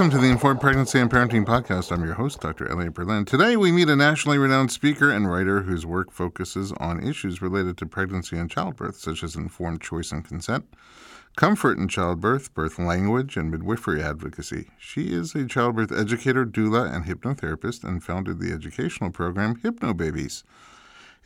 Welcome 0.00 0.18
to 0.18 0.26
the 0.26 0.32
Informed 0.32 0.62
Pregnancy 0.62 0.98
and 0.98 1.10
Parenting 1.10 1.44
Podcast. 1.44 1.92
I'm 1.92 2.02
your 2.02 2.14
host, 2.14 2.40
Dr. 2.40 2.66
Elliot 2.70 2.94
Berlin. 2.94 3.26
Today, 3.26 3.54
we 3.58 3.70
meet 3.70 3.90
a 3.90 3.96
nationally 3.96 4.38
renowned 4.38 4.72
speaker 4.72 5.10
and 5.10 5.30
writer 5.30 5.60
whose 5.60 5.84
work 5.84 6.10
focuses 6.10 6.72
on 6.80 7.06
issues 7.06 7.42
related 7.42 7.76
to 7.76 7.84
pregnancy 7.84 8.38
and 8.38 8.50
childbirth, 8.50 8.96
such 8.96 9.22
as 9.22 9.36
informed 9.36 9.82
choice 9.82 10.10
and 10.10 10.24
consent, 10.24 10.64
comfort 11.36 11.76
in 11.76 11.86
childbirth, 11.86 12.54
birth 12.54 12.78
language, 12.78 13.36
and 13.36 13.50
midwifery 13.50 14.02
advocacy. 14.02 14.70
She 14.78 15.12
is 15.12 15.34
a 15.34 15.44
childbirth 15.44 15.92
educator, 15.92 16.46
doula, 16.46 16.90
and 16.90 17.04
hypnotherapist, 17.04 17.84
and 17.84 18.02
founded 18.02 18.40
the 18.40 18.54
educational 18.54 19.10
program 19.10 19.56
HypnoBabies 19.56 20.44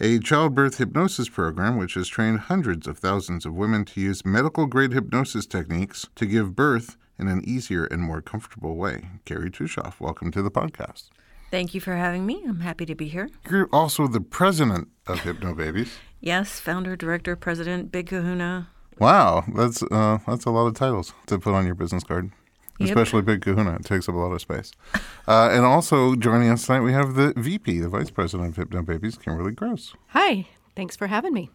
a 0.01 0.19
childbirth 0.19 0.79
hypnosis 0.79 1.29
program 1.29 1.77
which 1.77 1.95
has 1.95 2.09
trained 2.09 2.41
hundreds 2.41 2.89
of 2.89 2.99
thousands 2.99 3.47
of 3.47 3.55
women 3.55 3.85
to 3.85 4.01
use 4.01 4.27
medical 4.27 4.67
grade 4.67 4.93
hypnosis 4.93 5.47
techniques 5.47 6.09
to 6.17 6.27
give 6.27 6.57
birth 6.57 6.97
in 7.19 7.29
an 7.29 7.43
easier 7.45 7.85
and 7.85 8.03
more 8.03 8.21
comfortable 8.21 8.77
way. 8.77 9.09
Kerry 9.25 9.51
Tuschoff, 9.51 10.01
welcome 10.01 10.31
to 10.33 10.43
the 10.43 10.51
podcast. 10.51 11.11
Thank 11.51 11.75
you 11.75 11.81
for 11.81 11.95
having 11.95 12.27
me. 12.27 12.43
I'm 12.47 12.61
happy 12.61 12.85
to 12.87 12.95
be 12.95 13.09
here. 13.09 13.29
You're 13.49 13.69
also 13.73 14.09
the 14.09 14.21
president 14.21 14.89
of 15.07 15.21
Hypno 15.21 15.55
Babies. 15.55 15.93
yes, 16.21 16.59
founder, 16.59 16.97
director, 16.97 17.37
president, 17.37 17.93
big 17.93 18.09
kahuna. 18.09 18.69
Wow, 18.99 19.45
that's 19.55 19.83
uh, 19.83 20.19
that's 20.27 20.45
a 20.45 20.51
lot 20.51 20.67
of 20.67 20.75
titles 20.75 21.13
to 21.27 21.39
put 21.39 21.55
on 21.55 21.67
your 21.67 21.75
business 21.75 22.05
card. 22.05 22.31
Yep. 22.79 22.89
Especially 22.89 23.23
Big 23.23 23.41
Kahuna. 23.41 23.77
It 23.77 23.85
takes 23.85 24.09
up 24.09 24.17
a 24.17 24.19
lot 24.19 24.33
of 24.33 24.41
space. 24.41 24.73
Uh, 25.27 25.49
and 25.51 25.65
also 25.65 26.15
joining 26.17 26.51
us 26.51 26.67
tonight, 26.67 26.83
we 26.83 26.93
have 26.93 27.15
the 27.15 27.33
VP, 27.35 27.81
the 27.81 27.89
Vice 27.89 28.11
President 28.11 28.51
of 28.51 28.57
Hypno 28.57 28.83
Babies, 28.83 29.17
Kimberly 29.17 29.53
Gross. 29.53 29.95
Hi. 30.09 30.47
Thanks 30.77 30.97
for 30.97 31.07
having 31.07 31.33
me. 31.33 31.49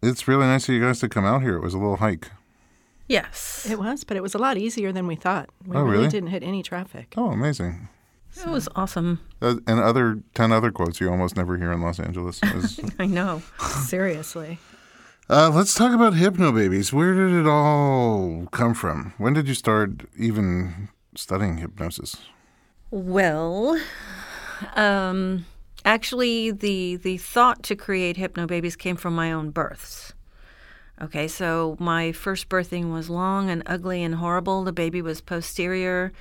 It's 0.00 0.28
really 0.28 0.44
nice 0.46 0.68
of 0.68 0.74
you 0.76 0.80
guys 0.80 1.00
to 1.00 1.08
come 1.08 1.24
out 1.24 1.42
here. 1.42 1.56
It 1.56 1.62
was 1.62 1.74
a 1.74 1.78
little 1.78 1.96
hike. 1.96 2.30
Yes. 3.08 3.66
It 3.68 3.78
was, 3.78 4.04
but 4.04 4.16
it 4.16 4.22
was 4.22 4.34
a 4.34 4.38
lot 4.38 4.58
easier 4.58 4.92
than 4.92 5.06
we 5.06 5.16
thought. 5.16 5.48
We 5.66 5.76
oh, 5.76 5.82
really? 5.82 6.08
didn't 6.08 6.28
hit 6.28 6.42
any 6.42 6.62
traffic. 6.62 7.14
Oh, 7.16 7.30
amazing. 7.30 7.88
It 8.36 8.46
was 8.48 8.68
awesome. 8.76 9.20
Uh, 9.40 9.56
and 9.66 9.80
other 9.80 10.22
10 10.34 10.52
other 10.52 10.70
quotes 10.70 11.00
you 11.00 11.10
almost 11.10 11.36
never 11.36 11.56
hear 11.56 11.72
in 11.72 11.80
Los 11.80 11.98
Angeles. 11.98 12.40
I 12.98 13.06
know. 13.06 13.42
Seriously. 13.86 14.58
Uh, 15.30 15.50
let's 15.52 15.74
talk 15.74 15.92
about 15.92 16.12
Hypnobabies. 16.12 16.92
Where 16.92 17.14
did 17.14 17.34
it 17.34 17.46
all 17.46 18.46
come 18.52 18.74
from? 18.74 19.14
When 19.18 19.32
did 19.32 19.48
you 19.48 19.54
start 19.54 20.02
even 20.16 20.88
studying 21.14 21.58
hypnosis? 21.58 22.16
Well, 22.90 23.78
um, 24.74 25.44
actually, 25.84 26.50
the 26.52 26.96
the 26.96 27.18
thought 27.18 27.62
to 27.64 27.76
create 27.76 28.16
Hypnobabies 28.16 28.78
came 28.78 28.96
from 28.96 29.14
my 29.14 29.30
own 29.30 29.50
births. 29.50 30.14
Okay, 31.00 31.28
so 31.28 31.76
my 31.78 32.10
first 32.12 32.48
birthing 32.48 32.92
was 32.92 33.08
long 33.08 33.50
and 33.50 33.62
ugly 33.66 34.02
and 34.02 34.16
horrible. 34.16 34.64
The 34.64 34.72
baby 34.72 35.00
was 35.00 35.20
posterior. 35.20 36.12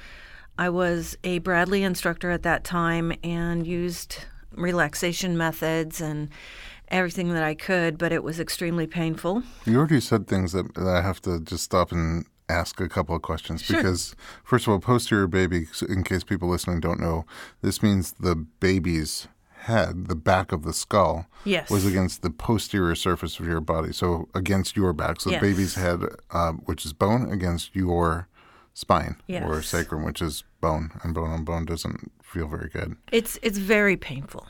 I 0.57 0.69
was 0.69 1.17
a 1.23 1.39
Bradley 1.39 1.83
instructor 1.83 2.29
at 2.29 2.43
that 2.43 2.63
time 2.63 3.13
and 3.23 3.65
used 3.65 4.19
relaxation 4.51 5.37
methods 5.37 5.99
and 6.01 6.29
everything 6.89 7.33
that 7.33 7.43
I 7.43 7.53
could, 7.53 7.97
but 7.97 8.11
it 8.11 8.23
was 8.23 8.39
extremely 8.39 8.87
painful. 8.87 9.43
You 9.65 9.77
already 9.77 9.99
said 9.99 10.27
things 10.27 10.53
that, 10.53 10.73
that 10.75 10.87
I 10.87 11.01
have 11.01 11.21
to 11.23 11.39
just 11.39 11.63
stop 11.63 11.91
and 11.91 12.25
ask 12.49 12.79
a 12.79 12.87
couple 12.87 13.15
of 13.15 13.21
questions 13.21 13.61
sure. 13.61 13.77
because, 13.77 14.15
first 14.43 14.67
of 14.67 14.73
all, 14.73 14.79
posterior 14.79 15.27
baby, 15.27 15.67
in 15.89 16.03
case 16.03 16.23
people 16.23 16.49
listening 16.49 16.79
don't 16.79 16.99
know, 16.99 17.25
this 17.61 17.83
means 17.83 18.13
the 18.13 18.35
baby's 18.35 19.27
head, 19.67 20.07
the 20.07 20.15
back 20.15 20.51
of 20.51 20.63
the 20.63 20.73
skull, 20.73 21.27
yes. 21.45 21.69
was 21.69 21.85
against 21.85 22.21
the 22.21 22.29
posterior 22.29 22.95
surface 22.95 23.39
of 23.39 23.45
your 23.45 23.61
body, 23.61 23.93
so 23.93 24.27
against 24.33 24.75
your 24.75 24.93
back. 24.93 25.21
So 25.21 25.29
yes. 25.29 25.41
the 25.41 25.47
baby's 25.47 25.75
head, 25.75 26.01
uh, 26.31 26.53
which 26.53 26.85
is 26.85 26.93
bone, 26.93 27.31
against 27.31 27.75
your 27.75 28.27
spine 28.73 29.17
yes. 29.27 29.43
or 29.45 29.61
sacrum, 29.61 30.03
which 30.03 30.21
is 30.21 30.43
bone, 30.61 30.91
and 31.03 31.13
bone 31.13 31.29
on 31.29 31.43
bone 31.43 31.65
doesn't 31.65 32.11
feel 32.23 32.47
very 32.47 32.69
good. 32.69 32.95
It's 33.11 33.39
it's 33.41 33.57
very 33.57 33.97
painful. 33.97 34.47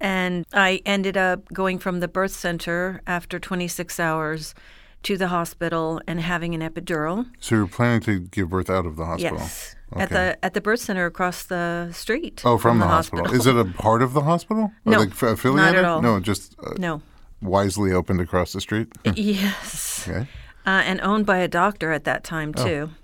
And 0.00 0.46
I 0.52 0.80
ended 0.86 1.16
up 1.16 1.52
going 1.52 1.78
from 1.78 2.00
the 2.00 2.08
birth 2.08 2.30
center 2.30 3.02
after 3.06 3.40
26 3.40 3.98
hours 3.98 4.54
to 5.02 5.16
the 5.16 5.28
hospital 5.28 6.00
and 6.06 6.20
having 6.20 6.54
an 6.54 6.60
epidural. 6.60 7.28
So 7.40 7.54
you're 7.56 7.66
planning 7.66 8.00
to 8.02 8.20
give 8.20 8.50
birth 8.50 8.70
out 8.70 8.86
of 8.86 8.96
the 8.96 9.04
hospital? 9.04 9.38
Yes. 9.38 9.76
Okay. 9.92 10.02
At 10.02 10.10
the 10.10 10.44
at 10.44 10.54
the 10.54 10.60
birth 10.60 10.80
center 10.80 11.06
across 11.06 11.44
the 11.44 11.90
street. 11.92 12.42
Oh, 12.44 12.58
from, 12.58 12.72
from 12.72 12.78
the, 12.80 12.84
the 12.84 12.90
hospital. 12.90 13.24
hospital. 13.24 13.40
Is 13.40 13.46
it 13.46 13.56
a 13.56 13.64
part 13.80 14.02
of 14.02 14.12
the 14.12 14.20
hospital? 14.20 14.70
No, 14.84 14.98
like 14.98 15.10
affiliated? 15.10 15.54
not 15.54 15.76
at 15.76 15.84
all. 15.84 16.02
No, 16.02 16.20
just 16.20 16.56
uh, 16.62 16.74
no. 16.78 17.00
Wisely 17.40 17.92
opened 17.92 18.20
across 18.20 18.52
the 18.52 18.60
street. 18.60 18.88
yes. 19.14 20.06
Okay. 20.06 20.26
Uh, 20.66 20.82
and 20.84 21.00
owned 21.00 21.24
by 21.24 21.38
a 21.38 21.48
doctor 21.48 21.92
at 21.92 22.04
that 22.04 22.24
time 22.24 22.52
too. 22.52 22.90
Oh. 22.92 22.96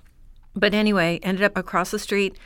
But 0.54 0.74
anyway, 0.74 1.20
ended 1.22 1.44
up 1.44 1.56
across 1.56 1.90
the 1.90 1.98
street. 1.98 2.36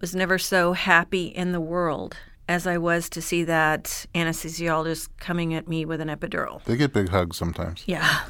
Was 0.00 0.14
never 0.14 0.38
so 0.38 0.74
happy 0.74 1.26
in 1.26 1.50
the 1.50 1.60
world 1.60 2.16
as 2.48 2.68
I 2.68 2.78
was 2.78 3.08
to 3.10 3.20
see 3.20 3.42
that 3.44 4.06
anesthesiologist 4.14 5.08
coming 5.18 5.54
at 5.54 5.66
me 5.66 5.84
with 5.84 6.00
an 6.00 6.08
epidural. 6.08 6.62
They 6.64 6.76
get 6.76 6.92
big 6.92 7.08
hugs 7.08 7.36
sometimes. 7.36 7.82
Yeah. 7.86 8.20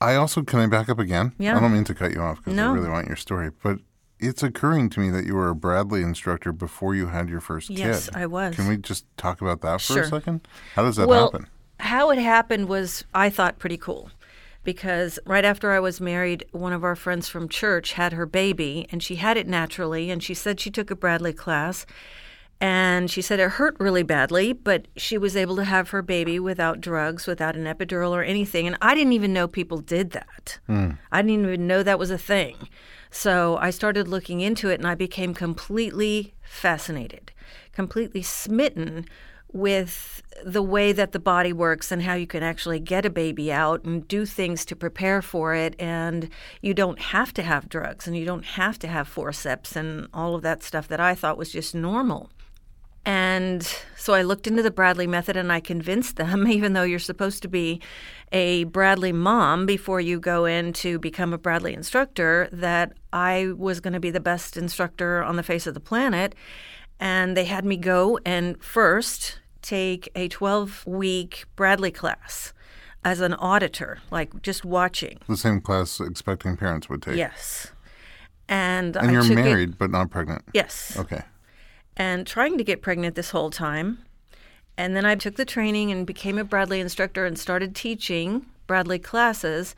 I 0.00 0.14
also 0.14 0.42
can 0.42 0.60
I 0.60 0.66
back 0.66 0.88
up 0.88 0.98
again? 0.98 1.32
Yeah. 1.38 1.56
I 1.56 1.60
don't 1.60 1.72
mean 1.72 1.84
to 1.84 1.94
cut 1.94 2.12
you 2.12 2.20
off 2.20 2.38
because 2.38 2.54
no. 2.54 2.70
I 2.70 2.74
really 2.74 2.90
want 2.90 3.06
your 3.06 3.16
story, 3.16 3.50
but 3.62 3.78
it's 4.18 4.42
occurring 4.42 4.90
to 4.90 5.00
me 5.00 5.10
that 5.10 5.24
you 5.24 5.34
were 5.34 5.48
a 5.48 5.54
Bradley 5.54 6.02
instructor 6.02 6.52
before 6.52 6.94
you 6.94 7.08
had 7.08 7.28
your 7.28 7.40
first 7.40 7.70
yes, 7.70 7.78
kid. 7.78 7.86
Yes, 7.86 8.10
I 8.14 8.26
was. 8.26 8.56
Can 8.56 8.68
we 8.68 8.76
just 8.76 9.04
talk 9.16 9.40
about 9.40 9.60
that 9.62 9.80
for 9.80 9.94
sure. 9.94 10.02
a 10.02 10.08
second? 10.08 10.46
How 10.74 10.84
does 10.84 10.96
that 10.96 11.08
well, 11.08 11.30
happen? 11.30 11.48
How 11.80 12.10
it 12.10 12.18
happened 12.18 12.68
was 12.68 13.04
I 13.14 13.30
thought 13.30 13.58
pretty 13.58 13.76
cool 13.76 14.10
because 14.64 15.18
right 15.26 15.44
after 15.44 15.72
I 15.72 15.80
was 15.80 16.00
married, 16.00 16.44
one 16.52 16.72
of 16.72 16.82
our 16.82 16.96
friends 16.96 17.28
from 17.28 17.48
church 17.48 17.92
had 17.92 18.12
her 18.14 18.26
baby 18.26 18.86
and 18.90 19.02
she 19.02 19.16
had 19.16 19.36
it 19.36 19.46
naturally 19.46 20.10
and 20.10 20.22
she 20.22 20.34
said 20.34 20.60
she 20.60 20.70
took 20.70 20.90
a 20.90 20.96
Bradley 20.96 21.32
class 21.32 21.86
and 22.60 23.10
she 23.10 23.20
said 23.20 23.38
it 23.38 23.50
hurt 23.52 23.76
really 23.78 24.02
badly, 24.02 24.52
but 24.52 24.88
she 24.96 25.18
was 25.18 25.36
able 25.36 25.56
to 25.56 25.64
have 25.64 25.90
her 25.90 26.00
baby 26.00 26.38
without 26.38 26.80
drugs, 26.80 27.26
without 27.26 27.54
an 27.54 27.64
epidural 27.64 28.12
or 28.12 28.22
anything. 28.22 28.66
And 28.66 28.78
I 28.80 28.94
didn't 28.94 29.12
even 29.12 29.32
know 29.32 29.46
people 29.46 29.78
did 29.78 30.12
that. 30.12 30.58
Mm. 30.68 30.96
I 31.12 31.22
didn't 31.22 31.44
even 31.44 31.66
know 31.66 31.82
that 31.82 31.98
was 31.98 32.10
a 32.10 32.18
thing. 32.18 32.68
So 33.10 33.58
I 33.58 33.70
started 33.70 34.08
looking 34.08 34.40
into 34.40 34.70
it 34.70 34.80
and 34.80 34.86
I 34.86 34.94
became 34.94 35.34
completely 35.34 36.34
fascinated, 36.42 37.32
completely 37.72 38.22
smitten 38.22 39.06
with 39.52 40.22
the 40.44 40.62
way 40.62 40.92
that 40.92 41.12
the 41.12 41.18
body 41.18 41.52
works 41.52 41.90
and 41.90 42.02
how 42.02 42.14
you 42.14 42.26
can 42.26 42.42
actually 42.42 42.80
get 42.80 43.06
a 43.06 43.10
baby 43.10 43.52
out 43.52 43.84
and 43.84 44.06
do 44.08 44.26
things 44.26 44.64
to 44.66 44.76
prepare 44.76 45.22
for 45.22 45.54
it. 45.54 45.74
And 45.78 46.28
you 46.62 46.74
don't 46.74 46.98
have 46.98 47.32
to 47.34 47.42
have 47.42 47.68
drugs 47.68 48.06
and 48.06 48.16
you 48.16 48.24
don't 48.24 48.44
have 48.44 48.78
to 48.80 48.88
have 48.88 49.08
forceps 49.08 49.76
and 49.76 50.08
all 50.12 50.34
of 50.34 50.42
that 50.42 50.62
stuff 50.62 50.88
that 50.88 51.00
I 51.00 51.14
thought 51.14 51.38
was 51.38 51.52
just 51.52 51.74
normal. 51.74 52.30
And 53.06 53.62
so 53.96 54.14
I 54.14 54.22
looked 54.22 54.48
into 54.48 54.62
the 54.62 54.70
Bradley 54.72 55.06
method 55.06 55.36
and 55.36 55.52
I 55.52 55.60
convinced 55.60 56.16
them, 56.16 56.46
even 56.48 56.72
though 56.72 56.82
you're 56.82 56.98
supposed 56.98 57.40
to 57.42 57.48
be 57.48 57.80
a 58.32 58.64
Bradley 58.64 59.12
mom 59.12 59.64
before 59.64 60.00
you 60.00 60.18
go 60.18 60.44
in 60.44 60.72
to 60.74 60.98
become 60.98 61.32
a 61.32 61.38
Bradley 61.38 61.72
instructor, 61.72 62.48
that 62.52 62.92
I 63.12 63.52
was 63.56 63.78
going 63.78 63.94
to 63.94 64.00
be 64.00 64.10
the 64.10 64.20
best 64.20 64.56
instructor 64.56 65.22
on 65.22 65.36
the 65.36 65.44
face 65.44 65.68
of 65.68 65.74
the 65.74 65.80
planet. 65.80 66.34
And 66.98 67.36
they 67.36 67.44
had 67.44 67.64
me 67.64 67.76
go 67.76 68.18
and 68.26 68.60
first 68.62 69.38
take 69.62 70.08
a 70.16 70.28
12 70.28 70.84
week 70.86 71.44
Bradley 71.54 71.92
class 71.92 72.52
as 73.04 73.20
an 73.20 73.34
auditor, 73.34 73.98
like 74.10 74.42
just 74.42 74.64
watching. 74.64 75.20
The 75.28 75.36
same 75.36 75.60
class 75.60 76.00
expecting 76.00 76.56
parents 76.56 76.88
would 76.88 77.02
take. 77.02 77.16
Yes. 77.16 77.68
And, 78.48 78.96
and 78.96 79.10
I 79.10 79.12
you're 79.12 79.34
married 79.34 79.70
it, 79.70 79.78
but 79.78 79.90
not 79.92 80.10
pregnant. 80.10 80.42
Yes. 80.52 80.96
Okay. 80.98 81.22
And 81.96 82.26
trying 82.26 82.58
to 82.58 82.64
get 82.64 82.82
pregnant 82.82 83.14
this 83.14 83.30
whole 83.30 83.50
time. 83.50 83.98
And 84.76 84.94
then 84.94 85.06
I 85.06 85.14
took 85.14 85.36
the 85.36 85.44
training 85.44 85.90
and 85.90 86.06
became 86.06 86.38
a 86.38 86.44
Bradley 86.44 86.80
instructor 86.80 87.24
and 87.24 87.38
started 87.38 87.74
teaching 87.74 88.46
Bradley 88.66 88.98
classes. 88.98 89.74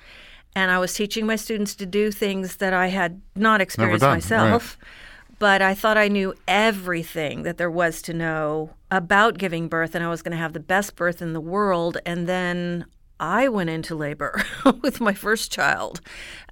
And 0.56 0.70
I 0.70 0.78
was 0.78 0.92
teaching 0.94 1.26
my 1.26 1.36
students 1.36 1.74
to 1.76 1.86
do 1.86 2.10
things 2.10 2.56
that 2.56 2.72
I 2.72 2.88
had 2.88 3.20
not 3.36 3.60
experienced 3.60 4.02
myself. 4.02 4.76
right. 4.80 4.88
But 5.38 5.62
I 5.62 5.74
thought 5.74 5.96
I 5.96 6.08
knew 6.08 6.34
everything 6.48 7.44
that 7.44 7.58
there 7.58 7.70
was 7.70 8.02
to 8.02 8.12
know 8.12 8.70
about 8.90 9.38
giving 9.38 9.68
birth, 9.68 9.94
and 9.94 10.02
I 10.02 10.08
was 10.08 10.20
going 10.20 10.32
to 10.32 10.38
have 10.38 10.52
the 10.52 10.58
best 10.58 10.96
birth 10.96 11.22
in 11.22 11.32
the 11.32 11.40
world. 11.40 11.98
And 12.04 12.26
then 12.26 12.86
I 13.20 13.48
went 13.48 13.70
into 13.70 13.94
labor 13.94 14.42
with 14.82 15.00
my 15.00 15.14
first 15.14 15.52
child 15.52 16.00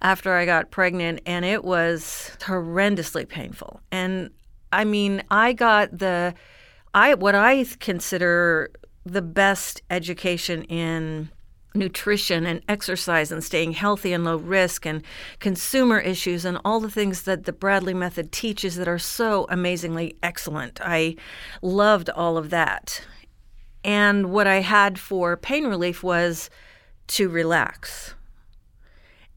after 0.03 0.35
I 0.35 0.47
got 0.47 0.71
pregnant, 0.71 1.21
and 1.27 1.45
it 1.45 1.65
was 1.65 2.37
horrendously 2.41 3.29
painful. 3.29 3.81
And 3.91 4.31
I 4.77 4.85
mean, 4.85 5.23
I 5.31 5.55
got 5.55 5.99
the 5.99 6.35
I 6.95 7.15
what 7.15 7.35
I 7.35 7.65
consider 7.81 8.71
the 9.05 9.23
best 9.23 9.81
education 9.91 10.65
in 10.65 11.31
nutrition 11.75 12.45
and 12.47 12.63
exercise 12.69 13.33
and 13.33 13.43
staying 13.43 13.73
healthy 13.73 14.13
and 14.13 14.25
low 14.25 14.37
risk 14.37 14.87
and 14.87 15.03
consumer 15.41 15.99
issues 15.99 16.45
and 16.45 16.59
all 16.65 16.81
the 16.81 16.91
things 16.91 17.23
that 17.23 17.45
the 17.45 17.53
Bradley 17.53 17.95
method 17.95 18.33
teaches 18.33 18.77
that 18.77 18.89
are 18.89 18.99
so 18.99 19.47
amazingly 19.49 20.17
excellent. 20.23 20.81
I 20.83 21.17
loved 21.63 22.11
all 22.11 22.37
of 22.37 22.51
that. 22.51 23.03
And 23.83 24.31
what 24.31 24.47
I 24.47 24.61
had 24.61 24.99
for 24.99 25.37
pain 25.37 25.67
relief 25.67 26.03
was 26.03 26.51
to 27.09 27.29
relax. 27.29 28.15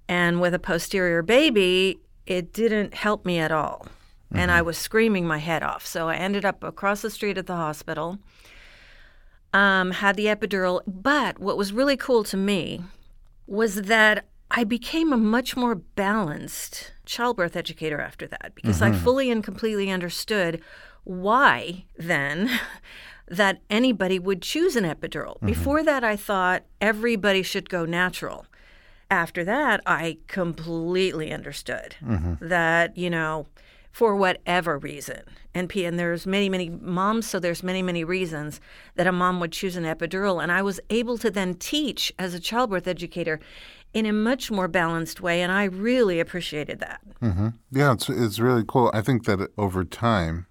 And 0.07 0.41
with 0.41 0.53
a 0.53 0.59
posterior 0.59 1.21
baby, 1.21 2.00
it 2.25 2.51
didn't 2.51 2.94
help 2.94 3.25
me 3.25 3.39
at 3.39 3.51
all. 3.51 3.86
And 4.31 4.51
I 4.51 4.57
mm-hmm. 4.57 4.67
was 4.67 4.77
screaming 4.77 5.25
my 5.25 5.39
head 5.39 5.63
off. 5.63 5.85
So 5.85 6.07
I 6.09 6.15
ended 6.15 6.45
up 6.45 6.63
across 6.63 7.01
the 7.01 7.09
street 7.09 7.37
at 7.37 7.47
the 7.47 7.55
hospital, 7.55 8.19
um, 9.53 9.91
had 9.91 10.15
the 10.15 10.25
epidural. 10.25 10.81
But 10.85 11.39
what 11.39 11.57
was 11.57 11.73
really 11.73 11.97
cool 11.97 12.23
to 12.25 12.37
me 12.37 12.81
was 13.47 13.83
that 13.83 14.25
I 14.51 14.63
became 14.63 15.11
a 15.11 15.17
much 15.17 15.55
more 15.55 15.75
balanced 15.75 16.93
childbirth 17.05 17.55
educator 17.55 17.99
after 17.99 18.27
that 18.27 18.51
because 18.55 18.81
I 18.81 18.91
mm-hmm. 18.91 19.03
fully 19.03 19.31
and 19.31 19.43
completely 19.43 19.89
understood 19.89 20.61
why 21.03 21.85
then 21.97 22.49
that 23.27 23.61
anybody 23.69 24.19
would 24.19 24.41
choose 24.41 24.75
an 24.75 24.83
epidural. 24.83 25.35
Mm-hmm. 25.35 25.47
Before 25.47 25.83
that, 25.83 26.03
I 26.03 26.15
thought 26.15 26.63
everybody 26.81 27.43
should 27.43 27.69
go 27.69 27.85
natural. 27.85 28.45
After 29.11 29.43
that, 29.43 29.81
I 29.87 30.17
completely 30.27 31.31
understood 31.31 31.95
that, 32.41 32.95
you 32.95 33.09
know, 33.09 33.47
for 34.00 34.16
whatever 34.16 34.78
reason, 34.78 35.19
and, 35.54 35.68
P- 35.68 35.84
and 35.84 36.00
there's 36.00 36.25
many, 36.25 36.48
many 36.48 36.69
moms, 36.69 37.28
so 37.28 37.38
there's 37.38 37.62
many, 37.62 37.81
many 37.81 38.06
reasons 38.06 38.62
that 38.96 39.07
a 39.07 39.12
mom 39.12 39.42
would 39.42 39.51
choose 39.51 39.75
an 39.75 39.84
epidural. 39.84 40.42
And 40.42 40.54
I 40.54 40.62
was 40.62 40.80
able 40.90 41.18
to 41.18 41.30
then 41.30 41.56
teach 41.56 42.13
as 42.18 42.34
a 42.34 42.40
childbirth 42.40 42.88
educator 42.88 43.42
in 43.94 44.06
a 44.06 44.13
much 44.13 44.50
more 44.51 44.69
balanced 44.69 45.19
way, 45.19 45.42
and 45.42 45.51
I 45.51 45.66
really 45.66 46.22
appreciated 46.22 46.80
that. 46.80 47.01
Mm-hmm. 47.22 47.50
Yeah, 47.72 47.92
it's 47.92 48.07
it's 48.07 48.40
really 48.40 48.63
cool. 48.66 48.90
I 48.94 49.01
think 49.01 49.25
that 49.25 49.51
over 49.57 49.84
time, 49.84 50.46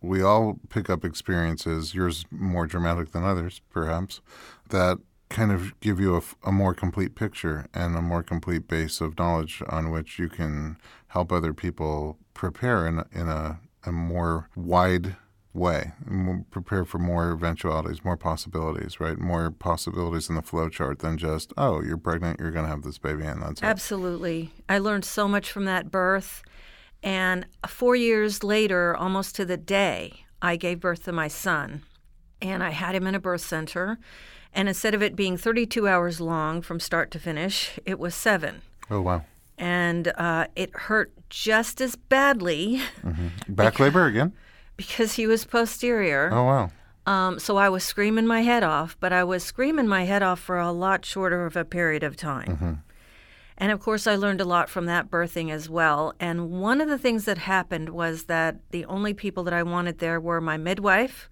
we 0.00 0.22
all 0.22 0.58
pick 0.70 0.88
up 0.88 1.04
experiences, 1.04 1.94
yours 1.94 2.24
more 2.30 2.66
dramatic 2.66 3.12
than 3.12 3.22
others, 3.22 3.60
perhaps, 3.70 4.22
that 4.70 4.96
kind 5.28 5.52
of 5.52 5.78
give 5.80 6.00
you 6.00 6.16
a, 6.16 6.22
a 6.48 6.52
more 6.52 6.72
complete 6.72 7.14
picture 7.14 7.66
and 7.74 7.96
a 7.96 8.00
more 8.00 8.22
complete 8.22 8.66
base 8.66 9.02
of 9.02 9.18
knowledge 9.18 9.62
on 9.68 9.90
which 9.90 10.18
you 10.18 10.30
can 10.30 10.78
help 11.14 11.30
other 11.32 11.54
people 11.54 12.18
prepare 12.34 12.86
in, 12.86 12.98
a- 12.98 13.06
in 13.12 13.28
a, 13.28 13.60
a 13.86 13.92
more 13.92 14.50
wide 14.56 15.16
way, 15.52 15.92
prepare 16.50 16.84
for 16.84 16.98
more 16.98 17.30
eventualities, 17.30 18.04
more 18.04 18.16
possibilities, 18.16 18.98
right? 18.98 19.16
More 19.16 19.52
possibilities 19.52 20.28
in 20.28 20.34
the 20.34 20.42
flow 20.42 20.68
chart 20.68 20.98
than 20.98 21.16
just, 21.16 21.52
oh, 21.56 21.80
you're 21.80 21.96
pregnant, 21.96 22.40
you're 22.40 22.50
going 22.50 22.64
to 22.64 22.70
have 22.70 22.82
this 22.82 22.98
baby, 22.98 23.24
and 23.24 23.40
that's 23.40 23.62
it. 23.62 23.64
Absolutely. 23.64 24.50
I 24.68 24.78
learned 24.78 25.04
so 25.04 25.28
much 25.28 25.52
from 25.52 25.64
that 25.66 25.92
birth. 25.92 26.42
And 27.04 27.46
four 27.68 27.94
years 27.94 28.42
later, 28.42 28.96
almost 28.96 29.36
to 29.36 29.44
the 29.44 29.56
day, 29.56 30.24
I 30.42 30.56
gave 30.56 30.80
birth 30.80 31.04
to 31.04 31.12
my 31.12 31.28
son. 31.28 31.84
And 32.42 32.60
I 32.64 32.70
had 32.70 32.96
him 32.96 33.06
in 33.06 33.14
a 33.14 33.20
birth 33.20 33.42
center. 33.42 33.98
And 34.52 34.66
instead 34.66 34.94
of 34.94 35.02
it 35.04 35.14
being 35.14 35.36
32 35.36 35.86
hours 35.86 36.20
long 36.20 36.62
from 36.62 36.80
start 36.80 37.12
to 37.12 37.20
finish, 37.20 37.78
it 37.86 38.00
was 38.00 38.16
seven. 38.16 38.62
Oh, 38.90 39.00
wow. 39.02 39.24
And 39.58 40.08
uh, 40.16 40.46
it 40.56 40.74
hurt 40.74 41.12
just 41.30 41.80
as 41.80 41.96
badly 41.96 42.80
Back 43.48 43.78
labor 43.78 44.06
again? 44.06 44.32
because 44.76 45.14
he 45.14 45.26
was 45.26 45.44
posterior. 45.44 46.30
Oh, 46.32 46.44
wow. 46.44 46.70
Um, 47.06 47.38
so 47.38 47.56
I 47.56 47.68
was 47.68 47.84
screaming 47.84 48.26
my 48.26 48.40
head 48.40 48.62
off, 48.64 48.96
but 48.98 49.12
I 49.12 49.24
was 49.24 49.44
screaming 49.44 49.86
my 49.86 50.04
head 50.04 50.22
off 50.22 50.40
for 50.40 50.58
a 50.58 50.72
lot 50.72 51.04
shorter 51.04 51.44
of 51.46 51.54
a 51.54 51.64
period 51.64 52.02
of 52.02 52.16
time. 52.16 52.82
And 53.56 53.70
of 53.70 53.78
course, 53.78 54.06
I 54.06 54.16
learned 54.16 54.40
a 54.40 54.44
lot 54.44 54.68
from 54.68 54.86
that 54.86 55.10
birthing 55.10 55.50
as 55.52 55.68
well. 55.68 56.14
And 56.18 56.50
one 56.50 56.80
of 56.80 56.88
the 56.88 56.98
things 56.98 57.24
that 57.26 57.38
happened 57.38 57.90
was 57.90 58.24
that 58.24 58.56
the 58.70 58.84
only 58.86 59.14
people 59.14 59.44
that 59.44 59.54
I 59.54 59.62
wanted 59.62 59.98
there 59.98 60.18
were 60.18 60.40
my 60.40 60.56
midwife, 60.56 61.28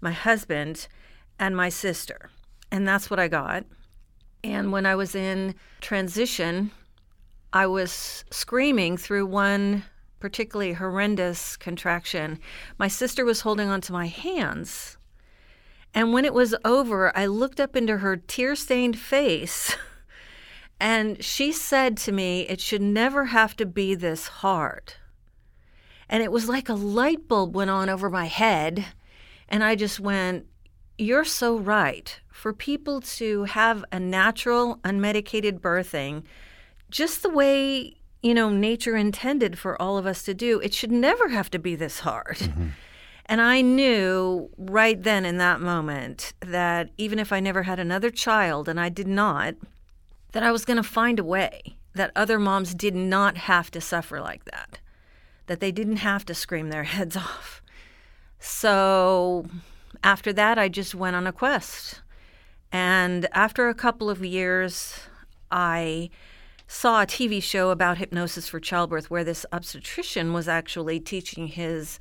my 0.00 0.12
husband, 0.12 0.86
and 1.38 1.56
my 1.56 1.68
sister. 1.70 2.28
And 2.70 2.86
that's 2.86 3.08
what 3.08 3.20
I 3.20 3.28
got. 3.28 3.64
And 4.44 4.72
when 4.72 4.84
I 4.84 4.96
was 4.96 5.14
in 5.14 5.54
transition, 5.80 6.72
I 7.52 7.66
was 7.66 8.24
screaming 8.30 8.96
through 8.96 9.26
one 9.26 9.84
particularly 10.20 10.74
horrendous 10.74 11.56
contraction. 11.56 12.38
My 12.78 12.88
sister 12.88 13.24
was 13.24 13.40
holding 13.40 13.68
onto 13.68 13.92
my 13.92 14.06
hands. 14.06 14.96
And 15.92 16.12
when 16.12 16.24
it 16.24 16.32
was 16.32 16.54
over, 16.64 17.14
I 17.16 17.26
looked 17.26 17.60
up 17.60 17.76
into 17.76 17.98
her 17.98 18.16
tear 18.16 18.54
stained 18.54 18.98
face. 18.98 19.76
And 20.82 21.22
she 21.22 21.52
said 21.52 21.96
to 21.98 22.10
me, 22.10 22.40
It 22.48 22.60
should 22.60 22.82
never 22.82 23.26
have 23.26 23.54
to 23.58 23.64
be 23.64 23.94
this 23.94 24.26
hard. 24.26 24.94
And 26.08 26.24
it 26.24 26.32
was 26.32 26.48
like 26.48 26.68
a 26.68 26.74
light 26.74 27.28
bulb 27.28 27.54
went 27.54 27.70
on 27.70 27.88
over 27.88 28.10
my 28.10 28.24
head. 28.24 28.86
And 29.48 29.62
I 29.62 29.76
just 29.76 30.00
went, 30.00 30.46
You're 30.98 31.24
so 31.24 31.56
right. 31.56 32.18
For 32.32 32.52
people 32.52 33.00
to 33.00 33.44
have 33.44 33.84
a 33.92 34.00
natural, 34.00 34.80
unmedicated 34.82 35.60
birthing, 35.60 36.24
just 36.92 37.22
the 37.22 37.28
way, 37.28 37.96
you 38.22 38.34
know, 38.34 38.50
nature 38.50 38.96
intended 38.96 39.58
for 39.58 39.80
all 39.80 39.98
of 39.98 40.06
us 40.06 40.22
to 40.24 40.34
do, 40.34 40.60
it 40.60 40.72
should 40.72 40.92
never 40.92 41.28
have 41.28 41.50
to 41.50 41.58
be 41.58 41.74
this 41.74 42.00
hard. 42.00 42.36
Mm-hmm. 42.36 42.68
And 43.26 43.40
I 43.40 43.62
knew 43.62 44.50
right 44.56 45.02
then 45.02 45.24
in 45.24 45.38
that 45.38 45.60
moment 45.60 46.34
that 46.40 46.90
even 46.98 47.18
if 47.18 47.32
I 47.32 47.40
never 47.40 47.64
had 47.64 47.80
another 47.80 48.10
child, 48.10 48.68
and 48.68 48.78
I 48.78 48.88
did 48.88 49.08
not, 49.08 49.54
that 50.32 50.42
I 50.42 50.52
was 50.52 50.64
going 50.64 50.76
to 50.76 50.82
find 50.82 51.18
a 51.18 51.24
way 51.24 51.76
that 51.94 52.12
other 52.16 52.38
moms 52.38 52.74
did 52.74 52.94
not 52.94 53.36
have 53.36 53.70
to 53.70 53.80
suffer 53.80 54.20
like 54.20 54.44
that, 54.46 54.80
that 55.46 55.60
they 55.60 55.72
didn't 55.72 55.96
have 55.96 56.24
to 56.26 56.34
scream 56.34 56.68
their 56.68 56.84
heads 56.94 57.16
off. 57.16 57.62
So 58.38 59.46
after 60.02 60.32
that, 60.32 60.58
I 60.58 60.68
just 60.68 60.94
went 60.94 61.16
on 61.16 61.26
a 61.26 61.32
quest. 61.32 62.02
And 62.72 63.28
after 63.32 63.68
a 63.68 63.74
couple 63.74 64.10
of 64.10 64.24
years, 64.24 65.00
I 65.50 66.10
saw 66.72 67.02
a 67.02 67.06
TV 67.06 67.40
show 67.42 67.68
about 67.68 67.98
hypnosis 67.98 68.48
for 68.48 68.58
childbirth 68.58 69.10
where 69.10 69.22
this 69.22 69.44
obstetrician 69.52 70.32
was 70.32 70.48
actually 70.48 70.98
teaching 70.98 71.48
his 71.48 71.98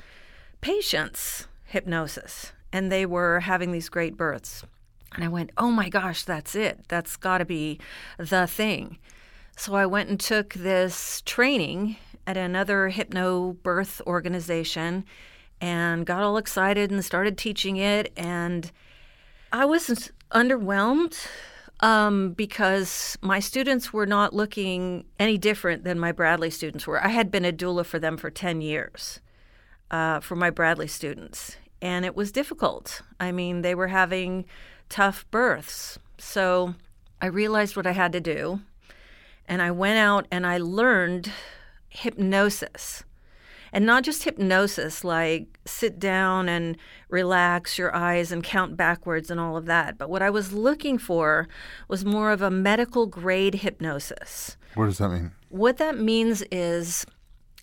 patients 0.62 1.48
hypnosis, 1.66 2.54
and 2.72 2.90
they 2.90 3.06
were 3.06 3.42
having 3.42 3.74
these 3.74 3.90
great 3.90 4.16
births. 4.16 4.64
And 5.14 5.26
I 5.26 5.28
went, 5.28 5.52
oh 5.58 5.72
my 5.72 5.90
gosh, 5.90 6.24
that's 6.24 6.56
it. 6.56 6.86
That's 6.88 7.18
got 7.18 7.40
to 7.40 7.46
be 7.46 7.80
the 8.18 8.48
thing. 8.48 8.98
So 9.58 9.76
I 9.76 9.86
went 9.86 10.10
and 10.10 10.18
took 10.18 10.54
this 10.54 11.22
training 11.26 11.98
at 12.26 12.38
another 12.38 12.88
hypno 12.88 13.58
birth 13.64 14.02
organization 14.08 15.04
and 15.60 16.06
got 16.06 16.24
all 16.24 16.38
excited 16.38 16.92
and 16.92 17.04
started 17.04 17.38
teaching 17.38 17.76
it. 17.76 18.14
And 18.16 18.72
I 19.52 19.66
was 19.66 20.12
underwhelmed 20.32 21.28
um, 21.82 22.34
because 22.34 23.18
my 23.22 23.40
students 23.40 23.92
were 23.92 24.06
not 24.06 24.34
looking 24.34 25.06
any 25.20 25.38
different 25.38 25.84
than 25.84 26.00
my 26.00 26.12
Bradley 26.12 26.50
students 26.50 26.86
were. 26.86 27.04
I 27.04 27.10
had 27.10 27.32
been 27.32 27.46
a 27.46 27.52
doula 27.52 27.86
for 27.86 28.00
them 28.00 28.18
for 28.18 28.30
10 28.30 28.62
years 28.62 29.20
uh, 29.90 30.20
for 30.20 30.36
my 30.36 30.50
Bradley 30.50 30.88
students, 30.88 31.58
and 31.82 32.06
it 32.06 32.16
was 32.16 32.32
difficult. 32.32 33.02
I 33.20 33.32
mean, 33.32 33.62
they 33.62 33.76
were 33.76 33.88
having 33.88 34.46
tough 34.90 35.26
births. 35.32 35.98
So 36.18 36.76
I 37.22 37.28
realized 37.28 37.76
what 37.76 37.88
I 37.88 37.92
had 37.94 38.12
to 38.12 38.22
do, 38.22 38.62
and 39.48 39.62
I 39.62 39.72
went 39.72 39.98
out 39.98 40.28
and 40.32 40.46
I 40.46 40.58
learned 40.58 41.32
hypnosis. 41.90 43.04
And 43.74 43.86
not 43.86 44.04
just 44.04 44.24
hypnosis, 44.24 45.04
like 45.04 45.60
sit 45.66 45.98
down 45.98 46.50
and 46.50 46.78
relax 47.10 47.78
your 47.78 47.96
eyes 47.96 48.32
and 48.32 48.44
count 48.44 48.76
backwards 48.76 49.32
and 49.32 49.40
all 49.40 49.56
of 49.56 49.66
that. 49.68 49.98
But 49.98 50.10
what 50.10 50.22
I 50.22 50.30
was 50.30 50.52
looking 50.52 50.98
for 50.98 51.48
was 51.88 52.04
more 52.04 52.32
of 52.32 52.42
a 52.42 52.52
medical 52.52 53.06
grade 53.06 53.56
hypnosis. 53.56 54.58
What 54.76 54.86
does 54.86 54.98
that 54.98 55.10
mean? 55.10 55.32
What 55.50 55.78
that 55.78 55.98
means 55.98 56.44
is 56.52 57.06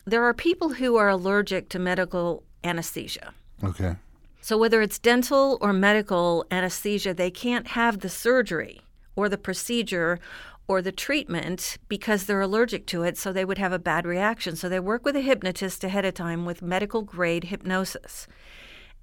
there 0.07 0.25
are 0.25 0.35
people 0.35 0.71
who 0.71 0.97
are 0.97 1.09
allergic 1.09 1.69
to 1.71 1.79
medical 1.79 2.43
anesthesia. 2.65 3.35
Okay. 3.63 3.97
So, 4.41 4.57
whether 4.57 4.81
it's 4.81 4.99
dental 4.99 5.59
or 5.61 5.73
medical 5.73 6.47
anesthesia, 6.51 7.13
they 7.13 7.31
can't 7.31 7.69
have 7.69 8.01
the 8.01 8.09
surgery 8.09 8.81
or 9.17 9.29
the 9.29 9.37
procedure 9.37 10.21
or 10.69 10.83
the 10.83 10.93
treatment 10.93 11.79
because 11.89 12.27
they're 12.27 12.41
allergic 12.41 12.87
to 12.87 13.03
it, 13.03 13.17
so 13.19 13.33
they 13.33 13.45
would 13.45 13.59
have 13.59 13.73
a 13.73 13.79
bad 13.79 14.07
reaction. 14.07 14.55
So, 14.55 14.69
they 14.69 14.79
work 14.79 15.05
with 15.05 15.17
a 15.17 15.23
hypnotist 15.23 15.83
ahead 15.83 16.05
of 16.05 16.15
time 16.15 16.45
with 16.45 16.63
medical 16.63 17.03
grade 17.03 17.45
hypnosis. 17.45 18.29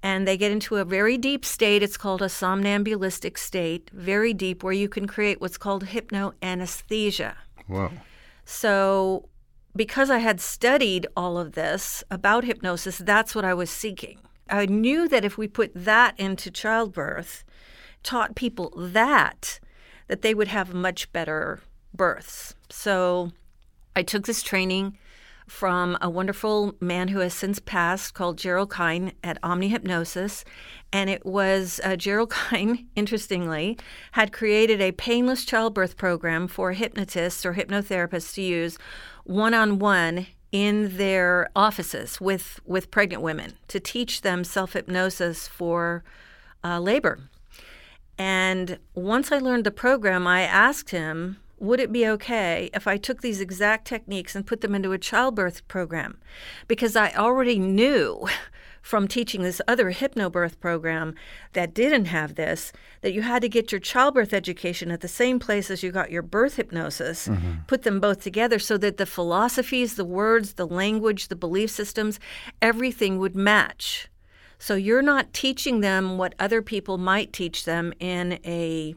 And 0.02 0.26
they 0.26 0.36
get 0.36 0.52
into 0.52 0.76
a 0.76 0.84
very 0.84 1.18
deep 1.18 1.44
state. 1.44 1.82
It's 1.82 1.96
called 1.96 2.22
a 2.22 2.28
somnambulistic 2.28 3.36
state, 3.36 3.90
very 3.92 4.32
deep, 4.32 4.62
where 4.62 4.72
you 4.72 4.88
can 4.88 5.06
create 5.06 5.40
what's 5.40 5.58
called 5.58 5.86
hypnoanesthesia. 5.86 7.34
Wow. 7.68 7.90
So, 8.44 9.28
because 9.74 10.08
I 10.08 10.18
had 10.18 10.40
studied 10.40 11.06
all 11.16 11.36
of 11.36 11.52
this 11.52 12.04
about 12.10 12.44
hypnosis, 12.44 12.98
that's 12.98 13.34
what 13.34 13.44
I 13.44 13.54
was 13.54 13.70
seeking. 13.70 14.20
I 14.48 14.66
knew 14.66 15.08
that 15.08 15.24
if 15.24 15.36
we 15.36 15.48
put 15.48 15.72
that 15.74 16.18
into 16.18 16.50
childbirth, 16.50 17.44
taught 18.02 18.36
people 18.36 18.72
that, 18.76 19.58
that 20.08 20.22
they 20.22 20.34
would 20.34 20.48
have 20.48 20.74
much 20.74 21.12
better 21.12 21.60
births. 21.94 22.54
So, 22.70 23.32
I 23.94 24.02
took 24.02 24.26
this 24.26 24.42
training 24.42 24.98
from 25.46 25.96
a 26.00 26.10
wonderful 26.10 26.74
man 26.80 27.08
who 27.08 27.20
has 27.20 27.32
since 27.32 27.58
passed 27.58 28.14
called 28.14 28.36
Gerald 28.36 28.72
Kein 28.72 29.12
at 29.22 29.38
Omni 29.42 29.68
Hypnosis. 29.68 30.44
And 30.92 31.08
it 31.08 31.24
was 31.24 31.80
uh, 31.84 31.96
Gerald 31.96 32.30
Kein, 32.50 32.88
interestingly, 32.96 33.78
had 34.12 34.32
created 34.32 34.80
a 34.80 34.92
painless 34.92 35.44
childbirth 35.44 35.96
program 35.96 36.48
for 36.48 36.72
hypnotists 36.72 37.46
or 37.46 37.54
hypnotherapists 37.54 38.34
to 38.34 38.42
use 38.42 38.76
one 39.24 39.54
on 39.54 39.78
one 39.78 40.26
in 40.52 40.96
their 40.96 41.48
offices 41.54 42.20
with, 42.20 42.60
with 42.64 42.90
pregnant 42.90 43.22
women 43.22 43.54
to 43.68 43.80
teach 43.80 44.22
them 44.22 44.44
self 44.44 44.72
hypnosis 44.72 45.46
for 45.46 46.02
uh, 46.64 46.80
labor. 46.80 47.20
And 48.18 48.78
once 48.94 49.30
I 49.30 49.38
learned 49.38 49.64
the 49.64 49.70
program, 49.70 50.26
I 50.26 50.42
asked 50.42 50.90
him, 50.90 51.38
would 51.58 51.80
it 51.80 51.92
be 51.92 52.06
okay 52.06 52.70
if 52.74 52.86
I 52.86 52.96
took 52.96 53.22
these 53.22 53.40
exact 53.40 53.86
techniques 53.86 54.34
and 54.34 54.46
put 54.46 54.60
them 54.60 54.74
into 54.74 54.92
a 54.92 54.98
childbirth 54.98 55.66
program? 55.68 56.18
Because 56.68 56.96
I 56.96 57.12
already 57.12 57.58
knew 57.58 58.26
from 58.82 59.08
teaching 59.08 59.42
this 59.42 59.60
other 59.66 59.92
hypnobirth 59.92 60.60
program 60.60 61.14
that 61.54 61.74
didn't 61.74 62.04
have 62.04 62.36
this 62.36 62.72
that 63.00 63.12
you 63.12 63.22
had 63.22 63.42
to 63.42 63.48
get 63.48 63.72
your 63.72 63.80
childbirth 63.80 64.32
education 64.32 64.92
at 64.92 65.00
the 65.00 65.08
same 65.08 65.40
place 65.40 65.70
as 65.70 65.82
you 65.82 65.90
got 65.90 66.10
your 66.10 66.22
birth 66.22 66.54
hypnosis, 66.54 67.26
mm-hmm. 67.26 67.62
put 67.66 67.82
them 67.82 67.98
both 67.98 68.20
together 68.20 68.60
so 68.60 68.78
that 68.78 68.96
the 68.96 69.06
philosophies, 69.06 69.96
the 69.96 70.04
words, 70.04 70.52
the 70.52 70.66
language, 70.66 71.28
the 71.28 71.36
belief 71.36 71.70
systems, 71.70 72.20
everything 72.62 73.18
would 73.18 73.34
match. 73.34 74.08
So 74.58 74.74
you're 74.74 75.02
not 75.02 75.32
teaching 75.32 75.80
them 75.80 76.18
what 76.18 76.34
other 76.38 76.62
people 76.62 76.98
might 76.98 77.32
teach 77.32 77.64
them 77.64 77.92
in 78.00 78.38
a 78.44 78.94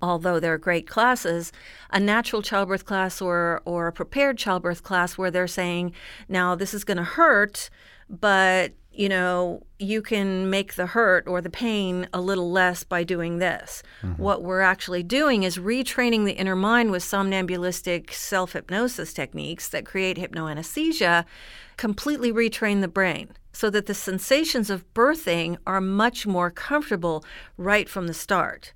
although 0.00 0.40
they're 0.40 0.58
great 0.58 0.88
classes, 0.88 1.52
a 1.90 2.00
natural 2.00 2.42
childbirth 2.42 2.84
class 2.84 3.20
or 3.20 3.62
or 3.64 3.86
a 3.86 3.92
prepared 3.92 4.36
childbirth 4.36 4.82
class 4.82 5.16
where 5.16 5.30
they're 5.30 5.46
saying, 5.46 5.92
now 6.28 6.54
this 6.54 6.74
is 6.74 6.84
going 6.84 6.96
to 6.96 7.04
hurt, 7.04 7.70
but 8.10 8.72
you 8.94 9.08
know, 9.08 9.62
you 9.78 10.02
can 10.02 10.50
make 10.50 10.74
the 10.74 10.86
hurt 10.86 11.26
or 11.26 11.40
the 11.40 11.50
pain 11.50 12.08
a 12.12 12.20
little 12.20 12.50
less 12.50 12.84
by 12.84 13.04
doing 13.04 13.38
this. 13.38 13.82
Mm-hmm. 14.02 14.22
What 14.22 14.42
we're 14.42 14.60
actually 14.60 15.02
doing 15.02 15.44
is 15.44 15.58
retraining 15.58 16.24
the 16.24 16.32
inner 16.32 16.56
mind 16.56 16.90
with 16.90 17.02
somnambulistic 17.02 18.12
self 18.12 18.52
hypnosis 18.52 19.12
techniques 19.12 19.68
that 19.68 19.86
create 19.86 20.18
hypnoanesthesia, 20.18 21.24
completely 21.76 22.32
retrain 22.32 22.80
the 22.80 22.88
brain 22.88 23.30
so 23.52 23.70
that 23.70 23.86
the 23.86 23.94
sensations 23.94 24.70
of 24.70 24.92
birthing 24.94 25.56
are 25.66 25.80
much 25.80 26.26
more 26.26 26.50
comfortable 26.50 27.24
right 27.56 27.88
from 27.88 28.06
the 28.06 28.14
start. 28.14 28.72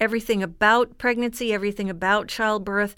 Everything 0.00 0.42
about 0.42 0.98
pregnancy, 0.98 1.52
everything 1.52 1.88
about 1.88 2.28
childbirth, 2.28 2.96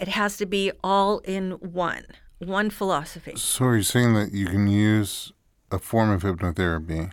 it 0.00 0.08
has 0.08 0.36
to 0.38 0.46
be 0.46 0.72
all 0.82 1.18
in 1.20 1.52
one, 1.52 2.04
one 2.38 2.70
philosophy. 2.70 3.34
So, 3.36 3.64
you're 3.64 3.76
you 3.76 3.82
saying 3.82 4.14
that 4.14 4.32
you 4.32 4.46
can 4.46 4.66
use 4.66 5.32
a 5.70 5.78
form 5.78 6.10
of 6.10 6.22
hypnotherapy 6.22 7.12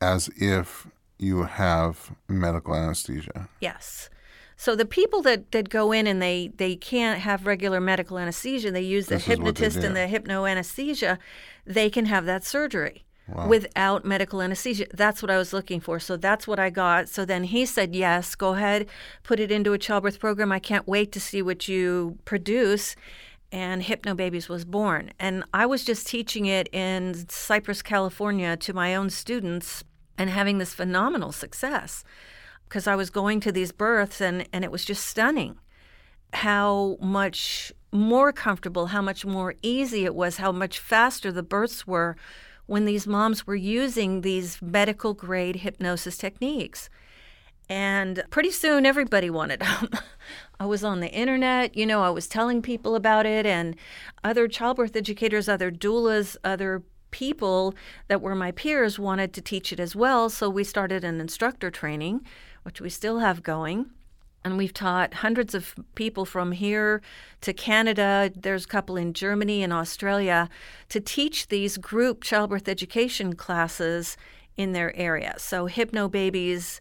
as 0.00 0.28
if 0.36 0.86
you 1.18 1.44
have 1.44 2.12
medical 2.28 2.74
anesthesia. 2.74 3.48
Yes. 3.60 4.08
So 4.56 4.74
the 4.74 4.84
people 4.84 5.22
that, 5.22 5.52
that 5.52 5.68
go 5.68 5.92
in 5.92 6.06
and 6.06 6.20
they, 6.20 6.50
they 6.56 6.74
can't 6.74 7.20
have 7.20 7.46
regular 7.46 7.80
medical 7.80 8.18
anesthesia, 8.18 8.72
they 8.72 8.82
use 8.82 9.06
the 9.06 9.16
this 9.16 9.24
hypnotist 9.24 9.78
and 9.78 9.94
the 9.94 10.08
hypnoanesthesia, 10.08 11.18
they 11.64 11.88
can 11.88 12.06
have 12.06 12.26
that 12.26 12.44
surgery. 12.44 13.04
Wow. 13.28 13.46
Without 13.46 14.06
medical 14.06 14.40
anesthesia. 14.40 14.86
That's 14.94 15.20
what 15.20 15.30
I 15.30 15.36
was 15.36 15.52
looking 15.52 15.80
for. 15.80 16.00
So 16.00 16.16
that's 16.16 16.48
what 16.48 16.58
I 16.58 16.70
got. 16.70 17.10
So 17.10 17.26
then 17.26 17.44
he 17.44 17.66
said, 17.66 17.94
Yes, 17.94 18.34
go 18.34 18.54
ahead, 18.54 18.86
put 19.22 19.38
it 19.38 19.52
into 19.52 19.74
a 19.74 19.78
childbirth 19.78 20.18
program. 20.18 20.50
I 20.50 20.58
can't 20.58 20.88
wait 20.88 21.12
to 21.12 21.20
see 21.20 21.42
what 21.42 21.68
you 21.68 22.16
produce 22.24 22.96
and 23.50 23.82
Hypno 23.82 24.14
Babies 24.14 24.48
was 24.48 24.64
born. 24.64 25.12
And 25.18 25.44
I 25.54 25.66
was 25.66 25.84
just 25.84 26.06
teaching 26.06 26.46
it 26.46 26.68
in 26.72 27.28
Cypress, 27.28 27.82
California 27.82 28.56
to 28.58 28.72
my 28.72 28.94
own 28.94 29.10
students 29.10 29.84
and 30.16 30.30
having 30.30 30.58
this 30.58 30.74
phenomenal 30.74 31.32
success 31.32 32.04
because 32.68 32.86
I 32.86 32.96
was 32.96 33.08
going 33.10 33.40
to 33.40 33.52
these 33.52 33.72
births 33.72 34.20
and, 34.20 34.46
and 34.52 34.64
it 34.64 34.70
was 34.70 34.84
just 34.84 35.06
stunning 35.06 35.58
how 36.34 36.98
much 37.00 37.72
more 37.90 38.32
comfortable, 38.32 38.86
how 38.86 39.00
much 39.00 39.24
more 39.24 39.54
easy 39.62 40.04
it 40.04 40.14
was, 40.14 40.36
how 40.36 40.52
much 40.52 40.78
faster 40.78 41.32
the 41.32 41.42
births 41.42 41.86
were 41.86 42.16
when 42.66 42.84
these 42.84 43.06
moms 43.06 43.46
were 43.46 43.56
using 43.56 44.20
these 44.20 44.60
medical 44.60 45.14
grade 45.14 45.56
hypnosis 45.56 46.18
techniques. 46.18 46.90
And 47.68 48.22
pretty 48.30 48.50
soon 48.50 48.86
everybody 48.86 49.30
wanted 49.30 49.60
them. 49.60 49.90
I 50.60 50.66
was 50.66 50.82
on 50.82 51.00
the 51.00 51.10
internet, 51.10 51.76
you 51.76 51.86
know, 51.86 52.02
I 52.02 52.10
was 52.10 52.26
telling 52.26 52.62
people 52.62 52.94
about 52.94 53.26
it, 53.26 53.46
and 53.46 53.76
other 54.24 54.48
childbirth 54.48 54.96
educators, 54.96 55.48
other 55.48 55.70
doulas, 55.70 56.36
other 56.42 56.82
people 57.10 57.74
that 58.08 58.20
were 58.20 58.34
my 58.34 58.50
peers 58.50 58.98
wanted 58.98 59.32
to 59.34 59.40
teach 59.40 59.72
it 59.72 59.80
as 59.80 59.94
well. 59.94 60.28
So 60.28 60.50
we 60.50 60.64
started 60.64 61.04
an 61.04 61.20
instructor 61.20 61.70
training, 61.70 62.26
which 62.62 62.80
we 62.80 62.90
still 62.90 63.20
have 63.20 63.42
going. 63.42 63.90
And 64.44 64.56
we've 64.56 64.72
taught 64.72 65.14
hundreds 65.14 65.54
of 65.54 65.74
people 65.94 66.24
from 66.24 66.52
here 66.52 67.02
to 67.40 67.52
Canada. 67.52 68.30
There's 68.34 68.64
a 68.64 68.68
couple 68.68 68.96
in 68.96 69.12
Germany 69.12 69.62
and 69.62 69.72
Australia 69.72 70.48
to 70.90 71.00
teach 71.00 71.48
these 71.48 71.76
group 71.76 72.22
childbirth 72.22 72.68
education 72.68 73.34
classes 73.34 74.16
in 74.56 74.72
their 74.72 74.94
area. 74.96 75.34
So, 75.38 75.68
Hypnobabies 75.68 76.80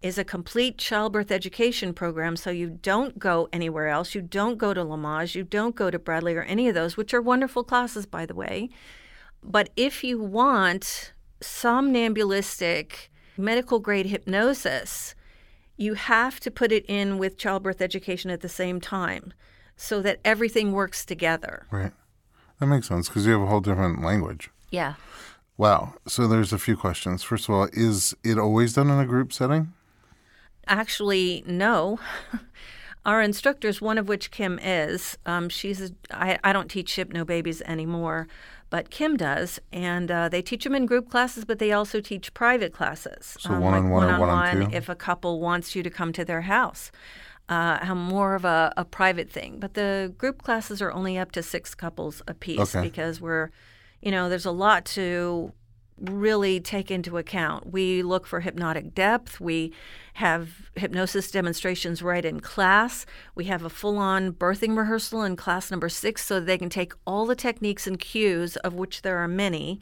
is 0.00 0.18
a 0.18 0.24
complete 0.24 0.78
childbirth 0.78 1.30
education 1.30 1.92
program. 1.92 2.36
So 2.36 2.50
you 2.50 2.70
don't 2.70 3.18
go 3.18 3.48
anywhere 3.52 3.88
else. 3.88 4.14
You 4.14 4.22
don't 4.22 4.58
go 4.58 4.72
to 4.72 4.84
Lamaze. 4.84 5.34
You 5.34 5.42
don't 5.42 5.74
go 5.74 5.90
to 5.90 5.98
Bradley 5.98 6.34
or 6.34 6.42
any 6.42 6.68
of 6.68 6.74
those, 6.74 6.96
which 6.96 7.12
are 7.12 7.22
wonderful 7.22 7.64
classes, 7.64 8.06
by 8.06 8.24
the 8.26 8.34
way. 8.34 8.70
But 9.42 9.70
if 9.76 10.04
you 10.04 10.20
want 10.20 11.12
somnambulistic 11.40 13.10
medical 13.36 13.78
grade 13.80 14.06
hypnosis, 14.06 15.14
you 15.76 15.94
have 15.94 16.40
to 16.40 16.50
put 16.50 16.72
it 16.72 16.84
in 16.88 17.18
with 17.18 17.38
childbirth 17.38 17.80
education 17.80 18.30
at 18.30 18.40
the 18.40 18.48
same 18.48 18.80
time 18.80 19.32
so 19.76 20.02
that 20.02 20.18
everything 20.24 20.72
works 20.72 21.04
together. 21.04 21.66
Right. 21.70 21.92
That 22.58 22.66
makes 22.66 22.88
sense 22.88 23.08
because 23.08 23.26
you 23.26 23.32
have 23.32 23.42
a 23.42 23.46
whole 23.46 23.60
different 23.60 24.02
language. 24.02 24.50
Yeah. 24.70 24.94
Wow. 25.56 25.94
So 26.06 26.26
there's 26.26 26.52
a 26.52 26.58
few 26.58 26.76
questions. 26.76 27.22
First 27.22 27.48
of 27.48 27.54
all, 27.54 27.68
is 27.72 28.14
it 28.24 28.38
always 28.38 28.72
done 28.72 28.90
in 28.90 28.98
a 28.98 29.06
group 29.06 29.32
setting? 29.32 29.72
Actually, 30.68 31.42
no. 31.46 31.98
Our 33.06 33.22
instructors, 33.22 33.80
one 33.80 33.96
of 33.96 34.08
which 34.08 34.30
Kim 34.30 34.58
is, 34.62 35.16
um, 35.24 35.48
she's 35.48 35.80
a, 35.80 35.90
I, 36.10 36.38
I 36.44 36.52
don't 36.52 36.70
teach 36.70 36.94
Hypnobabies 36.96 37.62
anymore, 37.62 38.28
but 38.68 38.90
Kim 38.90 39.16
does, 39.16 39.58
and 39.72 40.10
uh, 40.10 40.28
they 40.28 40.42
teach 40.42 40.64
them 40.64 40.74
in 40.74 40.84
group 40.84 41.08
classes, 41.08 41.46
but 41.46 41.58
they 41.58 41.72
also 41.72 42.00
teach 42.00 42.34
private 42.34 42.74
classes. 42.74 43.36
So 43.40 43.54
um, 43.54 43.60
one 43.60 43.74
on 43.74 43.88
one 43.88 44.10
or 44.10 44.20
one 44.20 44.28
on 44.28 44.70
two. 44.70 44.76
If 44.76 44.90
a 44.90 44.94
couple 44.94 45.40
wants 45.40 45.74
you 45.74 45.82
to 45.82 45.88
come 45.88 46.12
to 46.12 46.24
their 46.24 46.42
house, 46.42 46.92
uh, 47.48 47.94
more 47.94 48.34
of 48.34 48.44
a, 48.44 48.74
a 48.76 48.84
private 48.84 49.30
thing. 49.30 49.58
But 49.58 49.74
the 49.74 50.12
group 50.18 50.42
classes 50.42 50.82
are 50.82 50.92
only 50.92 51.16
up 51.16 51.32
to 51.32 51.42
six 51.42 51.74
couples 51.74 52.20
apiece 52.28 52.74
okay. 52.74 52.82
because 52.82 53.22
we're, 53.22 53.50
you 54.02 54.10
know, 54.10 54.28
there's 54.28 54.44
a 54.44 54.50
lot 54.50 54.84
to 54.86 55.52
really 56.00 56.60
take 56.60 56.90
into 56.90 57.18
account. 57.18 57.72
We 57.72 58.02
look 58.02 58.26
for 58.26 58.40
hypnotic 58.40 58.94
depth. 58.94 59.40
We 59.40 59.72
have 60.14 60.70
hypnosis 60.74 61.30
demonstrations 61.30 62.02
right 62.02 62.24
in 62.24 62.40
class. 62.40 63.06
We 63.34 63.44
have 63.44 63.64
a 63.64 63.70
full 63.70 63.98
on 63.98 64.32
birthing 64.32 64.76
rehearsal 64.76 65.22
in 65.22 65.36
class 65.36 65.70
number 65.70 65.88
six 65.88 66.24
so 66.24 66.40
they 66.40 66.58
can 66.58 66.70
take 66.70 66.92
all 67.06 67.26
the 67.26 67.36
techniques 67.36 67.86
and 67.86 67.98
cues, 67.98 68.56
of 68.56 68.74
which 68.74 69.02
there 69.02 69.18
are 69.18 69.28
many 69.28 69.80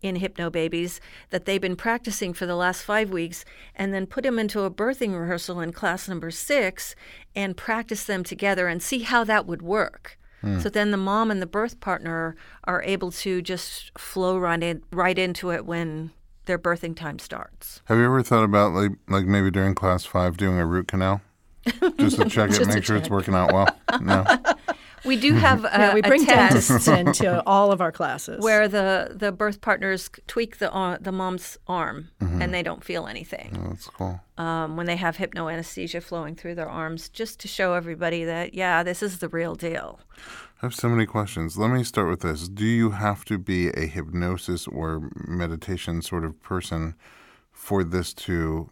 in 0.00 0.16
Hypnobabies, 0.16 1.00
that 1.30 1.44
they've 1.44 1.60
been 1.60 1.76
practicing 1.76 2.32
for 2.32 2.46
the 2.46 2.54
last 2.54 2.82
five 2.82 3.10
weeks, 3.10 3.44
and 3.74 3.92
then 3.92 4.06
put 4.06 4.22
them 4.22 4.38
into 4.38 4.62
a 4.62 4.70
birthing 4.70 5.18
rehearsal 5.18 5.60
in 5.60 5.72
class 5.72 6.08
number 6.08 6.30
six 6.30 6.94
and 7.34 7.56
practice 7.56 8.04
them 8.04 8.22
together 8.22 8.68
and 8.68 8.82
see 8.82 9.00
how 9.00 9.24
that 9.24 9.46
would 9.46 9.62
work. 9.62 10.17
Mm. 10.42 10.62
So 10.62 10.68
then 10.68 10.90
the 10.90 10.96
mom 10.96 11.30
and 11.30 11.42
the 11.42 11.46
birth 11.46 11.80
partner 11.80 12.36
are 12.64 12.82
able 12.82 13.10
to 13.12 13.42
just 13.42 13.96
flow 13.98 14.38
right 14.38 14.62
in, 14.62 14.82
right 14.92 15.18
into 15.18 15.50
it 15.50 15.66
when 15.66 16.10
their 16.46 16.58
birthing 16.58 16.96
time 16.96 17.18
starts. 17.18 17.82
Have 17.86 17.98
you 17.98 18.04
ever 18.04 18.22
thought 18.22 18.44
about 18.44 18.72
like 18.72 18.92
like 19.08 19.26
maybe 19.26 19.50
during 19.50 19.74
class 19.74 20.04
five 20.04 20.36
doing 20.36 20.58
a 20.58 20.66
root 20.66 20.88
canal, 20.88 21.20
just 21.98 22.16
to 22.16 22.24
check 22.28 22.50
it, 22.50 22.66
make 22.66 22.84
sure 22.84 22.96
check. 22.96 23.02
it's 23.02 23.10
working 23.10 23.34
out 23.34 23.52
well? 23.52 23.68
No. 24.00 24.24
We 25.04 25.16
do 25.16 25.34
have 25.34 25.64
a, 25.64 25.68
yeah, 25.72 25.94
we 25.94 26.02
bring 26.02 26.24
dentists 26.24 26.88
into 26.88 27.42
all 27.46 27.72
of 27.72 27.80
our 27.80 27.92
classes 27.92 28.42
where 28.42 28.68
the, 28.68 29.12
the 29.14 29.32
birth 29.32 29.60
partners 29.60 30.10
tweak 30.26 30.58
the 30.58 30.72
uh, 30.72 30.98
the 31.00 31.12
mom's 31.12 31.58
arm 31.66 32.10
mm-hmm. 32.20 32.42
and 32.42 32.52
they 32.52 32.62
don't 32.62 32.84
feel 32.84 33.06
anything. 33.06 33.56
Oh, 33.58 33.68
that's 33.70 33.86
cool. 33.86 34.20
Um, 34.36 34.76
when 34.76 34.86
they 34.86 34.96
have 34.96 35.16
hypnoanesthesia 35.16 36.02
flowing 36.02 36.34
through 36.34 36.54
their 36.54 36.68
arms, 36.68 37.08
just 37.08 37.40
to 37.40 37.48
show 37.48 37.74
everybody 37.74 38.24
that 38.24 38.54
yeah, 38.54 38.82
this 38.82 39.02
is 39.02 39.18
the 39.18 39.28
real 39.28 39.54
deal. 39.54 40.00
I 40.60 40.66
have 40.66 40.74
so 40.74 40.88
many 40.88 41.06
questions. 41.06 41.56
Let 41.56 41.70
me 41.70 41.84
start 41.84 42.08
with 42.08 42.20
this. 42.20 42.48
Do 42.48 42.66
you 42.66 42.90
have 42.90 43.24
to 43.26 43.38
be 43.38 43.68
a 43.68 43.86
hypnosis 43.86 44.66
or 44.66 45.08
meditation 45.14 46.02
sort 46.02 46.24
of 46.24 46.42
person 46.42 46.94
for 47.52 47.84
this 47.84 48.12
to? 48.14 48.70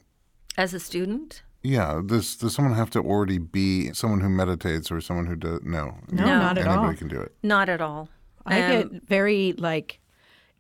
As 0.57 0.75
a 0.75 0.81
student? 0.81 1.43
Yeah. 1.67 2.01
Does 2.05 2.37
does 2.37 2.55
someone 2.55 2.75
have 2.75 2.91
to 2.91 3.01
already 3.01 3.39
be 3.39 3.93
someone 3.93 4.21
who 4.21 4.29
meditates 4.29 4.91
or 4.91 5.01
someone 5.01 5.27
who 5.27 5.37
does? 5.37 5.61
No. 5.63 5.99
No, 6.11 6.25
not 6.25 6.59
at 6.59 6.67
all. 6.67 6.79
Anybody 6.79 6.99
can 6.99 7.09
do 7.09 7.21
it. 7.21 7.35
Not 7.43 7.69
at 7.69 7.81
all. 7.81 8.09
I 8.45 8.63
um, 8.63 8.71
get 8.71 9.03
very 9.03 9.53
like 9.55 10.01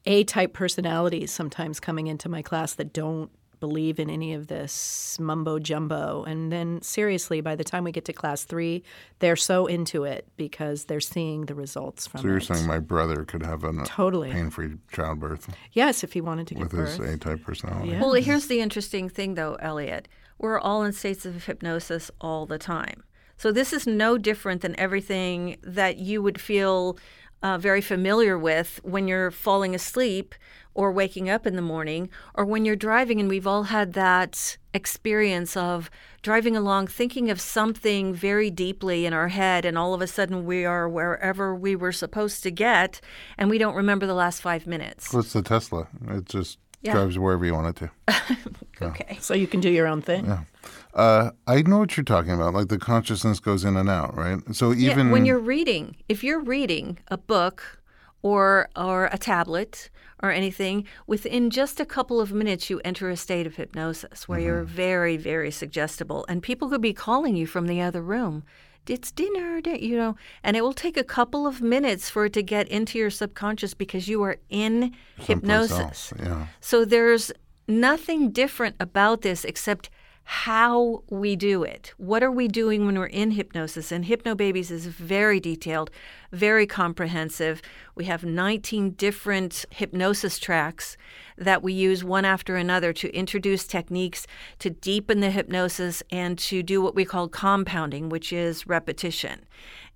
A 0.06 0.24
type 0.24 0.52
personalities 0.52 1.30
sometimes 1.30 1.78
coming 1.78 2.08
into 2.08 2.28
my 2.28 2.42
class 2.42 2.74
that 2.74 2.92
don't 2.92 3.30
believe 3.66 3.98
in 3.98 4.08
any 4.10 4.32
of 4.34 4.46
this 4.46 5.18
mumbo 5.20 5.58
jumbo. 5.58 6.24
And 6.24 6.52
then, 6.52 6.80
seriously, 6.82 7.40
by 7.40 7.54
the 7.56 7.64
time 7.64 7.82
we 7.84 7.92
get 7.92 8.04
to 8.06 8.12
class 8.12 8.44
three, 8.44 8.82
they're 9.18 9.36
so 9.36 9.66
into 9.66 10.04
it 10.04 10.22
because 10.36 10.84
they're 10.84 11.00
seeing 11.00 11.46
the 11.46 11.54
results 11.54 12.06
from 12.06 12.20
So 12.20 12.28
you're 12.28 12.36
it. 12.38 12.44
saying 12.44 12.66
my 12.66 12.78
brother 12.78 13.24
could 13.24 13.42
have 13.42 13.64
a 13.64 13.72
Totally. 13.84 14.30
pain-free 14.30 14.76
childbirth 14.92 15.48
yes, 15.72 16.04
if 16.04 16.12
he 16.12 16.20
wanted 16.20 16.46
to 16.48 16.54
give 16.54 16.62
with 16.62 16.72
birth. 16.72 16.96
his 16.98 17.14
A-type 17.14 17.42
personality? 17.42 17.90
Yeah. 17.90 18.00
Well, 18.00 18.12
here's 18.14 18.46
the 18.46 18.60
interesting 18.60 19.08
thing, 19.08 19.34
though, 19.34 19.54
Elliot. 19.60 20.08
We're 20.38 20.60
all 20.60 20.84
in 20.84 20.92
states 20.92 21.24
of 21.26 21.44
hypnosis 21.46 22.10
all 22.20 22.46
the 22.46 22.58
time. 22.58 23.02
So 23.38 23.52
this 23.52 23.72
is 23.72 23.86
no 23.86 24.16
different 24.16 24.62
than 24.62 24.78
everything 24.78 25.56
that 25.62 25.98
you 25.98 26.22
would 26.22 26.40
feel 26.40 26.98
uh, 27.42 27.58
very 27.58 27.80
familiar 27.80 28.38
with 28.38 28.80
when 28.82 29.08
you're 29.08 29.30
falling 29.30 29.74
asleep 29.74 30.34
or 30.74 30.92
waking 30.92 31.30
up 31.30 31.46
in 31.46 31.56
the 31.56 31.62
morning 31.62 32.10
or 32.34 32.44
when 32.44 32.64
you're 32.64 32.76
driving. 32.76 33.18
And 33.18 33.28
we've 33.28 33.46
all 33.46 33.64
had 33.64 33.94
that 33.94 34.58
experience 34.74 35.56
of 35.56 35.90
driving 36.22 36.56
along 36.56 36.88
thinking 36.88 37.30
of 37.30 37.40
something 37.40 38.12
very 38.12 38.50
deeply 38.50 39.06
in 39.06 39.12
our 39.12 39.28
head, 39.28 39.64
and 39.64 39.78
all 39.78 39.94
of 39.94 40.02
a 40.02 40.06
sudden 40.06 40.44
we 40.44 40.64
are 40.64 40.88
wherever 40.88 41.54
we 41.54 41.74
were 41.74 41.92
supposed 41.92 42.42
to 42.42 42.50
get, 42.50 43.00
and 43.38 43.48
we 43.48 43.58
don't 43.58 43.74
remember 43.74 44.06
the 44.06 44.14
last 44.14 44.42
five 44.42 44.66
minutes. 44.66 45.14
What's 45.14 45.32
the 45.32 45.42
Tesla? 45.42 45.88
It 46.08 46.26
just 46.26 46.58
Yeah. 46.86 46.92
drives 46.92 47.18
wherever 47.18 47.44
you 47.44 47.54
want 47.54 47.76
it 47.76 47.90
to. 48.08 48.16
Okay. 48.82 49.16
So 49.20 49.32
you 49.32 49.46
can 49.46 49.60
do 49.60 49.70
your 49.70 49.86
own 49.86 50.02
thing. 50.02 50.30
Uh, 50.92 51.30
I 51.46 51.62
know 51.62 51.78
what 51.78 51.96
you're 51.96 52.04
talking 52.04 52.32
about. 52.32 52.54
Like 52.54 52.68
the 52.68 52.78
consciousness 52.78 53.40
goes 53.40 53.64
in 53.64 53.76
and 53.76 53.88
out, 53.88 54.14
right? 54.16 54.38
So 54.54 54.72
even 54.72 55.06
yeah, 55.06 55.12
when 55.12 55.24
you're 55.26 55.38
reading, 55.38 55.96
if 56.08 56.22
you're 56.22 56.40
reading 56.42 56.98
a 57.08 57.16
book 57.16 57.80
or 58.22 58.68
or 58.76 59.08
a 59.12 59.18
tablet 59.18 59.88
or 60.22 60.30
anything, 60.30 60.84
within 61.06 61.50
just 61.50 61.80
a 61.80 61.86
couple 61.86 62.20
of 62.20 62.32
minutes 62.32 62.68
you 62.70 62.80
enter 62.84 63.08
a 63.10 63.16
state 63.16 63.46
of 63.46 63.56
hypnosis 63.56 64.26
where 64.28 64.38
you're 64.40 64.62
very 64.62 65.16
very 65.16 65.50
suggestible, 65.50 66.24
and 66.28 66.42
people 66.42 66.68
could 66.68 66.82
be 66.82 66.92
calling 66.92 67.36
you 67.36 67.46
from 67.46 67.66
the 67.66 67.80
other 67.80 68.02
room. 68.02 68.42
It's 68.88 69.10
dinner, 69.10 69.60
you 69.64 69.96
know, 69.96 70.16
and 70.42 70.56
it 70.56 70.62
will 70.62 70.72
take 70.72 70.96
a 70.96 71.04
couple 71.04 71.46
of 71.46 71.60
minutes 71.60 72.08
for 72.10 72.26
it 72.26 72.32
to 72.34 72.42
get 72.42 72.68
into 72.68 72.98
your 72.98 73.10
subconscious 73.10 73.74
because 73.74 74.08
you 74.08 74.22
are 74.22 74.36
in 74.48 74.94
someplace 75.18 75.26
hypnosis. 75.26 75.78
else, 75.78 76.12
yeah. 76.18 76.46
So 76.60 76.84
there's 76.84 77.32
nothing 77.68 78.30
different 78.30 78.76
about 78.78 79.22
this 79.22 79.44
except 79.44 79.90
how 80.28 81.04
we 81.08 81.36
do 81.36 81.62
it. 81.62 81.94
What 81.98 82.20
are 82.20 82.32
we 82.32 82.48
doing 82.48 82.84
when 82.84 82.98
we're 82.98 83.06
in 83.06 83.30
hypnosis? 83.30 83.92
And 83.92 84.04
Hypnobabies 84.04 84.72
is 84.72 84.86
very 84.86 85.38
detailed, 85.38 85.88
very 86.32 86.66
comprehensive. 86.66 87.62
We 87.94 88.06
have 88.06 88.24
19 88.24 88.90
different 88.90 89.64
hypnosis 89.70 90.40
tracks 90.40 90.96
that 91.38 91.62
we 91.62 91.72
use 91.72 92.02
one 92.02 92.24
after 92.24 92.56
another 92.56 92.92
to 92.94 93.14
introduce 93.14 93.68
techniques 93.68 94.26
to 94.58 94.68
deepen 94.68 95.20
the 95.20 95.30
hypnosis 95.30 96.02
and 96.10 96.36
to 96.40 96.60
do 96.60 96.82
what 96.82 96.96
we 96.96 97.04
call 97.04 97.28
compounding, 97.28 98.08
which 98.08 98.32
is 98.32 98.66
repetition. 98.66 99.44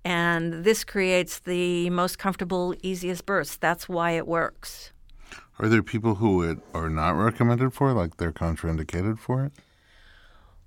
And 0.05 0.63
this 0.63 0.85
creates 0.85 1.39
the 1.39 1.89
most 1.89 2.17
comfortable, 2.17 2.73
easiest 2.81 3.25
bursts. 3.25 3.57
That's 3.57 3.89
why 3.89 4.11
it 4.11 4.25
works. 4.25 4.93
Are 5.59 5.67
there 5.67 5.83
people 5.83 6.15
who 6.15 6.41
it 6.41 6.59
are 6.73 6.89
not 6.89 7.11
recommended 7.11 7.73
for, 7.73 7.91
like 7.91 8.15
they're 8.15 8.31
contraindicated 8.31 9.19
for 9.19 9.43
it? 9.43 9.51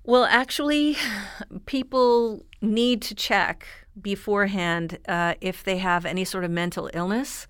Well, 0.05 0.25
actually, 0.25 0.97
people 1.65 2.45
need 2.61 3.01
to 3.03 3.15
check 3.15 3.67
beforehand 3.99 4.99
uh, 5.07 5.35
if 5.41 5.63
they 5.63 5.77
have 5.77 6.05
any 6.05 6.25
sort 6.25 6.43
of 6.43 6.51
mental 6.51 6.89
illness 6.93 7.47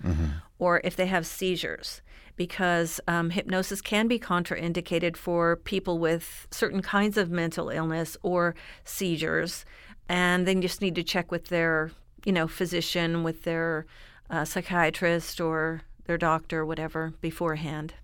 or 0.57 0.79
if 0.83 0.95
they 0.95 1.07
have 1.07 1.25
seizures, 1.25 2.01
because 2.37 3.01
um, 3.07 3.31
hypnosis 3.31 3.81
can 3.81 4.07
be 4.07 4.19
contraindicated 4.19 5.17
for 5.17 5.57
people 5.57 5.99
with 5.99 6.47
certain 6.51 6.81
kinds 6.81 7.17
of 7.17 7.29
mental 7.29 7.69
illness 7.69 8.15
or 8.21 8.55
seizures, 8.85 9.65
and 10.07 10.47
they 10.47 10.55
just 10.55 10.81
need 10.81 10.95
to 10.95 11.03
check 11.03 11.31
with 11.31 11.47
their, 11.47 11.91
you 12.25 12.31
know, 12.31 12.47
physician, 12.47 13.23
with 13.23 13.43
their 13.43 13.85
uh, 14.29 14.45
psychiatrist 14.45 15.41
or 15.41 15.81
their 16.05 16.17
doctor, 16.17 16.65
whatever, 16.65 17.13
beforehand. 17.19 17.95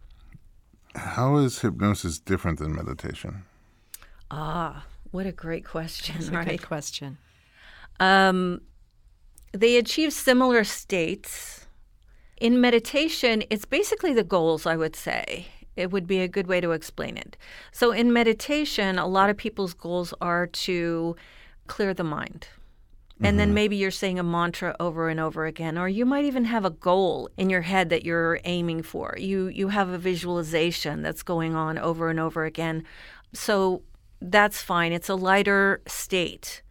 How 0.96 1.38
is 1.38 1.62
hypnosis 1.62 2.20
different 2.20 2.60
than 2.60 2.76
meditation? 2.76 3.44
Ah, 4.32 4.86
what 5.12 5.26
a 5.26 5.32
great 5.32 5.66
question, 5.66 6.16
That's 6.16 6.30
a 6.30 6.32
right? 6.32 6.48
good 6.48 6.66
question. 6.66 7.18
Um, 8.00 8.62
they 9.52 9.76
achieve 9.76 10.14
similar 10.14 10.64
states. 10.64 11.68
In 12.38 12.62
meditation, 12.62 13.44
it's 13.50 13.66
basically 13.66 14.14
the 14.14 14.24
goals, 14.24 14.66
I 14.66 14.78
would 14.78 14.96
say. 14.96 15.48
It 15.76 15.92
would 15.92 16.08
be 16.08 16.22
a 16.22 16.28
good 16.28 16.48
way 16.48 16.62
to 16.62 16.72
explain 16.72 17.18
it. 17.18 17.38
So, 17.72 17.92
in 17.92 18.12
meditation, 18.14 18.98
a 18.98 19.06
lot 19.06 19.30
of 19.30 19.38
people's 19.38 19.74
goals 19.74 20.14
are 20.22 20.48
to 20.48 21.16
clear 21.68 21.94
the 21.94 22.04
mind. 22.04 22.48
And 23.24 23.40
then 23.40 23.54
maybe 23.54 23.76
you're 23.76 23.92
saying 23.92 24.18
a 24.18 24.24
mantra 24.24 24.76
over 24.80 25.08
and 25.08 25.20
over 25.20 25.46
again, 25.46 25.78
or 25.78 25.88
you 25.88 26.08
might 26.08 26.26
even 26.26 26.46
have 26.46 26.66
a 26.66 26.72
goal 26.72 27.30
in 27.38 27.52
your 27.52 27.62
head 27.62 27.90
that 27.90 28.04
you're 28.04 28.40
aiming 28.46 28.82
for. 28.82 29.16
You 29.16 29.46
you 29.46 29.68
have 29.68 29.90
a 29.90 30.00
visualization 30.00 31.04
that's 31.04 31.22
going 31.22 31.54
on 31.54 31.78
over 31.78 32.10
and 32.10 32.20
over 32.20 32.46
again. 32.46 32.84
So 33.32 33.84
that's 34.22 34.62
fine. 34.62 34.94
It's 34.94 35.10
a 35.10 35.16
lighter 35.16 35.82
state. 35.88 36.62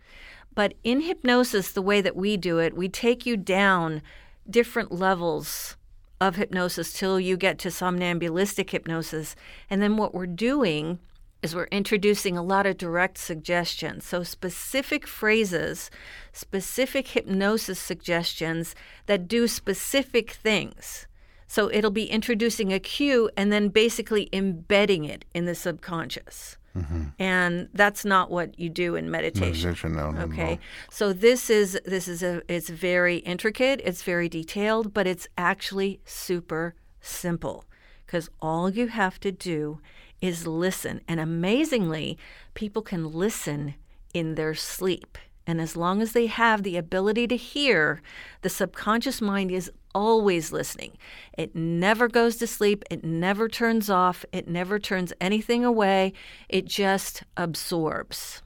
But 0.55 0.75
in 0.85 1.03
hypnosis, 1.03 1.73
the 1.73 1.83
way 1.83 2.01
that 2.01 2.17
we 2.17 2.37
do 2.37 2.59
it, 2.59 2.77
we 2.77 2.89
take 2.89 3.27
you 3.27 3.37
down 3.37 4.03
different 4.49 4.93
levels 4.93 5.77
of 6.21 6.37
hypnosis 6.37 6.93
till 6.93 7.19
you 7.19 7.37
get 7.37 7.59
to 7.61 7.71
somnambulistic 7.71 8.71
hypnosis. 8.71 9.35
And 9.69 9.81
then 9.81 9.97
what 9.97 10.15
we're 10.15 10.27
doing 10.27 10.99
is 11.43 11.55
we're 11.55 11.65
introducing 11.65 12.37
a 12.37 12.43
lot 12.43 12.67
of 12.67 12.77
direct 12.77 13.17
suggestions. 13.17 14.05
So, 14.05 14.23
specific 14.23 15.07
phrases, 15.07 15.91
specific 16.33 17.09
hypnosis 17.09 17.79
suggestions 17.79 18.75
that 19.07 19.27
do 19.27 19.49
specific 19.49 20.33
things. 20.33 21.07
So, 21.47 21.71
it'll 21.73 21.91
be 21.91 22.11
introducing 22.11 22.73
a 22.73 22.79
cue 22.79 23.31
and 23.37 23.51
then 23.51 23.69
basically 23.69 24.29
embedding 24.33 25.05
it 25.05 25.25
in 25.33 25.47
the 25.47 25.55
subconscious. 25.55 26.59
Mm-hmm. 26.77 27.05
And 27.19 27.69
that's 27.75 28.05
not 28.05 28.31
what 28.31 28.59
you 28.59 28.69
do 28.69 28.95
in 28.95 29.11
meditation. 29.11 29.71
Meditation, 29.71 29.97
no, 29.97 30.11
no, 30.13 30.21
Okay. 30.23 30.55
no. 30.55 30.59
So 30.91 31.13
this 31.13 31.51
is 31.51 31.79
this 31.85 32.07
is 32.07 32.23
a 32.23 32.43
it's 32.49 32.69
very 32.69 33.17
intricate, 33.19 33.81
it's 33.85 34.03
very 34.03 34.29
detailed, 34.29 34.95
but 34.95 35.07
it's 35.07 35.27
actually 35.37 36.01
super 36.05 36.75
simple 37.01 37.65
cuz 38.07 38.29
all 38.41 38.71
you 38.71 38.89
have 38.89 39.19
to 39.21 39.33
do 39.33 39.81
is 40.21 40.47
listen. 40.47 41.01
And 41.09 41.19
amazingly, 41.19 42.19
people 42.55 42.83
can 42.83 43.11
listen 43.13 43.75
in 44.13 44.35
their 44.35 44.55
sleep. 44.55 45.17
And 45.47 45.61
as 45.61 45.77
long 45.77 46.01
as 46.03 46.13
they 46.13 46.27
have 46.27 46.63
the 46.63 46.77
ability 46.77 47.27
to 47.29 47.37
hear, 47.37 48.03
the 48.43 48.49
subconscious 48.49 49.21
mind 49.21 49.51
is 49.51 49.71
always 49.95 50.53
listening. 50.53 50.97
It 51.37 51.57
never 51.57 52.09
goes 52.09 52.37
to 52.37 52.47
sleep. 52.47 52.85
It 52.91 53.03
never 53.03 53.49
turns 53.49 53.91
off. 53.91 54.25
It 54.33 54.47
never 54.47 54.79
turns 54.79 55.13
anything 55.21 55.65
away. 55.65 56.13
It 56.49 56.67
just 56.67 57.25
absorbs. 57.37 58.43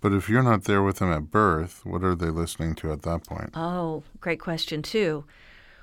But 0.00 0.12
if 0.12 0.28
you're 0.28 0.42
not 0.42 0.64
there 0.64 0.82
with 0.82 0.98
them 0.98 1.12
at 1.12 1.30
birth, 1.30 1.86
what 1.86 2.02
are 2.02 2.16
they 2.16 2.28
listening 2.28 2.74
to 2.76 2.92
at 2.92 3.02
that 3.02 3.24
point? 3.26 3.50
Oh, 3.54 4.02
great 4.20 4.40
question, 4.40 4.82
too. 4.82 5.24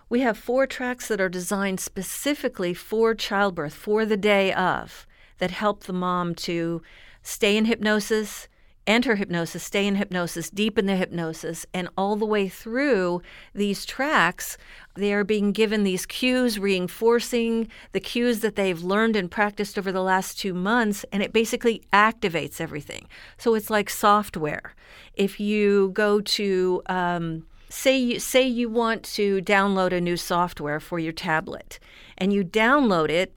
We 0.09 0.19
have 0.21 0.37
four 0.37 0.67
tracks 0.67 1.07
that 1.07 1.21
are 1.21 1.29
designed 1.29 1.79
specifically 1.79 2.73
for 2.73 3.15
childbirth, 3.15 3.73
for 3.73 4.05
the 4.05 4.17
day 4.17 4.51
of, 4.51 5.07
that 5.37 5.51
help 5.51 5.83
the 5.83 5.93
mom 5.93 6.35
to 6.35 6.81
stay 7.23 7.55
in 7.55 7.65
hypnosis, 7.65 8.47
enter 8.89 9.15
hypnosis, 9.15 9.63
stay 9.63 9.85
in 9.85 9.95
hypnosis, 9.95 10.49
deepen 10.49 10.87
the 10.87 10.95
hypnosis, 10.95 11.65
and 11.73 11.87
all 11.95 12.15
the 12.15 12.25
way 12.25 12.49
through 12.49 13.21
these 13.53 13.85
tracks, 13.85 14.57
they 14.95 15.13
are 15.13 15.23
being 15.23 15.51
given 15.51 15.83
these 15.83 16.07
cues, 16.07 16.57
reinforcing 16.57 17.69
the 17.91 17.99
cues 17.99 18.39
that 18.39 18.55
they've 18.55 18.81
learned 18.81 19.15
and 19.15 19.29
practiced 19.29 19.77
over 19.77 19.91
the 19.91 20.01
last 20.01 20.39
two 20.39 20.55
months, 20.55 21.05
and 21.11 21.21
it 21.21 21.31
basically 21.31 21.83
activates 21.93 22.59
everything. 22.59 23.07
So 23.37 23.53
it's 23.53 23.69
like 23.69 23.89
software. 23.89 24.73
If 25.13 25.39
you 25.39 25.91
go 25.93 26.19
to, 26.19 26.81
um, 26.87 27.45
say 27.69 27.95
you 27.95 28.19
say 28.19 28.41
you 28.41 28.67
want 28.67 29.03
to 29.03 29.41
download 29.41 29.91
a 29.91 30.01
new 30.01 30.17
software 30.17 30.79
for 30.79 30.97
your 30.97 31.13
tablet 31.13 31.77
and 32.17 32.33
you 32.33 32.43
download 32.43 33.09
it 33.09 33.31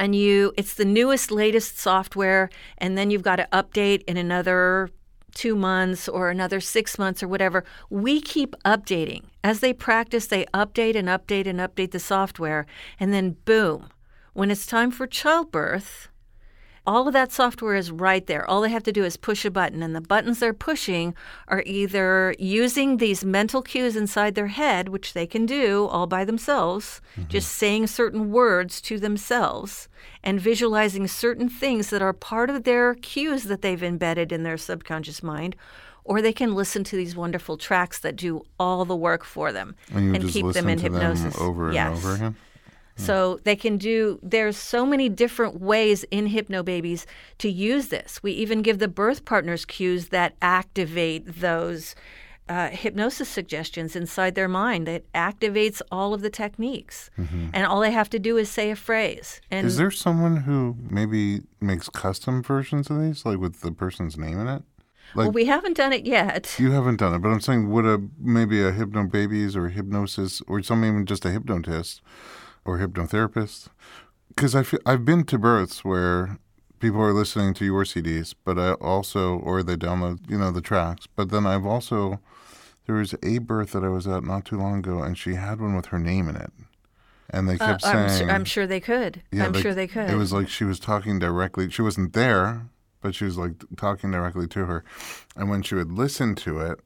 and 0.00 0.16
you 0.16 0.52
it's 0.56 0.74
the 0.74 0.84
newest 0.84 1.30
latest 1.30 1.78
software 1.78 2.48
and 2.78 2.96
then 2.96 3.10
you've 3.10 3.22
got 3.30 3.36
to 3.36 3.46
update 3.52 4.02
in 4.08 4.16
another 4.16 4.88
2 5.34 5.54
months 5.54 6.08
or 6.08 6.30
another 6.30 6.58
6 6.58 6.98
months 6.98 7.22
or 7.22 7.28
whatever. 7.28 7.62
We 7.88 8.20
keep 8.20 8.56
updating. 8.64 9.22
As 9.44 9.60
they 9.60 9.72
practice 9.72 10.26
they 10.26 10.46
update 10.46 10.96
and 10.96 11.06
update 11.06 11.46
and 11.46 11.60
update 11.60 11.92
the 11.92 12.00
software 12.00 12.66
and 12.98 13.12
then 13.12 13.36
boom 13.44 13.90
when 14.32 14.50
it's 14.50 14.66
time 14.66 14.90
for 14.90 15.06
childbirth 15.06 16.08
All 16.86 17.06
of 17.06 17.12
that 17.12 17.30
software 17.30 17.74
is 17.74 17.90
right 17.90 18.26
there. 18.26 18.48
All 18.48 18.62
they 18.62 18.70
have 18.70 18.82
to 18.84 18.92
do 18.92 19.04
is 19.04 19.16
push 19.16 19.44
a 19.44 19.50
button, 19.50 19.82
and 19.82 19.94
the 19.94 20.00
buttons 20.00 20.38
they're 20.38 20.54
pushing 20.54 21.14
are 21.48 21.62
either 21.66 22.34
using 22.38 22.96
these 22.96 23.24
mental 23.24 23.60
cues 23.60 23.96
inside 23.96 24.34
their 24.34 24.48
head, 24.48 24.88
which 24.88 25.12
they 25.12 25.26
can 25.26 25.44
do 25.44 25.86
all 25.86 26.06
by 26.06 26.24
themselves, 26.24 27.00
mm-hmm. 27.12 27.28
just 27.28 27.52
saying 27.52 27.86
certain 27.86 28.32
words 28.32 28.80
to 28.82 28.98
themselves 28.98 29.88
and 30.22 30.40
visualizing 30.40 31.06
certain 31.06 31.48
things 31.48 31.90
that 31.90 32.02
are 32.02 32.14
part 32.14 32.48
of 32.48 32.64
their 32.64 32.94
cues 32.94 33.44
that 33.44 33.60
they've 33.62 33.82
embedded 33.82 34.32
in 34.32 34.42
their 34.42 34.56
subconscious 34.56 35.22
mind. 35.22 35.56
Or 36.02 36.22
they 36.22 36.32
can 36.32 36.54
listen 36.54 36.82
to 36.84 36.96
these 36.96 37.14
wonderful 37.14 37.58
tracks 37.58 37.98
that 38.00 38.16
do 38.16 38.42
all 38.58 38.84
the 38.86 38.96
work 38.96 39.22
for 39.22 39.52
them 39.52 39.76
And 39.92 40.16
and 40.16 40.28
keep 40.28 40.46
them 40.52 40.68
in 40.68 40.78
hypnosis. 40.78 41.36
them 41.36 41.46
over 41.46 41.66
and 41.66 41.74
yes. 41.74 41.98
over 41.98 42.14
again. 42.14 42.36
So 43.06 43.40
they 43.44 43.56
can 43.56 43.76
do, 43.78 44.18
there's 44.22 44.56
so 44.56 44.84
many 44.86 45.08
different 45.08 45.60
ways 45.60 46.04
in 46.10 46.28
Hypnobabies 46.28 47.06
to 47.38 47.50
use 47.50 47.88
this. 47.88 48.22
We 48.22 48.32
even 48.32 48.62
give 48.62 48.78
the 48.78 48.88
birth 48.88 49.24
partners 49.24 49.64
cues 49.64 50.08
that 50.08 50.34
activate 50.42 51.40
those 51.40 51.94
uh, 52.48 52.68
hypnosis 52.70 53.28
suggestions 53.28 53.94
inside 53.94 54.34
their 54.34 54.48
mind. 54.48 54.86
that 54.88 55.10
activates 55.12 55.80
all 55.92 56.12
of 56.12 56.20
the 56.20 56.30
techniques. 56.30 57.08
And 57.52 57.64
all 57.64 57.80
they 57.80 57.92
have 57.92 58.10
to 58.10 58.18
do 58.18 58.36
is 58.36 58.50
say 58.50 58.70
a 58.72 58.76
phrase. 58.76 59.40
And 59.52 59.66
Is 59.66 59.76
there 59.76 59.92
someone 59.92 60.38
who 60.38 60.76
maybe 60.90 61.42
makes 61.60 61.88
custom 61.88 62.42
versions 62.42 62.90
of 62.90 63.00
these, 63.00 63.24
like 63.24 63.38
with 63.38 63.60
the 63.60 63.70
person's 63.70 64.18
name 64.18 64.40
in 64.40 64.48
it? 64.48 64.62
Like 65.14 65.26
well, 65.26 65.32
we 65.32 65.46
haven't 65.46 65.76
done 65.76 65.92
it 65.92 66.06
yet. 66.06 66.56
you 66.58 66.70
haven't 66.72 66.96
done 66.96 67.14
it, 67.14 67.18
but 67.18 67.30
I'm 67.30 67.40
saying 67.40 67.68
would 67.70 67.84
a 67.84 68.00
maybe 68.18 68.62
a 68.62 68.70
hypno 68.70 69.04
babies 69.04 69.56
or 69.56 69.68
hypnosis 69.68 70.40
or 70.46 70.62
some 70.62 70.84
even 70.84 71.04
just 71.04 71.24
a 71.24 71.30
hypnotist 71.30 72.00
or 72.64 72.78
hypnotherapist? 72.78 73.68
Because 74.28 74.54
I 74.54 74.62
feel, 74.62 74.80
I've 74.86 75.04
been 75.04 75.24
to 75.24 75.38
births 75.38 75.84
where 75.84 76.38
people 76.78 77.00
are 77.02 77.12
listening 77.12 77.52
to 77.54 77.64
your 77.64 77.84
CDs, 77.84 78.34
but 78.44 78.58
I 78.58 78.72
also 78.74 79.38
or 79.38 79.62
they 79.62 79.76
download 79.76 80.28
you 80.30 80.38
know 80.38 80.50
the 80.50 80.60
tracks. 80.62 81.06
But 81.14 81.30
then 81.30 81.46
I've 81.46 81.66
also 81.66 82.20
there 82.86 82.94
was 82.96 83.14
a 83.22 83.38
birth 83.38 83.72
that 83.72 83.84
I 83.84 83.88
was 83.88 84.06
at 84.06 84.24
not 84.24 84.44
too 84.44 84.56
long 84.58 84.78
ago, 84.78 85.02
and 85.02 85.16
she 85.16 85.34
had 85.34 85.60
one 85.60 85.76
with 85.76 85.86
her 85.86 85.98
name 85.98 86.28
in 86.28 86.36
it, 86.36 86.52
and 87.28 87.48
they 87.48 87.54
Uh, 87.54 87.58
kept 87.58 87.86
I'm, 87.86 88.08
saying 88.08 88.28
su- 88.28 88.32
I'm 88.34 88.44
sure 88.44 88.66
they 88.66 88.80
could. 88.80 89.22
Yeah, 89.30 89.46
I'm 89.46 89.52
like, 89.52 89.62
sure 89.62 89.74
they 89.74 89.86
could. 89.88 90.10
It 90.10 90.16
was 90.16 90.32
like 90.32 90.48
she 90.48 90.64
was 90.64 90.80
talking 90.80 91.18
directly. 91.18 91.68
She 91.70 91.82
wasn't 91.82 92.12
there, 92.14 92.66
but 93.00 93.14
she 93.14 93.24
was 93.24 93.36
like 93.36 93.52
talking 93.76 94.10
directly 94.10 94.46
to 94.48 94.64
her. 94.66 94.84
And 95.36 95.50
when 95.50 95.62
she 95.62 95.74
would 95.74 95.92
listen 95.92 96.34
to 96.36 96.60
it, 96.60 96.80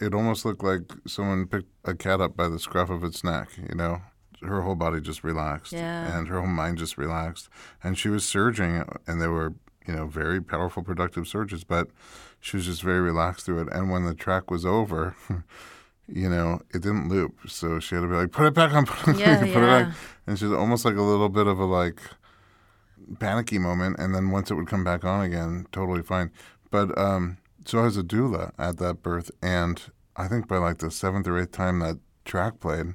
it 0.00 0.12
almost 0.12 0.44
looked 0.44 0.64
like 0.64 0.92
someone 1.06 1.46
picked 1.46 1.70
a 1.84 1.94
cat 1.94 2.20
up 2.20 2.36
by 2.36 2.48
the 2.48 2.58
scruff 2.58 2.90
of 2.90 3.04
its 3.04 3.22
neck. 3.22 3.50
You 3.68 3.76
know, 3.76 4.02
her 4.42 4.62
whole 4.62 4.74
body 4.74 5.00
just 5.00 5.22
relaxed, 5.24 5.72
Yeah. 5.72 6.16
and 6.16 6.28
her 6.28 6.38
whole 6.40 6.48
mind 6.48 6.78
just 6.78 6.96
relaxed. 6.98 7.48
And 7.82 7.96
she 7.98 8.08
was 8.08 8.24
surging, 8.24 8.84
and 9.06 9.20
they 9.20 9.28
were 9.28 9.54
you 9.86 9.94
know 9.94 10.06
very 10.06 10.40
powerful, 10.42 10.82
productive 10.82 11.26
surges, 11.28 11.62
but 11.64 11.88
she 12.40 12.56
was 12.56 12.66
just 12.66 12.82
very 12.82 13.00
relaxed 13.00 13.46
through 13.46 13.60
it. 13.62 13.68
And 13.72 13.90
when 13.90 14.04
the 14.04 14.14
track 14.14 14.50
was 14.50 14.64
over. 14.66 15.14
You 16.06 16.28
know, 16.28 16.60
it 16.74 16.82
didn't 16.82 17.08
loop, 17.08 17.48
so 17.48 17.80
she 17.80 17.94
had 17.94 18.02
to 18.02 18.06
be 18.08 18.12
like, 18.14 18.30
"Put 18.30 18.44
it 18.44 18.52
back 18.52 18.74
on, 18.74 18.84
put 18.84 19.14
it, 19.16 19.20
Yeah, 19.20 19.38
put 19.38 19.48
it 19.48 19.52
yeah. 19.54 19.84
back." 19.84 19.94
And 20.26 20.38
she's 20.38 20.52
almost 20.52 20.84
like 20.84 20.96
a 20.96 21.00
little 21.00 21.30
bit 21.30 21.46
of 21.46 21.58
a 21.58 21.64
like 21.64 21.98
panicky 23.18 23.58
moment, 23.58 23.96
and 23.98 24.14
then 24.14 24.30
once 24.30 24.50
it 24.50 24.54
would 24.54 24.66
come 24.68 24.84
back 24.84 25.04
on 25.04 25.22
again, 25.24 25.66
totally 25.72 26.02
fine. 26.02 26.30
But 26.70 26.96
um, 26.98 27.38
so 27.64 27.78
I 27.78 27.84
was 27.84 27.96
a 27.96 28.02
doula 28.02 28.52
at 28.58 28.76
that 28.78 29.02
birth, 29.02 29.30
and 29.42 29.80
I 30.14 30.28
think 30.28 30.46
by 30.46 30.58
like 30.58 30.78
the 30.78 30.90
seventh 30.90 31.26
or 31.26 31.38
eighth 31.38 31.52
time 31.52 31.78
that 31.80 31.98
track 32.26 32.60
played, 32.60 32.94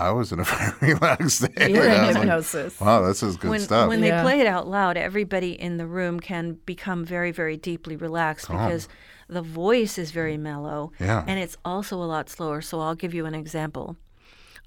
I 0.00 0.10
was 0.12 0.32
in 0.32 0.40
a 0.40 0.44
very 0.80 0.94
relaxed 0.94 1.36
state. 1.42 1.70
You're 1.70 1.84
in 1.84 1.90
was 2.06 2.14
like, 2.14 2.16
hypnosis. 2.16 2.80
wow, 2.80 3.02
this 3.02 3.22
is 3.22 3.36
good 3.36 3.50
when, 3.50 3.60
stuff. 3.60 3.88
when 3.88 4.02
Yeah. 4.02 4.16
they 4.18 4.22
play 4.22 4.40
it 4.40 4.46
out 4.46 4.66
loud, 4.68 4.96
everybody 4.96 5.52
in 5.52 5.76
the 5.76 5.86
room 5.86 6.20
can 6.20 6.54
become 6.66 7.04
very, 7.04 7.30
very 7.30 7.56
deeply 7.56 7.96
relaxed 7.96 8.48
because 8.48 8.88
the 9.28 9.42
voice 9.42 9.98
is 9.98 10.10
very 10.10 10.36
mellow 10.36 10.92
Yeah. 10.98 11.24
and 11.26 11.38
it's 11.38 11.56
also 11.64 11.96
a 11.96 12.04
lot 12.06 12.28
slower. 12.28 12.60
So 12.60 12.80
I'll 12.80 12.94
give 12.96 13.14
you 13.14 13.26
an 13.26 13.34
example. 13.34 13.96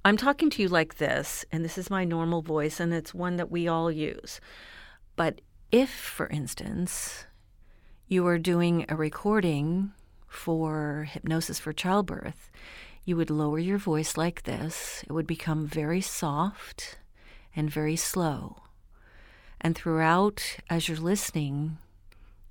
I'm 0.05 0.17
talking 0.17 0.49
to 0.51 0.61
you 0.61 0.67
like 0.67 0.97
this, 0.97 1.45
and 1.51 1.63
this 1.63 1.77
is 1.77 1.89
my 1.89 2.03
normal 2.03 2.41
voice, 2.41 2.79
and 2.81 2.93
it's 2.93 3.13
one 3.13 3.37
that 3.37 3.49
we 3.49 3.67
all 3.69 3.89
use. 3.89 4.41
But 5.15 5.39
if, 5.71 5.89
for 5.89 6.27
instance, 6.27 7.25
you 8.07 8.23
were 8.23 8.37
doing 8.37 8.85
a 8.89 8.95
recording 8.97 9.93
for 10.27 11.07
hypnosis 11.09 11.57
for 11.59 11.71
childbirth, 11.71 12.51
you 13.05 13.17
would 13.17 13.29
lower 13.29 13.59
your 13.59 13.77
voice 13.77 14.17
like 14.17 14.43
this. 14.43 15.03
It 15.07 15.11
would 15.11 15.27
become 15.27 15.67
very 15.67 16.01
soft 16.01 16.97
and 17.55 17.69
very 17.69 17.95
slow. 17.95 18.63
And 19.59 19.75
throughout, 19.75 20.57
as 20.69 20.87
you're 20.87 20.97
listening, 20.97 21.77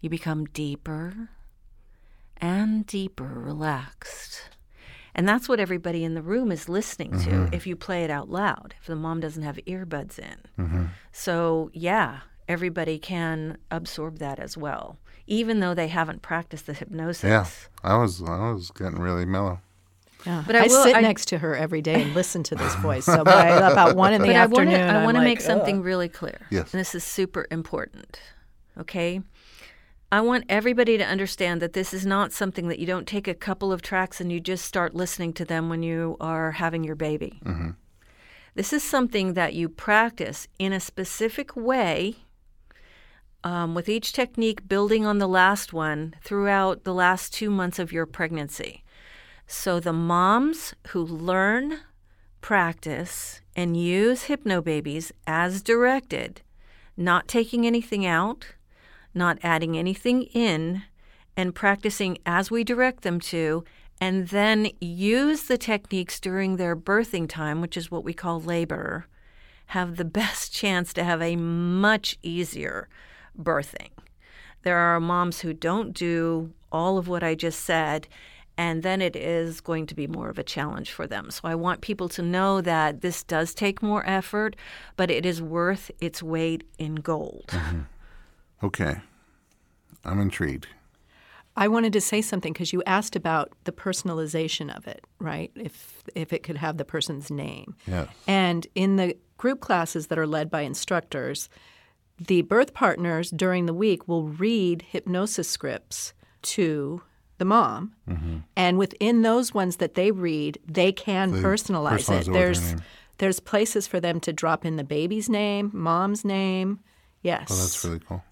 you 0.00 0.08
become 0.10 0.46
deeper 0.46 1.28
and 2.38 2.86
deeper 2.86 3.24
relaxed. 3.24 4.50
And 5.14 5.28
that's 5.28 5.48
what 5.48 5.60
everybody 5.60 6.04
in 6.04 6.14
the 6.14 6.22
room 6.22 6.50
is 6.50 6.68
listening 6.68 7.10
to 7.10 7.30
mm-hmm. 7.30 7.54
if 7.54 7.66
you 7.66 7.76
play 7.76 8.02
it 8.02 8.10
out 8.10 8.30
loud, 8.30 8.74
if 8.80 8.86
the 8.86 8.96
mom 8.96 9.20
doesn't 9.20 9.42
have 9.42 9.56
earbuds 9.66 10.18
in. 10.18 10.38
Mm-hmm. 10.58 10.84
So, 11.12 11.70
yeah, 11.74 12.20
everybody 12.48 12.98
can 12.98 13.58
absorb 13.70 14.18
that 14.18 14.38
as 14.38 14.56
well, 14.56 14.96
even 15.26 15.60
though 15.60 15.74
they 15.74 15.88
haven't 15.88 16.22
practiced 16.22 16.66
the 16.66 16.72
hypnosis. 16.72 17.28
yeah, 17.28 17.46
I 17.84 17.96
was 17.96 18.22
I 18.22 18.52
was 18.52 18.70
getting 18.70 18.98
really 18.98 19.26
mellow. 19.26 19.60
Yeah. 20.26 20.44
But 20.46 20.56
I 20.56 20.64
I, 20.64 20.66
will- 20.68 20.82
sit 20.85 20.96
I- 20.96 21.00
next 21.00 21.26
to 21.28 21.38
her 21.38 21.56
every 21.56 21.82
day 21.82 22.02
and 22.02 22.14
listen 22.14 22.42
to 22.44 22.54
this 22.54 22.74
voice. 22.76 23.04
So 23.06 23.24
by 23.37 23.46
about 23.48 23.96
one 23.96 24.12
in 24.12 24.22
the 24.22 24.28
But 24.28 24.37
afternoon, 24.37 24.68
I 24.74 24.74
want 24.74 24.88
to 24.88 24.94
I 24.94 24.98
I'm 24.98 25.04
want 25.04 25.14
to 25.16 25.20
like, 25.20 25.24
make 25.26 25.40
something 25.40 25.82
really 25.82 26.08
clear. 26.08 26.40
Yes. 26.50 26.72
And 26.72 26.80
this 26.80 26.94
is 26.94 27.02
super 27.04 27.46
important. 27.50 28.20
Okay? 28.78 29.20
I 30.12 30.20
want 30.20 30.44
everybody 30.48 30.98
to 30.98 31.04
understand 31.04 31.62
that 31.62 31.72
this 31.72 31.94
is 31.94 32.04
not 32.04 32.32
something 32.32 32.68
that 32.68 32.78
you 32.78 32.87
don't 32.87 33.06
take 33.08 33.26
a 33.26 33.35
couple 33.35 33.72
of 33.72 33.80
tracks 33.80 34.20
and 34.20 34.30
you 34.30 34.40
just 34.40 34.64
start 34.66 34.94
listening 34.94 35.32
to 35.35 35.44
them 35.44 35.68
when 35.70 35.82
you 35.82 36.16
are 36.20 36.52
having 36.52 36.85
your 36.85 36.94
baby. 36.94 37.40
This 38.54 38.74
is 38.74 38.82
something 38.82 39.32
that 39.32 39.54
you 39.54 39.70
practice 39.70 40.46
in 40.58 40.74
a 40.74 40.80
specific 40.80 41.56
way 41.56 42.16
um, 43.44 43.74
with 43.74 43.88
each 43.88 44.12
technique 44.12 44.68
building 44.68 45.06
on 45.06 45.16
the 45.18 45.26
last 45.26 45.72
one 45.72 46.14
throughout 46.22 46.85
the 46.85 46.92
last 46.94 47.32
two 47.32 47.50
months 47.50 47.78
of 47.78 47.90
your 47.92 48.04
pregnancy. 48.06 48.81
So 49.54 49.80
the 49.80 49.92
moms 49.92 50.74
who 50.88 51.04
learn, 51.04 51.80
practice, 52.40 53.42
and 53.54 53.76
use 53.76 54.24
hypnobabies 54.24 55.12
as 55.26 55.60
directed, 55.62 56.40
not 56.96 57.28
taking 57.28 57.66
anything 57.66 58.06
out, 58.06 58.54
not 59.12 59.38
adding 59.42 59.76
anything 59.76 60.22
in, 60.22 60.84
and 61.36 61.54
practicing 61.54 62.16
as 62.24 62.50
we 62.50 62.64
direct 62.64 63.02
them 63.02 63.20
to, 63.20 63.62
and 64.00 64.28
then 64.28 64.70
use 64.80 65.42
the 65.42 65.58
techniques 65.58 66.18
during 66.18 66.56
their 66.56 66.74
birthing 66.74 67.28
time, 67.28 67.60
which 67.60 67.76
is 67.76 67.90
what 67.90 68.04
we 68.04 68.14
call 68.14 68.40
labor, 68.40 69.06
have 69.66 69.96
the 69.96 70.04
best 70.20 70.54
chance 70.54 70.94
to 70.94 71.04
have 71.04 71.20
a 71.20 71.36
much 71.36 72.18
easier 72.22 72.88
birthing. 73.38 73.90
There 74.62 74.78
are 74.78 74.98
moms 74.98 75.40
who 75.40 75.52
don't 75.52 75.92
do 75.92 76.54
all 76.72 76.96
of 76.96 77.06
what 77.06 77.22
I 77.22 77.34
just 77.34 77.60
said, 77.60 78.08
and 78.56 78.82
then 78.82 79.00
it 79.00 79.16
is 79.16 79.60
going 79.60 79.86
to 79.86 79.94
be 79.94 80.06
more 80.06 80.28
of 80.28 80.38
a 80.38 80.42
challenge 80.42 80.92
for 80.92 81.06
them. 81.06 81.30
So 81.30 81.40
I 81.44 81.54
want 81.54 81.80
people 81.80 82.08
to 82.10 82.22
know 82.22 82.60
that 82.60 83.00
this 83.00 83.22
does 83.22 83.54
take 83.54 83.82
more 83.82 84.04
effort, 84.06 84.56
but 84.96 85.10
it 85.10 85.24
is 85.24 85.40
worth 85.40 85.90
its 86.00 86.22
weight 86.22 86.64
in 86.78 86.96
gold. 86.96 87.46
Mm-hmm. 87.48 87.80
Okay, 88.64 88.96
I'm 90.04 90.20
intrigued. 90.20 90.68
I 91.56 91.68
wanted 91.68 91.92
to 91.92 92.00
say 92.00 92.22
something 92.22 92.52
because 92.52 92.72
you 92.72 92.82
asked 92.86 93.14
about 93.14 93.52
the 93.64 93.72
personalization 93.72 94.74
of 94.74 94.86
it, 94.86 95.04
right? 95.18 95.50
If 95.54 96.02
if 96.14 96.32
it 96.32 96.42
could 96.42 96.56
have 96.56 96.78
the 96.78 96.84
person's 96.84 97.30
name. 97.30 97.76
Yes. 97.86 98.08
And 98.26 98.66
in 98.74 98.96
the 98.96 99.16
group 99.36 99.60
classes 99.60 100.06
that 100.06 100.18
are 100.18 100.26
led 100.26 100.50
by 100.50 100.62
instructors, 100.62 101.50
the 102.18 102.42
birth 102.42 102.72
partners 102.72 103.30
during 103.30 103.66
the 103.66 103.74
week 103.74 104.08
will 104.08 104.28
read 104.28 104.82
hypnosis 104.82 105.48
scripts 105.48 106.14
to 106.42 107.02
the 107.42 107.46
mom. 107.46 107.92
And 108.57 108.78
within 108.78 109.22
those 109.22 109.52
ones 109.52 109.76
that 109.78 109.94
they 109.94 110.12
read, 110.12 110.59
they 110.64 110.92
can 110.92 111.33
personalize, 111.33 112.07
personalize 112.07 112.22
it 112.22 112.28
with 112.28 112.28
it. 112.28 112.33
their 112.33 112.42
There's 112.55 112.74
there's 113.18 113.40
places 113.40 113.87
for 113.87 114.00
them 114.00 114.20
to 114.20 114.33
drop 114.33 114.64
in 114.64 114.76
the 114.76 114.85
baby's 114.85 115.28
name, 115.28 115.70
mom's 115.72 116.24
name. 116.24 116.78
Yes. 117.22 117.48
Oh, 117.50 117.57
that's 117.57 117.85
really 117.85 118.00
cool. 118.00 118.22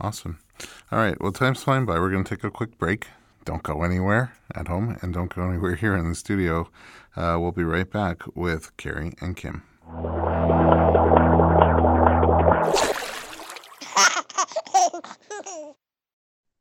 Awesome. 0.00 0.38
All 0.90 0.98
right. 0.98 1.20
Well, 1.20 1.32
time's 1.32 1.62
flying 1.62 1.86
by. 1.86 1.98
We're 1.98 2.10
going 2.10 2.24
to 2.24 2.36
take 2.36 2.44
a 2.44 2.50
quick 2.50 2.76
break. 2.78 3.06
Don't 3.44 3.62
go 3.62 3.82
anywhere 3.82 4.34
at 4.54 4.68
home 4.68 4.96
and 5.02 5.12
don't 5.12 5.34
go 5.34 5.48
anywhere 5.48 5.74
here 5.82 5.96
in 5.96 6.08
the 6.08 6.14
studio. 6.14 6.68
Uh, 7.16 7.36
we'll 7.40 7.52
be 7.52 7.64
right 7.64 7.90
back 7.90 8.22
with 8.36 8.76
Kerry 8.76 9.12
and 9.20 9.36
Kim. 9.36 9.62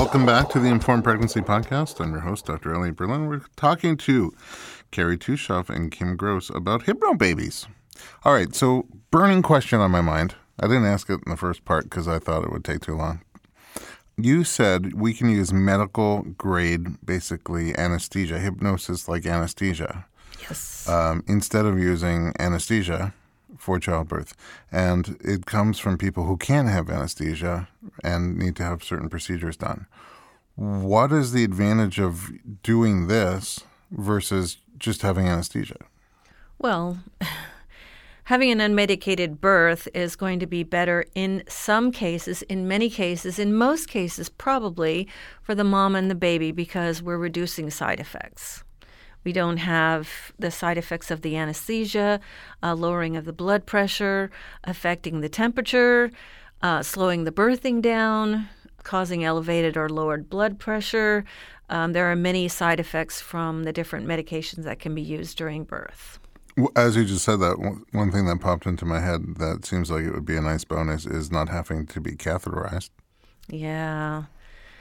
Welcome 0.00 0.24
back 0.24 0.48
to 0.48 0.58
the 0.58 0.68
Informed 0.70 1.04
Pregnancy 1.04 1.40
Podcast. 1.40 2.00
I'm 2.00 2.12
your 2.12 2.22
host, 2.22 2.46
Dr. 2.46 2.74
Elliot 2.74 2.96
Berlin. 2.96 3.26
We're 3.26 3.42
talking 3.54 3.98
to 3.98 4.32
Kerry 4.90 5.18
Tuschoff 5.18 5.68
and 5.68 5.90
Kim 5.90 6.16
Gross 6.16 6.48
about 6.48 6.84
hypno 6.84 7.12
babies. 7.12 7.66
All 8.24 8.32
right, 8.32 8.54
so 8.54 8.86
burning 9.10 9.42
question 9.42 9.78
on 9.78 9.90
my 9.90 10.00
mind 10.00 10.36
I 10.58 10.68
didn't 10.68 10.86
ask 10.86 11.10
it 11.10 11.20
in 11.26 11.30
the 11.30 11.36
first 11.36 11.66
part 11.66 11.84
because 11.84 12.08
I 12.08 12.18
thought 12.18 12.44
it 12.44 12.50
would 12.50 12.64
take 12.64 12.80
too 12.80 12.96
long. 12.96 13.20
You 14.16 14.42
said 14.42 14.94
we 14.94 15.12
can 15.12 15.28
use 15.28 15.52
medical 15.52 16.22
grade, 16.22 17.04
basically 17.04 17.76
anesthesia, 17.76 18.38
hypnosis 18.38 19.06
like 19.06 19.26
anesthesia. 19.26 20.06
Yes. 20.40 20.88
Um, 20.88 21.22
instead 21.28 21.66
of 21.66 21.78
using 21.78 22.32
anesthesia 22.38 23.12
for 23.60 23.78
childbirth. 23.78 24.34
And 24.72 25.18
it 25.22 25.46
comes 25.46 25.78
from 25.78 25.98
people 25.98 26.24
who 26.24 26.36
can't 26.36 26.68
have 26.68 26.88
anesthesia 26.90 27.68
and 28.02 28.38
need 28.38 28.56
to 28.56 28.62
have 28.64 28.82
certain 28.82 29.08
procedures 29.08 29.56
done. 29.56 29.86
What 30.56 31.12
is 31.12 31.32
the 31.32 31.44
advantage 31.44 31.98
of 31.98 32.30
doing 32.62 33.06
this 33.06 33.60
versus 33.90 34.58
just 34.78 35.02
having 35.02 35.26
anesthesia? 35.26 35.86
Well, 36.58 36.98
having 38.24 38.50
an 38.50 38.58
unmedicated 38.58 39.40
birth 39.40 39.88
is 39.94 40.16
going 40.16 40.38
to 40.40 40.46
be 40.46 40.62
better 40.62 41.04
in 41.14 41.42
some 41.48 41.92
cases, 41.92 42.42
in 42.42 42.68
many 42.68 42.88
cases, 42.90 43.38
in 43.38 43.54
most 43.54 43.88
cases, 43.88 44.28
probably 44.28 45.08
for 45.42 45.54
the 45.54 45.64
mom 45.64 45.94
and 45.96 46.10
the 46.10 46.14
baby 46.14 46.52
because 46.52 47.02
we're 47.02 47.18
reducing 47.18 47.70
side 47.70 48.00
effects. 48.00 48.64
We 49.24 49.32
don't 49.32 49.58
have 49.58 50.32
the 50.38 50.50
side 50.50 50.78
effects 50.78 51.10
of 51.10 51.22
the 51.22 51.36
anesthesia, 51.36 52.20
uh, 52.62 52.74
lowering 52.74 53.16
of 53.16 53.24
the 53.24 53.32
blood 53.32 53.66
pressure, 53.66 54.30
affecting 54.64 55.20
the 55.20 55.28
temperature, 55.28 56.10
uh, 56.62 56.82
slowing 56.82 57.24
the 57.24 57.32
birthing 57.32 57.82
down, 57.82 58.48
causing 58.82 59.24
elevated 59.24 59.76
or 59.76 59.88
lowered 59.88 60.30
blood 60.30 60.58
pressure. 60.58 61.24
Um, 61.68 61.92
there 61.92 62.10
are 62.10 62.16
many 62.16 62.48
side 62.48 62.80
effects 62.80 63.20
from 63.20 63.64
the 63.64 63.72
different 63.72 64.06
medications 64.06 64.64
that 64.64 64.80
can 64.80 64.94
be 64.94 65.02
used 65.02 65.36
during 65.36 65.64
birth. 65.64 66.18
As 66.74 66.96
you 66.96 67.04
just 67.04 67.24
said 67.24 67.40
that, 67.40 67.58
one 67.92 68.10
thing 68.10 68.26
that 68.26 68.40
popped 68.40 68.66
into 68.66 68.84
my 68.84 69.00
head 69.00 69.36
that 69.36 69.64
seems 69.64 69.90
like 69.90 70.04
it 70.04 70.12
would 70.12 70.26
be 70.26 70.36
a 70.36 70.40
nice 70.40 70.64
bonus 70.64 71.06
is 71.06 71.30
not 71.30 71.48
having 71.48 71.86
to 71.86 72.00
be 72.00 72.12
catheterized. 72.12 72.90
Yeah. 73.48 74.24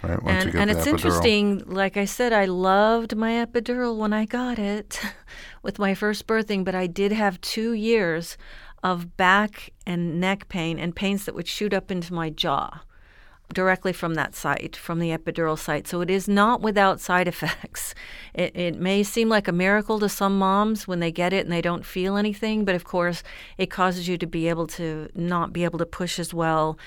Right. 0.01 0.19
And 0.25 0.55
and 0.55 0.71
it's 0.71 0.81
epidural. 0.81 0.91
interesting. 0.91 1.63
Like 1.65 1.97
I 1.97 2.05
said, 2.05 2.31
I 2.31 2.45
loved 2.45 3.15
my 3.15 3.31
epidural 3.31 3.97
when 3.97 4.13
I 4.13 4.25
got 4.25 4.57
it 4.57 4.99
with 5.63 5.79
my 5.79 5.93
first 5.93 6.25
birthing, 6.25 6.63
but 6.63 6.75
I 6.75 6.87
did 6.87 7.11
have 7.11 7.41
two 7.41 7.73
years 7.73 8.37
of 8.81 9.17
back 9.17 9.71
and 9.85 10.19
neck 10.19 10.47
pain 10.47 10.79
and 10.79 10.95
pains 10.95 11.25
that 11.25 11.35
would 11.35 11.47
shoot 11.47 11.73
up 11.73 11.91
into 11.91 12.13
my 12.13 12.29
jaw 12.29 12.81
directly 13.53 13.91
from 13.91 14.13
that 14.13 14.35
site, 14.35 14.75
from 14.75 14.99
the 14.99 15.09
epidural 15.09 15.57
site. 15.57 15.87
So 15.87 16.01
it 16.01 16.09
is 16.09 16.27
not 16.27 16.61
without 16.61 16.99
side 16.99 17.27
effects. 17.27 17.93
It, 18.31 18.55
it 18.55 18.75
may 18.79 19.01
seem 19.01 19.27
like 19.27 19.47
a 19.47 19.51
miracle 19.51 19.99
to 19.99 20.07
some 20.07 20.37
moms 20.37 20.87
when 20.87 20.99
they 20.99 21.11
get 21.11 21.33
it 21.33 21.45
and 21.45 21.51
they 21.51 21.61
don't 21.61 21.83
feel 21.83 22.15
anything, 22.15 22.63
but 22.63 22.75
of 22.75 22.83
course, 22.83 23.23
it 23.57 23.71
causes 23.71 24.07
you 24.07 24.19
to 24.19 24.27
be 24.27 24.47
able 24.47 24.67
to 24.67 25.09
not 25.15 25.51
be 25.51 25.63
able 25.63 25.79
to 25.79 25.85
push 25.85 26.19
as 26.19 26.31
well. 26.31 26.77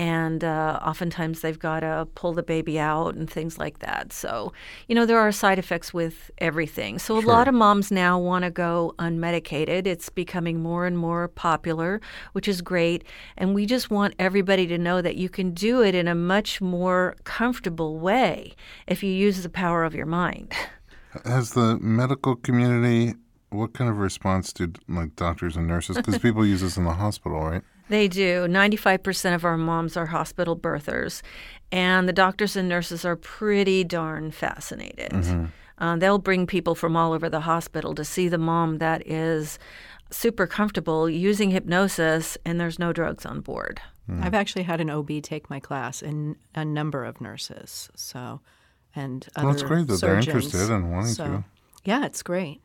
And 0.00 0.42
uh, 0.42 0.80
oftentimes 0.82 1.42
they've 1.42 1.58
got 1.58 1.80
to 1.80 2.08
pull 2.14 2.32
the 2.32 2.42
baby 2.42 2.78
out 2.78 3.16
and 3.16 3.28
things 3.28 3.58
like 3.58 3.80
that. 3.80 4.14
So, 4.14 4.50
you 4.88 4.94
know, 4.94 5.04
there 5.04 5.18
are 5.18 5.30
side 5.30 5.58
effects 5.58 5.92
with 5.92 6.30
everything. 6.38 6.98
So 6.98 7.18
a 7.18 7.20
sure. 7.20 7.28
lot 7.28 7.48
of 7.48 7.52
moms 7.52 7.92
now 7.92 8.18
want 8.18 8.46
to 8.46 8.50
go 8.50 8.94
unmedicated. 8.98 9.86
It's 9.86 10.08
becoming 10.08 10.62
more 10.62 10.86
and 10.86 10.96
more 10.96 11.28
popular, 11.28 12.00
which 12.32 12.48
is 12.48 12.62
great. 12.62 13.04
And 13.36 13.54
we 13.54 13.66
just 13.66 13.90
want 13.90 14.14
everybody 14.18 14.66
to 14.68 14.78
know 14.78 15.02
that 15.02 15.16
you 15.16 15.28
can 15.28 15.50
do 15.50 15.82
it 15.82 15.94
in 15.94 16.08
a 16.08 16.14
much 16.14 16.62
more 16.62 17.14
comfortable 17.24 17.98
way 17.98 18.54
if 18.86 19.02
you 19.02 19.10
use 19.10 19.42
the 19.42 19.50
power 19.50 19.84
of 19.84 19.94
your 19.94 20.06
mind. 20.06 20.54
Has 21.26 21.50
the 21.50 21.78
medical 21.78 22.36
community, 22.36 23.16
what 23.50 23.74
kind 23.74 23.90
of 23.90 23.98
response 23.98 24.50
do 24.50 24.72
like 24.88 25.14
doctors 25.14 25.56
and 25.56 25.66
nurses? 25.66 25.98
Because 25.98 26.16
people 26.22 26.46
use 26.46 26.62
this 26.62 26.78
in 26.78 26.84
the 26.84 26.94
hospital, 26.94 27.44
right? 27.44 27.62
They 27.90 28.06
do. 28.06 28.46
95% 28.46 29.34
of 29.34 29.44
our 29.44 29.56
moms 29.56 29.96
are 29.96 30.06
hospital 30.06 30.56
birthers, 30.56 31.22
and 31.72 32.08
the 32.08 32.12
doctors 32.12 32.54
and 32.54 32.68
nurses 32.68 33.04
are 33.04 33.16
pretty 33.16 33.82
darn 33.82 34.30
fascinated. 34.30 35.10
Mm-hmm. 35.10 35.46
Uh, 35.78 35.96
they'll 35.96 36.18
bring 36.18 36.46
people 36.46 36.76
from 36.76 36.96
all 36.96 37.12
over 37.12 37.28
the 37.28 37.40
hospital 37.40 37.92
to 37.96 38.04
see 38.04 38.28
the 38.28 38.38
mom 38.38 38.78
that 38.78 39.04
is 39.08 39.58
super 40.12 40.46
comfortable 40.46 41.10
using 41.10 41.50
hypnosis, 41.50 42.38
and 42.44 42.60
there's 42.60 42.78
no 42.78 42.92
drugs 42.92 43.26
on 43.26 43.40
board. 43.40 43.80
Mm. 44.08 44.24
I've 44.24 44.34
actually 44.34 44.62
had 44.62 44.80
an 44.80 44.88
OB 44.88 45.10
take 45.22 45.50
my 45.50 45.58
class 45.58 46.00
and 46.00 46.36
a 46.54 46.64
number 46.64 47.04
of 47.04 47.20
nurses. 47.20 47.90
So, 47.96 48.40
and 48.94 49.26
well, 49.36 49.48
that's 49.48 49.64
great 49.64 49.88
that 49.88 49.96
surgeons. 49.96 50.26
they're 50.26 50.36
interested 50.36 50.72
in 50.72 50.90
wanting 50.92 51.12
so, 51.14 51.24
to. 51.24 51.44
Yeah, 51.84 52.06
it's 52.06 52.22
great. 52.22 52.60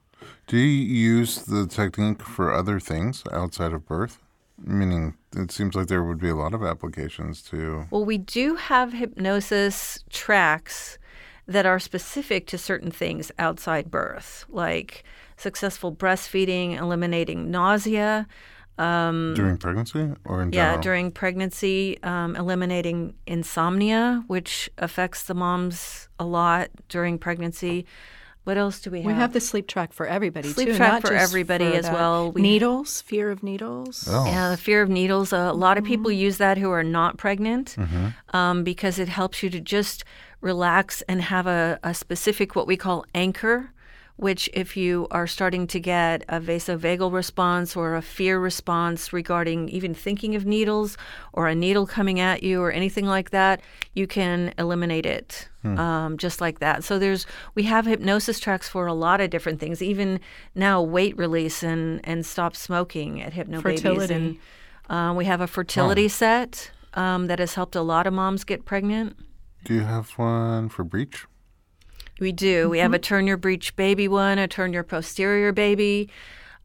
Do 0.45 0.57
you 0.57 1.17
use 1.17 1.37
the 1.45 1.65
technique 1.65 2.21
for 2.21 2.53
other 2.53 2.79
things 2.79 3.23
outside 3.31 3.73
of 3.73 3.87
birth? 3.87 4.19
Meaning, 4.57 5.15
it 5.35 5.51
seems 5.51 5.75
like 5.75 5.87
there 5.87 6.03
would 6.03 6.19
be 6.19 6.29
a 6.29 6.35
lot 6.35 6.53
of 6.53 6.63
applications 6.63 7.41
to. 7.43 7.87
Well, 7.91 8.05
we 8.05 8.17
do 8.17 8.55
have 8.55 8.93
hypnosis 8.93 10.03
tracks 10.09 10.97
that 11.47 11.65
are 11.65 11.79
specific 11.79 12.47
to 12.47 12.57
certain 12.57 12.89
things 12.89 13.31
outside 13.37 13.91
birth, 13.91 14.45
like 14.49 15.03
successful 15.37 15.93
breastfeeding, 15.93 16.77
eliminating 16.77 17.51
nausea, 17.51 18.27
um, 18.77 19.33
during 19.35 19.57
pregnancy 19.57 20.11
or 20.25 20.41
in 20.41 20.51
yeah, 20.51 20.71
general? 20.71 20.81
during 20.81 21.11
pregnancy, 21.11 22.01
um, 22.03 22.35
eliminating 22.35 23.13
insomnia, 23.25 24.23
which 24.27 24.69
affects 24.77 25.23
the 25.23 25.33
moms 25.33 26.09
a 26.19 26.25
lot 26.25 26.69
during 26.89 27.17
pregnancy. 27.17 27.85
What 28.45 28.57
else 28.57 28.79
do 28.79 28.91
we 28.91 29.01
have? 29.01 29.07
We 29.07 29.13
have 29.13 29.33
the 29.33 29.41
sleep 29.41 29.67
track 29.67 29.91
for 29.91 30.05
everybody 30.05 30.49
sleep 30.49 30.69
too. 30.69 30.75
track 30.75 31.01
for 31.01 31.13
everybody 31.13 31.71
for 31.71 31.77
as 31.77 31.89
well. 31.89 32.31
We 32.31 32.43
needles, 32.43 33.01
fear 33.01 33.31
of 33.31 33.41
needles. 33.41 34.07
Oh. 34.09 34.25
Yeah, 34.25 34.51
the 34.51 34.57
fear 34.57 34.83
of 34.83 34.89
needles. 34.89 35.33
a 35.33 35.51
lot 35.51 35.79
of 35.79 35.83
people 35.83 36.11
mm-hmm. 36.11 36.21
use 36.21 36.37
that 36.37 36.59
who 36.59 36.69
are 36.69 36.83
not 36.83 37.17
pregnant 37.17 37.75
mm-hmm. 37.75 38.35
um, 38.35 38.63
because 38.63 38.99
it 38.99 39.09
helps 39.09 39.41
you 39.41 39.49
to 39.49 39.59
just 39.59 40.05
relax 40.41 41.01
and 41.09 41.23
have 41.23 41.47
a, 41.47 41.79
a 41.83 41.95
specific 41.95 42.55
what 42.55 42.67
we 42.67 42.77
call 42.77 43.03
anchor 43.15 43.71
which, 44.17 44.49
if 44.53 44.77
you 44.77 45.07
are 45.11 45.27
starting 45.27 45.67
to 45.67 45.79
get 45.79 46.23
a 46.29 46.39
vasovagal 46.39 47.11
response 47.11 47.75
or 47.75 47.95
a 47.95 48.01
fear 48.01 48.39
response 48.39 49.11
regarding 49.11 49.67
even 49.69 49.93
thinking 49.93 50.35
of 50.35 50.45
needles 50.45 50.97
or 51.33 51.47
a 51.47 51.55
needle 51.55 51.85
coming 51.85 52.19
at 52.19 52.41
you 52.41 52.61
or 52.61 52.71
anything 52.71 53.05
like 53.05 53.31
that, 53.31 53.61
you 53.93 54.07
can 54.07 54.53
eliminate 54.57 55.05
it 55.05 55.49
hmm. 55.63 55.77
um, 55.77 56.17
just 56.17 56.39
like 56.39 56.59
that. 56.59 56.83
So 56.83 56.97
there's 56.97 57.25
we 57.55 57.63
have 57.63 57.85
hypnosis 57.85 58.39
tracks 58.39 58.69
for 58.69 58.87
a 58.87 58.93
lot 58.93 59.19
of 59.19 59.29
different 59.29 59.59
things, 59.59 59.81
even 59.81 60.19
now 60.53 60.81
weight 60.81 61.17
release 61.17 61.61
and 61.61 61.99
and 62.05 62.25
stop 62.25 62.55
smoking 62.55 63.21
at 63.21 63.33
Hypnobabies. 63.33 63.61
Fertility. 63.61 64.13
And 64.13 64.37
uh, 64.89 65.13
we 65.13 65.25
have 65.25 65.41
a 65.41 65.47
fertility 65.47 66.05
oh. 66.05 66.09
set 66.09 66.71
um, 66.93 67.27
that 67.27 67.39
has 67.39 67.55
helped 67.55 67.75
a 67.75 67.81
lot 67.81 68.07
of 68.07 68.13
moms 68.13 68.43
get 68.43 68.65
pregnant. 68.65 69.17
Do 69.65 69.73
you 69.73 69.81
have 69.81 70.11
one 70.11 70.69
for 70.69 70.83
breech? 70.83 71.25
We 72.19 72.31
do. 72.31 72.63
Mm-hmm. 72.63 72.71
We 72.71 72.79
have 72.79 72.93
a 72.93 72.97
mm-hmm. 72.97 73.01
turn 73.01 73.27
your 73.27 73.37
breech 73.37 73.75
baby 73.75 74.07
one, 74.07 74.37
a 74.39 74.47
turn 74.47 74.73
your 74.73 74.83
posterior 74.83 75.51
baby. 75.51 76.09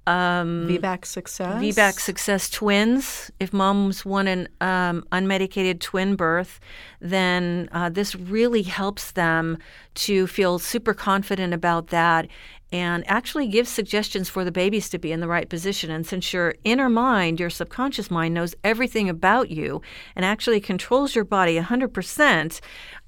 Um, 0.06 0.66
VBAC 0.68 1.04
success. 1.04 1.62
VBAC 1.62 2.00
success 2.00 2.50
twins. 2.50 3.30
If 3.38 3.52
moms 3.52 4.04
want 4.04 4.28
an 4.28 4.48
um, 4.60 5.04
unmedicated 5.12 5.80
twin 5.80 6.16
birth, 6.16 6.58
then 7.00 7.68
uh, 7.72 7.90
this 7.90 8.14
really 8.16 8.62
helps 8.62 9.12
them 9.12 9.58
to 9.94 10.26
feel 10.26 10.58
super 10.58 10.94
confident 10.94 11.52
about 11.52 11.88
that 11.88 12.28
and 12.72 13.08
actually 13.08 13.48
gives 13.48 13.68
suggestions 13.68 14.28
for 14.28 14.44
the 14.44 14.52
babies 14.52 14.88
to 14.88 14.98
be 14.98 15.10
in 15.10 15.20
the 15.20 15.28
right 15.28 15.48
position. 15.48 15.90
And 15.90 16.06
since 16.06 16.32
your 16.32 16.54
inner 16.64 16.88
mind, 16.88 17.40
your 17.40 17.50
subconscious 17.50 18.10
mind, 18.10 18.34
knows 18.34 18.54
everything 18.62 19.08
about 19.08 19.50
you 19.50 19.82
and 20.14 20.24
actually 20.24 20.60
controls 20.60 21.14
your 21.14 21.24
body 21.24 21.58
100%, 21.58 22.60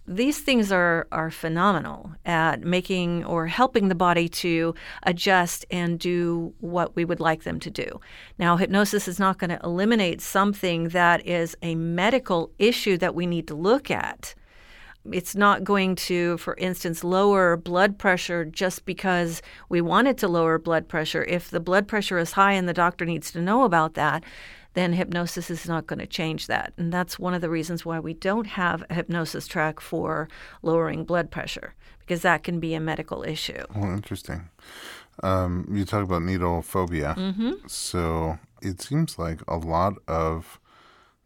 these 0.06 0.40
things 0.40 0.72
are, 0.72 1.06
are 1.12 1.30
phenomenal 1.30 2.12
at 2.24 2.62
making 2.62 3.24
or 3.24 3.46
helping 3.46 3.88
the 3.88 3.94
body 3.94 4.28
to 4.28 4.74
adjust 5.04 5.64
and 5.70 5.98
do 5.98 6.52
what 6.58 6.96
we 6.96 7.04
would 7.04 7.20
like 7.20 7.44
them 7.44 7.60
to 7.60 7.70
do. 7.70 8.00
Now, 8.38 8.56
hypnosis 8.56 9.06
is 9.06 9.18
not 9.18 9.38
going 9.38 9.50
to 9.50 9.60
eliminate 9.62 10.20
something 10.20 10.88
that 10.88 11.24
is 11.26 11.56
a 11.62 11.74
medical 11.76 12.50
issue 12.58 12.98
that 12.98 13.14
we 13.14 13.26
need 13.26 13.46
to 13.48 13.54
look 13.54 13.90
at 13.90 14.34
it's 15.10 15.34
not 15.34 15.64
going 15.64 15.96
to, 15.96 16.36
for 16.38 16.54
instance, 16.56 17.02
lower 17.02 17.56
blood 17.56 17.98
pressure 17.98 18.44
just 18.44 18.84
because 18.84 19.42
we 19.68 19.80
want 19.80 20.06
it 20.06 20.16
to 20.18 20.28
lower 20.28 20.58
blood 20.58 20.88
pressure. 20.88 21.24
If 21.24 21.50
the 21.50 21.60
blood 21.60 21.88
pressure 21.88 22.18
is 22.18 22.32
high 22.32 22.52
and 22.52 22.68
the 22.68 22.72
doctor 22.72 23.04
needs 23.04 23.32
to 23.32 23.40
know 23.40 23.64
about 23.64 23.94
that, 23.94 24.22
then 24.74 24.92
hypnosis 24.92 25.50
is 25.50 25.66
not 25.66 25.86
going 25.86 25.98
to 25.98 26.06
change 26.06 26.46
that. 26.46 26.72
And 26.76 26.92
that's 26.92 27.18
one 27.18 27.34
of 27.34 27.40
the 27.40 27.50
reasons 27.50 27.84
why 27.84 28.00
we 28.00 28.14
don't 28.14 28.46
have 28.46 28.84
a 28.88 28.94
hypnosis 28.94 29.46
track 29.46 29.80
for 29.80 30.28
lowering 30.62 31.04
blood 31.04 31.30
pressure, 31.30 31.74
because 32.00 32.22
that 32.22 32.42
can 32.42 32.60
be 32.60 32.74
a 32.74 32.80
medical 32.80 33.22
issue. 33.22 33.62
Well, 33.74 33.92
interesting. 33.92 34.48
Um, 35.22 35.68
you 35.70 35.84
talk 35.84 36.04
about 36.04 36.22
needle 36.22 36.62
phobia. 36.62 37.14
Mm-hmm. 37.18 37.66
So 37.66 38.38
it 38.62 38.80
seems 38.80 39.18
like 39.18 39.40
a 39.46 39.56
lot 39.56 39.94
of 40.08 40.58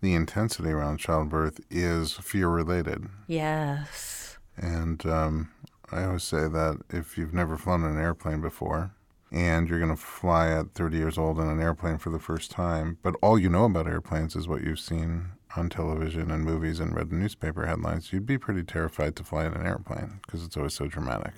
the 0.00 0.14
intensity 0.14 0.70
around 0.70 0.98
childbirth 0.98 1.60
is 1.70 2.12
fear 2.12 2.48
related. 2.48 3.06
Yes. 3.26 4.38
And 4.56 5.04
um, 5.06 5.50
I 5.92 6.04
always 6.04 6.24
say 6.24 6.48
that 6.48 6.80
if 6.90 7.16
you've 7.16 7.34
never 7.34 7.56
flown 7.56 7.84
an 7.84 7.98
airplane 7.98 8.40
before 8.40 8.92
and 9.32 9.68
you're 9.68 9.78
going 9.80 9.90
to 9.90 9.96
fly 10.00 10.50
at 10.50 10.72
30 10.72 10.96
years 10.96 11.18
old 11.18 11.38
in 11.38 11.48
an 11.48 11.60
airplane 11.60 11.98
for 11.98 12.10
the 12.10 12.18
first 12.18 12.50
time, 12.50 12.98
but 13.02 13.16
all 13.22 13.38
you 13.38 13.48
know 13.48 13.64
about 13.64 13.86
airplanes 13.88 14.36
is 14.36 14.46
what 14.48 14.62
you've 14.62 14.78
seen 14.80 15.30
on 15.56 15.68
television 15.68 16.30
and 16.30 16.44
movies 16.44 16.80
and 16.80 16.94
read 16.94 17.10
in 17.10 17.18
newspaper 17.20 17.66
headlines, 17.66 18.12
you'd 18.12 18.26
be 18.26 18.38
pretty 18.38 18.62
terrified 18.62 19.16
to 19.16 19.24
fly 19.24 19.46
in 19.46 19.54
an 19.54 19.66
airplane 19.66 20.20
because 20.26 20.44
it's 20.44 20.56
always 20.56 20.74
so 20.74 20.86
dramatic. 20.86 21.32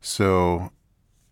So 0.00 0.70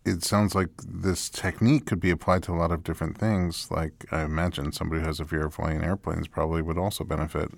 it 0.05 0.23
sounds 0.23 0.53
like 0.53 0.69
this 0.85 1.29
technique 1.29 1.85
could 1.85 1.99
be 1.99 2.11
applied 2.11 2.43
to 2.43 2.51
a 2.51 2.55
lot 2.57 2.71
of 2.71 2.83
different 2.83 3.17
things. 3.17 3.69
Like 3.71 4.05
I 4.11 4.23
imagine 4.23 4.71
somebody 4.73 5.01
who 5.01 5.07
has 5.07 5.19
a 5.19 5.25
fear 5.25 5.45
of 5.45 5.53
flying 5.53 5.83
airplanes 5.83 6.27
probably 6.27 6.61
would 6.61 6.77
also 6.77 7.03
benefit 7.03 7.51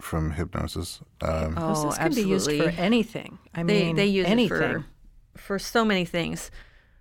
from 0.00 0.32
hypnosis. 0.32 1.00
Um, 1.20 1.54
Oh, 1.58 1.90
Hypnosis 1.90 1.98
can 1.98 2.14
be 2.14 2.22
used 2.22 2.50
for 2.52 2.68
anything. 2.80 3.38
I 3.54 3.62
they 3.64 3.84
mean, 3.84 3.96
they 3.96 4.06
use 4.06 4.26
anything. 4.26 4.56
it 4.62 4.82
for 4.82 4.84
for 5.36 5.58
so 5.58 5.84
many 5.84 6.04
things 6.04 6.50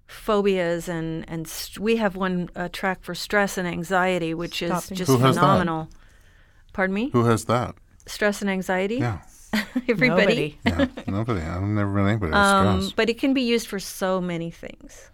phobias 0.07 0.87
and 0.87 1.25
and 1.29 1.47
st- 1.47 1.79
we 1.79 1.97
have 1.97 2.15
one 2.15 2.49
uh, 2.55 2.69
track 2.71 3.03
for 3.03 3.13
stress 3.13 3.57
and 3.57 3.67
anxiety 3.67 4.33
which 4.33 4.61
is 4.61 4.69
Stopping. 4.71 4.97
just 4.97 5.11
Who 5.11 5.17
phenomenal 5.19 5.89
pardon 6.73 6.93
me 6.93 7.09
who 7.11 7.25
has 7.25 7.45
that? 7.45 7.75
stress 8.05 8.41
and 8.41 8.49
anxiety 8.49 8.95
Yeah, 8.97 9.19
everybody 9.89 10.57
Nobody. 10.65 10.87
yeah, 10.87 10.87
nobody. 11.07 11.41
I've 11.41 11.61
never 11.61 11.91
met 11.91 12.07
anybody 12.09 12.31
with 12.31 12.39
um, 12.39 12.81
stress. 12.81 12.93
but 12.93 13.09
it 13.09 13.19
can 13.19 13.33
be 13.33 13.41
used 13.41 13.67
for 13.67 13.79
so 13.79 14.21
many 14.21 14.49
things 14.49 15.11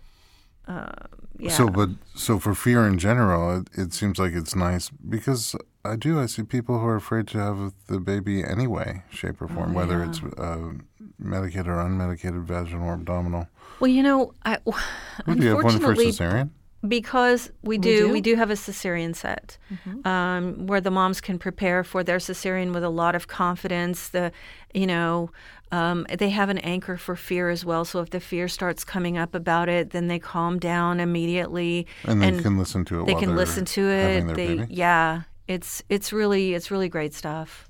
uh, 0.67 0.91
yeah 1.39 1.51
So, 1.51 1.67
but 1.69 1.89
so 2.15 2.39
for 2.39 2.53
fear 2.55 2.87
in 2.87 2.97
general, 2.97 3.59
it, 3.59 3.67
it 3.73 3.93
seems 3.93 4.17
like 4.19 4.33
it's 4.33 4.55
nice 4.55 4.89
because 4.89 5.55
I 5.85 5.95
do. 5.97 6.19
I 6.19 6.27
see 6.27 6.43
people 6.43 6.79
who 6.79 6.85
are 6.85 6.95
afraid 6.95 7.27
to 7.27 7.37
have 7.39 7.73
the 7.87 7.99
baby 7.99 8.43
anyway, 8.43 9.03
shape 9.09 9.41
or 9.41 9.47
form, 9.47 9.71
Oh, 9.71 9.79
whether 9.79 9.99
yeah. 9.99 10.09
it's 10.09 10.21
uh, 10.37 10.71
medicated 11.19 11.67
or 11.67 11.75
unmedicated 11.77 12.43
vaginal 12.45 12.87
or 12.87 12.93
abdominal. 12.93 13.47
well 13.79 13.91
you 13.91 14.03
know 14.03 14.33
I, 14.45 14.57
Would 15.27 15.43
you 15.43 15.49
have 15.49 15.63
one 15.63 15.79
for 15.79 15.91
unfortunately 15.91 16.11
cesarean? 16.11 16.49
Because 16.87 17.49
we 17.61 17.77
do, 17.77 18.09
we 18.11 18.19
do? 18.19 18.31
do, 18.33 18.37
have 18.37 18.49
a 18.51 18.55
cesarean 18.55 19.15
set 19.15 19.57
um, 20.03 20.67
where 20.67 20.81
the 20.81 20.91
moms 20.91 21.21
can 21.21 21.39
prepare 21.39 21.81
for 21.81 22.03
their 22.03 22.17
cesarean 22.17 22.73
with 22.73 22.83
a 22.83 22.89
lot 22.89 23.15
of 23.15 23.27
confidence. 23.27 24.09
The, 24.09 24.33
you 24.73 24.85
know, 24.85 25.29
um, 25.73 26.05
they 26.19 26.29
have 26.29 26.49
an 26.49 26.59
anchor 26.59 26.97
for 26.97 27.15
fear 27.15 27.49
as 27.49 27.65
well. 27.65 27.83
So 27.83 27.99
if 28.01 28.11
the 28.11 28.19
fear 28.19 28.47
starts 28.47 28.83
coming 28.83 29.17
up 29.17 29.33
about 29.33 29.69
it, 29.69 29.89
then 29.89 30.07
they 30.07 30.19
calm 30.19 30.59
down 30.59 30.99
immediately. 30.99 31.87
And 32.03 32.21
they 32.21 32.43
can 32.43 32.59
listen 32.59 32.85
to 32.85 33.01
it. 33.01 33.07
They 33.07 33.15
can 33.15 33.35
listen 33.35 33.65
to 33.65 33.89
it. 33.89 34.27
They, 34.27 34.55
baby? 34.57 34.67
yeah, 34.69 35.23
it's 35.47 35.81
it's 35.89 36.13
really 36.13 36.53
it's 36.53 36.69
really 36.69 36.89
great 36.89 37.15
stuff. 37.15 37.67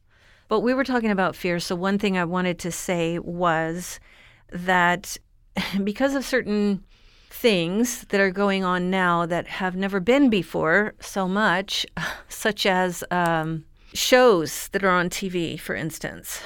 But 0.49 0.59
we 0.59 0.73
were 0.73 0.83
talking 0.83 1.11
about 1.11 1.33
fear. 1.33 1.61
So 1.61 1.77
one 1.77 1.97
thing 1.97 2.17
I 2.17 2.25
wanted 2.25 2.59
to 2.59 2.73
say 2.73 3.19
was 3.19 4.01
that 4.51 5.15
because 5.85 6.13
of 6.13 6.25
certain 6.25 6.83
things 7.29 8.01
that 8.09 8.19
are 8.19 8.31
going 8.31 8.65
on 8.65 8.89
now 8.89 9.25
that 9.25 9.47
have 9.47 9.77
never 9.77 10.01
been 10.01 10.29
before 10.29 10.93
so 10.99 11.25
much, 11.25 11.85
such 12.27 12.65
as 12.65 13.01
um, 13.11 13.63
shows 13.93 14.67
that 14.73 14.83
are 14.83 14.89
on 14.89 15.09
TV, 15.09 15.57
for 15.57 15.73
instance, 15.73 16.41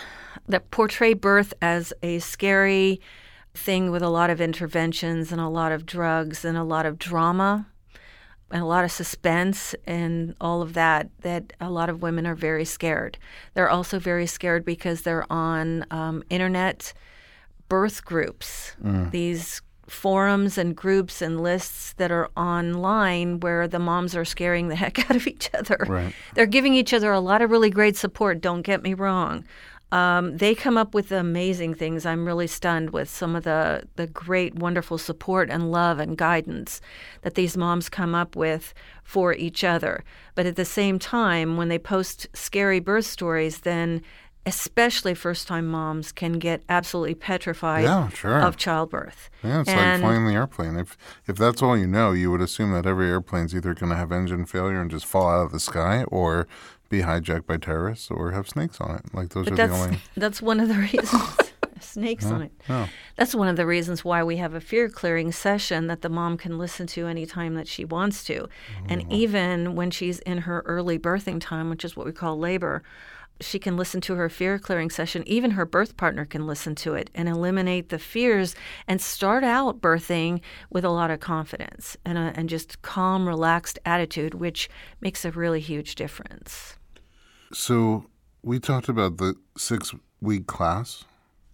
that 0.48 0.72
portray 0.72 1.14
birth 1.14 1.54
as 1.62 1.94
a 2.02 2.20
scary 2.20 3.02
thing 3.54 3.92
with 3.92 4.02
a 4.02 4.10
lot 4.10 4.30
of 4.30 4.40
interventions 4.40 5.32
and 5.32 5.42
a 5.42 5.48
lot 5.48 5.72
of 5.72 5.86
drugs 5.86 6.46
and 6.46 6.58
a 6.58 6.64
lot 6.64 6.86
of 6.86 6.98
drama 7.00 7.68
and 8.52 8.62
a 8.62 8.66
lot 8.66 8.86
of 8.86 8.92
suspense 8.92 9.76
and 9.86 10.36
all 10.40 10.62
of 10.62 10.74
that 10.74 11.10
that 11.22 11.52
a 11.60 11.70
lot 11.70 11.90
of 11.90 12.02
women 12.02 12.26
are 12.26 12.36
very 12.36 12.64
scared. 12.66 13.18
They're 13.54 13.70
also 13.70 14.00
very 14.00 14.28
scared 14.28 14.64
because 14.64 15.02
they're 15.02 15.32
on 15.32 15.86
um, 15.92 16.24
internet 16.30 16.94
birth 17.68 18.06
groups 18.06 18.76
these 19.12 19.62
forums 19.88 20.58
and 20.58 20.76
groups 20.76 21.22
and 21.22 21.42
lists 21.42 21.94
that 21.94 22.12
are 22.12 22.30
online 22.36 23.40
where 23.40 23.68
the 23.68 23.80
moms 23.80 24.16
are 24.16 24.26
scaring 24.26 24.68
the 24.68 24.76
heck 24.84 25.10
out 25.10 25.16
of 25.16 25.28
each 25.28 25.50
other. 25.54 25.78
Right. 25.88 26.14
they're 26.34 26.46
giving 26.46 26.74
each 26.74 26.94
other 26.94 27.12
a 27.12 27.20
lot 27.20 27.42
of 27.42 27.52
really 27.52 27.70
great 27.70 27.98
support 27.98 28.40
don't 28.42 28.62
get 28.62 28.84
me 28.84 28.94
wrong 28.94 29.44
um, 29.91 30.38
they 30.38 30.54
come 30.54 30.78
up 30.78 30.93
with 30.93 31.12
amazing 31.12 31.73
things. 31.76 32.06
I'm 32.06 32.26
really 32.26 32.47
stunned 32.47 32.89
with 32.89 33.10
some 33.10 33.36
of 33.36 33.43
the, 33.43 33.84
the 33.95 34.08
great, 34.08 34.56
wonderful 34.56 34.97
support 34.97 35.50
and 35.50 35.71
love 35.71 36.00
and 36.00 36.17
guidance 36.17 36.82
that 37.21 37.36
these 37.36 37.56
moms 37.56 37.88
come 37.89 38.13
up 38.13 38.36
with 38.36 38.73
for 39.04 39.34
each 39.34 39.63
other. 39.63 40.04
But 40.36 40.45
at 40.45 40.58
the 40.58 40.65
same 40.65 41.00
time, 41.00 41.56
when 41.56 41.69
they 41.69 41.80
post 41.80 42.28
scary 42.34 42.80
birth 42.82 43.06
stories, 43.06 43.62
then 43.62 44.02
especially 44.45 45.13
first 45.13 45.45
time 45.45 45.67
moms 45.67 46.13
can 46.13 46.34
get 46.39 46.63
absolutely 46.69 47.13
petrified 47.15 47.84
Yeah, 47.84 48.08
sure. 48.10 48.39
of 48.39 48.56
childbirth. 48.56 49.30
Yeah, 49.43 49.60
it's 49.60 49.69
And- 49.69 50.02
like 50.02 50.10
flying 50.12 50.26
the 50.26 50.34
airplane. 50.36 50.78
If 50.78 50.97
if 51.28 51.36
that's 51.36 51.62
all 51.62 51.78
you 51.78 51.86
know, 51.88 52.12
you 52.13 52.32
would 52.32 52.39
assume 52.41 52.71
that 52.71 52.86
every 52.86 53.10
airplane's 53.10 53.54
either 53.54 53.73
going 53.73 53.89
to 53.89 53.97
have 53.97 54.12
engine 54.13 54.45
failure 54.45 54.80
and 54.80 54.89
just 54.89 55.06
fall 55.06 55.30
out 55.30 55.43
of 55.45 55.52
the 55.52 55.60
sky, 55.60 56.06
or 56.08 56.47
be 56.89 57.02
hijacked 57.02 57.45
by 57.45 57.58
terrorists, 57.58 58.10
or 58.10 58.32
have 58.32 58.47
snakes 58.50 58.80
on 58.82 58.95
it. 58.95 59.13
Like 59.13 59.30
those 59.30 59.45
But 59.45 59.60
are 59.60 59.67
the 59.67 59.73
only. 59.73 60.00
that's 60.17 60.41
one 60.41 60.60
of 60.60 60.67
the 60.67 60.76
reasons. 60.76 61.38
Snakes 61.80 62.26
on 62.26 62.41
it. 62.41 62.52
No. 62.67 62.88
That's 63.17 63.36
one 63.36 63.47
of 63.47 63.56
the 63.56 63.65
reasons 63.65 64.04
why 64.04 64.23
we 64.23 64.38
have 64.38 64.54
a 64.56 64.60
fear 64.62 64.89
clearing 64.89 65.32
session 65.32 65.88
that 65.88 66.02
the 66.02 66.10
mom 66.10 66.38
can 66.38 66.58
listen 66.58 66.88
to 66.88 67.08
anytime 67.08 67.54
that 67.54 67.67
she 67.67 67.86
wants 67.86 68.23
to. 68.26 68.50
And 68.89 69.04
oh. 69.04 69.15
even 69.15 69.76
when 69.76 69.91
she's 69.91 70.19
in 70.19 70.39
her 70.39 70.63
early 70.65 70.97
birthing 70.97 71.39
time, 71.39 71.69
which 71.69 71.86
is 71.86 71.95
what 71.95 72.06
we 72.06 72.12
call 72.12 72.38
labor, 72.38 72.84
she 73.39 73.60
can 73.60 73.78
listen 73.78 74.02
to 74.02 74.15
her 74.15 74.30
fear 74.30 74.58
clearing 74.60 74.89
session. 74.89 75.23
Even 75.28 75.52
her 75.52 75.65
birth 75.65 75.97
partner 75.97 76.26
can 76.26 76.47
listen 76.47 76.76
to 76.76 76.93
it 76.95 77.10
and 77.13 77.28
eliminate 77.30 77.89
the 77.89 78.00
fears 78.00 78.56
and 78.88 79.02
start 79.02 79.43
out 79.43 79.82
birthing 79.82 80.41
with 80.69 80.84
a 80.84 80.89
lot 80.89 81.12
of 81.12 81.19
confidence 81.19 81.97
and, 82.06 82.17
a, 82.17 82.34
and 82.36 82.50
just 82.50 82.82
calm, 82.82 83.28
relaxed 83.28 83.80
attitude, 83.86 84.34
which 84.34 84.69
makes 85.02 85.23
a 85.26 85.32
really 85.32 85.60
huge 85.60 85.95
difference. 85.95 86.78
So 87.54 88.06
we 88.43 88.60
talked 88.60 88.89
about 88.89 89.18
the 89.18 89.36
six 89.57 89.93
week 90.22 90.47
class. 90.47 91.05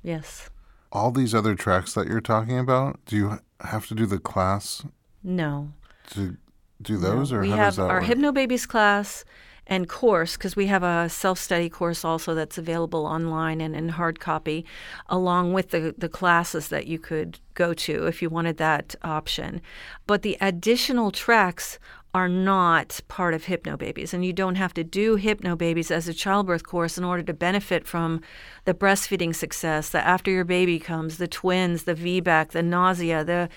Yes. 0.01 0.49
All 0.91 1.11
these 1.11 1.33
other 1.33 1.55
tracks 1.55 1.93
that 1.93 2.07
you're 2.07 2.21
talking 2.21 2.57
about, 2.59 2.99
do 3.05 3.15
you 3.15 3.39
have 3.61 3.87
to 3.87 3.95
do 3.95 4.05
the 4.05 4.19
class 4.19 4.85
No. 5.23 5.73
to 6.11 6.37
do 6.81 6.97
those, 6.97 7.31
or 7.31 7.41
we 7.41 7.49
how 7.49 7.55
have 7.55 7.65
does 7.67 7.75
that 7.77 7.89
our 7.89 8.01
work? 8.01 8.09
Hypnobabies 8.09 8.67
class 8.67 9.23
and 9.67 9.87
course 9.87 10.35
because 10.35 10.55
we 10.55 10.67
have 10.67 10.83
a 10.83 11.09
self-study 11.09 11.69
course 11.69 12.03
also 12.03 12.33
that's 12.35 12.57
available 12.57 13.05
online 13.05 13.61
and 13.61 13.75
in 13.75 13.89
hard 13.89 14.19
copy 14.19 14.65
along 15.07 15.53
with 15.53 15.69
the, 15.69 15.95
the 15.97 16.09
classes 16.09 16.67
that 16.69 16.87
you 16.87 16.99
could 16.99 17.39
go 17.53 17.73
to 17.73 18.05
if 18.07 18.21
you 18.21 18.29
wanted 18.29 18.57
that 18.57 18.95
option. 19.03 19.61
But 20.05 20.21
the 20.21 20.37
additional 20.41 21.11
tracks 21.11 21.79
are 22.13 22.29
not 22.29 22.99
part 23.07 23.33
of 23.33 23.45
Hypnobabies, 23.45 24.13
and 24.13 24.23
you 24.23 24.33
don't 24.33 24.55
have 24.55 24.73
to 24.75 24.83
do 24.83 25.17
Hypnobabies 25.17 25.89
as 25.89 26.07
a 26.07 26.13
childbirth 26.13 26.63
course 26.63 26.95
in 26.97 27.03
order 27.03 27.23
to 27.23 27.33
benefit 27.33 27.87
from 27.87 28.21
the 28.65 28.73
breastfeeding 28.73 29.33
success, 29.33 29.89
the 29.89 30.05
after 30.05 30.29
your 30.29 30.43
baby 30.43 30.79
comes, 30.79 31.17
the 31.17 31.27
twins, 31.27 31.83
the 31.83 31.95
VBAC, 31.95 32.49
the 32.49 32.61
nausea, 32.61 33.23
the 33.23 33.49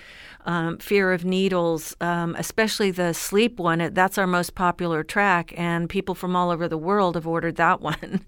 um, 0.45 0.77
fear 0.79 1.13
of 1.13 1.23
needles, 1.23 1.95
um, 2.01 2.35
especially 2.39 2.89
the 2.89 3.13
sleep 3.13 3.59
one. 3.59 3.93
That's 3.93 4.17
our 4.17 4.27
most 4.27 4.55
popular 4.55 5.03
track, 5.03 5.53
and 5.55 5.87
people 5.87 6.15
from 6.15 6.35
all 6.35 6.49
over 6.49 6.67
the 6.67 6.77
world 6.79 7.13
have 7.15 7.27
ordered 7.27 7.57
that 7.57 7.79
one 7.91 8.25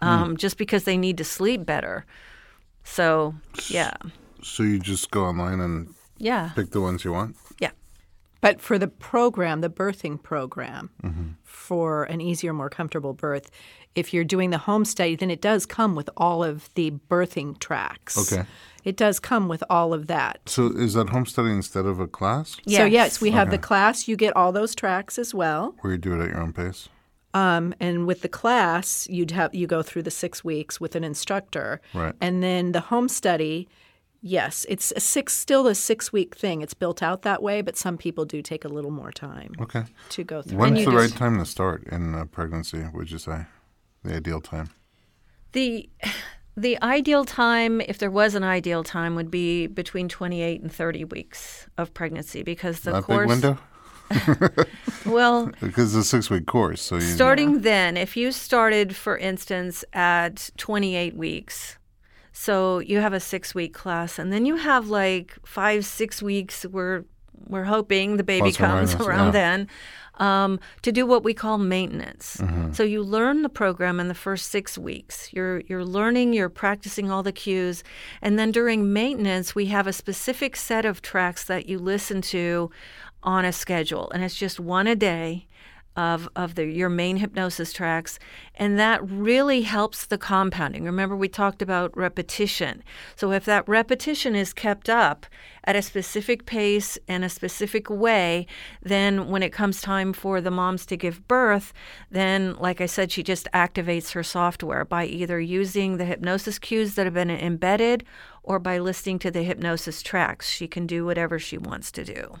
um, 0.00 0.36
just 0.36 0.58
because 0.58 0.84
they 0.84 0.98
need 0.98 1.16
to 1.18 1.24
sleep 1.24 1.64
better. 1.64 2.04
So, 2.84 3.34
yeah. 3.68 3.94
So 4.42 4.62
you 4.62 4.78
just 4.78 5.10
go 5.10 5.24
online 5.24 5.60
and 5.60 5.94
Yeah. 6.18 6.50
Pick 6.54 6.70
the 6.70 6.80
ones 6.82 7.04
you 7.04 7.12
want. 7.12 7.36
Yeah. 8.42 8.50
But 8.52 8.60
for 8.60 8.78
the 8.78 8.88
program, 8.88 9.60
the 9.60 9.70
birthing 9.70 10.22
program, 10.22 10.90
Mm-hmm. 11.02 11.28
for 11.44 12.04
an 12.04 12.20
easier, 12.20 12.52
more 12.52 12.70
comfortable 12.70 13.12
birth, 13.12 13.50
if 13.94 14.14
you're 14.14 14.24
doing 14.24 14.50
the 14.50 14.58
home 14.58 14.84
study, 14.84 15.16
then 15.16 15.30
it 15.30 15.40
does 15.40 15.66
come 15.66 15.94
with 15.94 16.08
all 16.16 16.42
of 16.44 16.72
the 16.74 16.92
birthing 17.10 17.58
tracks. 17.58 18.32
Okay. 18.32 18.46
It 18.84 18.96
does 18.96 19.20
come 19.20 19.48
with 19.48 19.62
all 19.68 19.92
of 19.92 20.06
that. 20.06 20.40
So 20.46 20.68
is 20.68 20.94
that 20.94 21.10
home 21.10 21.26
study 21.26 21.50
instead 21.50 21.84
of 21.86 22.00
a 22.00 22.06
class 22.06 22.52
So, 22.52 22.60
Yes. 22.86 22.92
yes, 22.92 23.20
we 23.20 23.30
have 23.32 23.50
the 23.50 23.58
class. 23.58 24.08
You 24.08 24.16
get 24.16 24.34
all 24.36 24.52
those 24.52 24.74
tracks 24.74 25.18
as 25.18 25.34
well. 25.34 25.74
where 25.80 25.92
you 25.92 25.98
do 25.98 26.14
it 26.14 26.22
at 26.24 26.28
your 26.30 26.40
own 26.40 26.52
pace? 26.52 26.88
Um, 27.34 27.74
and 27.78 28.06
with 28.06 28.22
the 28.22 28.28
class, 28.28 29.06
you'd 29.10 29.30
have 29.32 29.54
you 29.54 29.66
go 29.66 29.82
through 29.82 30.02
the 30.04 30.10
six 30.10 30.42
weeks 30.42 30.80
with 30.80 30.96
an 30.96 31.04
instructor, 31.04 31.80
Right. 31.94 32.14
and 32.20 32.42
then 32.42 32.72
the 32.72 32.80
home 32.80 33.08
study. 33.08 33.68
Yes, 34.22 34.66
it's 34.68 34.92
a 34.94 35.00
six, 35.00 35.32
still 35.32 35.66
a 35.66 35.74
six 35.74 36.12
week 36.12 36.36
thing. 36.36 36.60
It's 36.60 36.74
built 36.74 37.02
out 37.02 37.22
that 37.22 37.42
way, 37.42 37.62
but 37.62 37.76
some 37.76 37.96
people 37.96 38.24
do 38.26 38.42
take 38.42 38.64
a 38.64 38.68
little 38.68 38.90
more 38.90 39.10
time 39.12 39.52
Okay. 39.60 39.84
to 40.10 40.24
go 40.24 40.42
through. 40.42 40.58
When's 40.58 40.80
you 40.80 40.84
the 40.86 40.90
right 40.96 41.10
time 41.10 41.38
to 41.38 41.46
start 41.46 41.84
in 41.84 42.28
pregnancy? 42.28 42.84
Would 42.92 43.10
you 43.10 43.18
say 43.18 43.46
the 44.04 44.16
ideal 44.16 44.40
time? 44.40 44.70
The 45.52 45.88
the 46.56 46.80
ideal 46.82 47.24
time, 47.24 47.80
if 47.80 47.96
there 47.98 48.10
was 48.10 48.34
an 48.34 48.44
ideal 48.44 48.84
time, 48.84 49.14
would 49.14 49.30
be 49.30 49.66
between 49.66 50.08
28 50.08 50.60
and 50.60 50.70
30 50.72 51.04
weeks 51.04 51.66
of 51.78 51.94
pregnancy 51.94 52.42
because 52.42 52.80
the 52.80 52.92
that 52.92 53.04
course. 53.04 53.20
big 53.20 53.28
window 53.28 53.58
Well, 55.06 55.46
because 55.60 55.94
it's 55.94 56.06
a 56.06 56.08
six 56.08 56.28
week 56.28 56.46
course. 56.46 56.82
So 56.82 56.96
you 56.96 57.00
starting 57.02 57.60
then, 57.62 57.96
if 57.96 58.16
you 58.16 58.32
started, 58.32 58.94
for 58.94 59.16
instance, 59.16 59.84
at 59.92 60.50
28 60.58 61.16
weeks, 61.16 61.78
so 62.40 62.78
you 62.78 63.00
have 63.00 63.12
a 63.12 63.20
six 63.20 63.54
week 63.54 63.74
class, 63.74 64.18
and 64.18 64.32
then 64.32 64.46
you 64.46 64.56
have 64.56 64.88
like 64.88 65.36
five, 65.44 65.84
six 65.84 66.22
weeks. 66.22 66.64
We're 66.64 67.04
we're 67.46 67.64
hoping 67.64 68.16
the 68.16 68.24
baby 68.24 68.52
Plus 68.52 68.56
comes 68.56 68.94
minus, 68.94 69.06
around 69.06 69.26
yeah. 69.26 69.32
then 69.32 69.68
um, 70.14 70.58
to 70.80 70.90
do 70.90 71.04
what 71.04 71.22
we 71.22 71.34
call 71.34 71.58
maintenance. 71.58 72.38
Mm-hmm. 72.38 72.72
So 72.72 72.82
you 72.82 73.02
learn 73.02 73.42
the 73.42 73.50
program 73.50 74.00
in 74.00 74.08
the 74.08 74.14
first 74.14 74.50
six 74.50 74.78
weeks. 74.78 75.30
You're 75.34 75.60
you're 75.68 75.84
learning, 75.84 76.32
you're 76.32 76.48
practicing 76.48 77.10
all 77.10 77.22
the 77.22 77.30
cues, 77.30 77.84
and 78.22 78.38
then 78.38 78.52
during 78.52 78.90
maintenance, 78.90 79.54
we 79.54 79.66
have 79.66 79.86
a 79.86 79.92
specific 79.92 80.56
set 80.56 80.86
of 80.86 81.02
tracks 81.02 81.44
that 81.44 81.68
you 81.68 81.78
listen 81.78 82.22
to 82.22 82.70
on 83.22 83.44
a 83.44 83.52
schedule, 83.52 84.10
and 84.12 84.24
it's 84.24 84.34
just 84.34 84.58
one 84.58 84.86
a 84.86 84.96
day 84.96 85.46
of 86.00 86.26
of 86.34 86.54
the 86.54 86.64
your 86.64 86.88
main 86.88 87.18
hypnosis 87.18 87.74
tracks 87.74 88.18
and 88.54 88.78
that 88.78 89.00
really 89.08 89.62
helps 89.62 90.06
the 90.06 90.16
compounding. 90.16 90.84
Remember 90.84 91.14
we 91.14 91.28
talked 91.28 91.60
about 91.60 91.94
repetition. 91.96 92.82
So 93.16 93.32
if 93.32 93.44
that 93.44 93.68
repetition 93.68 94.34
is 94.34 94.54
kept 94.54 94.88
up 94.88 95.26
at 95.64 95.76
a 95.76 95.82
specific 95.82 96.46
pace 96.46 96.96
and 97.06 97.22
a 97.22 97.28
specific 97.28 97.90
way 97.90 98.46
then 98.80 99.28
when 99.28 99.42
it 99.42 99.52
comes 99.52 99.82
time 99.82 100.14
for 100.14 100.40
the 100.40 100.50
moms 100.50 100.86
to 100.86 100.96
give 100.96 101.28
birth 101.28 101.74
then 102.10 102.54
like 102.54 102.80
i 102.80 102.86
said 102.86 103.12
she 103.12 103.22
just 103.22 103.46
activates 103.52 104.12
her 104.12 104.22
software 104.22 104.86
by 104.86 105.04
either 105.04 105.38
using 105.38 105.98
the 105.98 106.06
hypnosis 106.06 106.58
cues 106.58 106.94
that 106.94 107.04
have 107.04 107.12
been 107.12 107.30
embedded 107.30 108.04
or 108.42 108.58
by 108.58 108.78
listening 108.78 109.18
to 109.18 109.30
the 109.30 109.42
hypnosis 109.42 110.00
tracks. 110.02 110.48
She 110.48 110.66
can 110.66 110.86
do 110.86 111.04
whatever 111.04 111.38
she 111.38 111.58
wants 111.58 111.92
to 111.92 112.04
do 112.04 112.40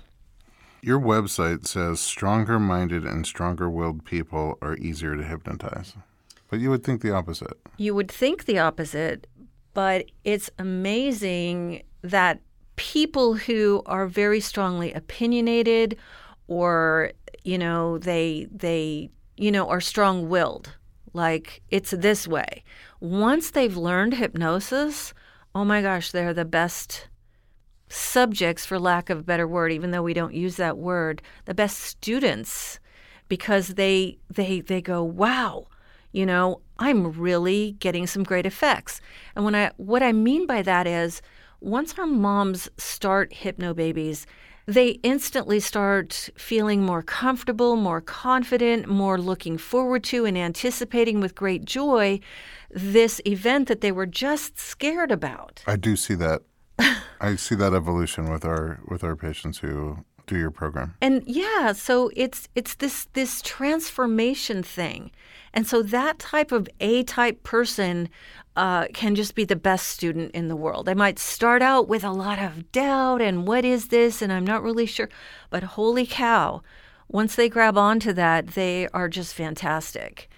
Your 0.82 0.98
website 0.98 1.66
says 1.66 2.00
stronger 2.00 2.58
minded 2.58 3.04
and 3.04 3.26
stronger 3.26 3.68
willed 3.68 4.04
people 4.04 4.58
are 4.62 4.76
easier 4.76 5.14
to 5.14 5.22
hypnotize. 5.22 5.94
But 6.48 6.60
you 6.60 6.70
would 6.70 6.82
think 6.82 7.02
the 7.02 7.12
opposite. 7.12 7.58
You 7.76 7.94
would 7.94 8.10
think 8.10 8.46
the 8.46 8.58
opposite, 8.58 9.26
but 9.74 10.06
it's 10.24 10.50
amazing 10.58 11.82
that 12.02 12.40
people 12.76 13.34
who 13.34 13.82
are 13.84 14.06
very 14.06 14.40
strongly 14.40 14.92
opinionated 14.94 15.98
or 16.48 17.12
you 17.44 17.58
know 17.58 17.98
they 17.98 18.46
they 18.50 19.10
you 19.36 19.52
know 19.52 19.68
are 19.68 19.82
strong-willed 19.82 20.74
like 21.12 21.60
it's 21.68 21.90
this 21.90 22.26
way 22.26 22.64
once 23.00 23.50
they've 23.50 23.76
learned 23.76 24.14
hypnosis 24.14 25.12
oh 25.54 25.62
my 25.62 25.82
gosh 25.82 26.10
they're 26.10 26.32
the 26.32 26.44
best 26.46 27.06
subjects 27.90 28.64
for 28.64 28.78
lack 28.78 29.10
of 29.10 29.18
a 29.18 29.22
better 29.22 29.46
word 29.46 29.72
even 29.72 29.90
though 29.90 30.02
we 30.02 30.14
don't 30.14 30.34
use 30.34 30.56
that 30.56 30.78
word 30.78 31.20
the 31.44 31.54
best 31.54 31.78
students 31.78 32.78
because 33.28 33.68
they 33.68 34.18
they 34.30 34.60
they 34.60 34.80
go 34.80 35.02
wow 35.02 35.66
you 36.12 36.24
know 36.24 36.60
i'm 36.78 37.10
really 37.12 37.72
getting 37.80 38.06
some 38.06 38.22
great 38.22 38.46
effects 38.46 39.00
and 39.34 39.44
when 39.44 39.54
i 39.54 39.70
what 39.76 40.02
i 40.02 40.12
mean 40.12 40.46
by 40.46 40.62
that 40.62 40.86
is 40.86 41.20
once 41.60 41.98
our 41.98 42.06
moms 42.06 42.68
start 42.78 43.32
Hypnobabies 43.32 44.24
they 44.66 44.90
instantly 45.02 45.58
start 45.58 46.28
feeling 46.36 46.84
more 46.84 47.02
comfortable, 47.02 47.74
more 47.74 48.00
confident, 48.00 48.86
more 48.86 49.18
looking 49.18 49.58
forward 49.58 50.04
to 50.04 50.24
and 50.24 50.38
anticipating 50.38 51.18
with 51.18 51.34
great 51.34 51.64
joy 51.64 52.20
this 52.70 53.20
event 53.26 53.66
that 53.66 53.80
they 53.80 53.90
were 53.90 54.06
just 54.06 54.58
scared 54.60 55.10
about. 55.10 55.64
I 55.66 55.74
do 55.74 55.96
see 55.96 56.14
that. 56.16 56.42
I 57.20 57.36
see 57.36 57.54
that 57.56 57.74
evolution 57.74 58.30
with 58.30 58.44
our 58.44 58.80
with 58.88 59.04
our 59.04 59.16
patients 59.16 59.58
who 59.58 60.04
do 60.26 60.38
your 60.38 60.50
program. 60.50 60.94
And 61.02 61.22
yeah, 61.26 61.72
so 61.72 62.10
it's 62.14 62.48
it's 62.54 62.74
this 62.76 63.06
this 63.12 63.42
transformation 63.42 64.62
thing. 64.62 65.10
And 65.52 65.66
so 65.66 65.82
that 65.82 66.18
type 66.18 66.52
of 66.52 66.68
A 66.80 67.02
type 67.02 67.42
person 67.42 68.08
uh, 68.56 68.86
can 68.94 69.14
just 69.14 69.34
be 69.34 69.44
the 69.44 69.56
best 69.56 69.88
student 69.88 70.32
in 70.32 70.48
the 70.48 70.56
world. 70.56 70.86
They 70.86 70.94
might 70.94 71.18
start 71.18 71.62
out 71.62 71.88
with 71.88 72.04
a 72.04 72.12
lot 72.12 72.38
of 72.38 72.70
doubt 72.72 73.20
and 73.20 73.46
what 73.46 73.64
is 73.64 73.88
this 73.88 74.22
and 74.22 74.32
I'm 74.32 74.46
not 74.46 74.62
really 74.62 74.86
sure. 74.86 75.08
But 75.50 75.62
holy 75.62 76.06
cow, 76.06 76.62
once 77.08 77.34
they 77.34 77.48
grab 77.48 77.76
onto 77.76 78.12
that, 78.12 78.48
they 78.48 78.86
are 78.94 79.08
just 79.08 79.34
fantastic. 79.34 80.29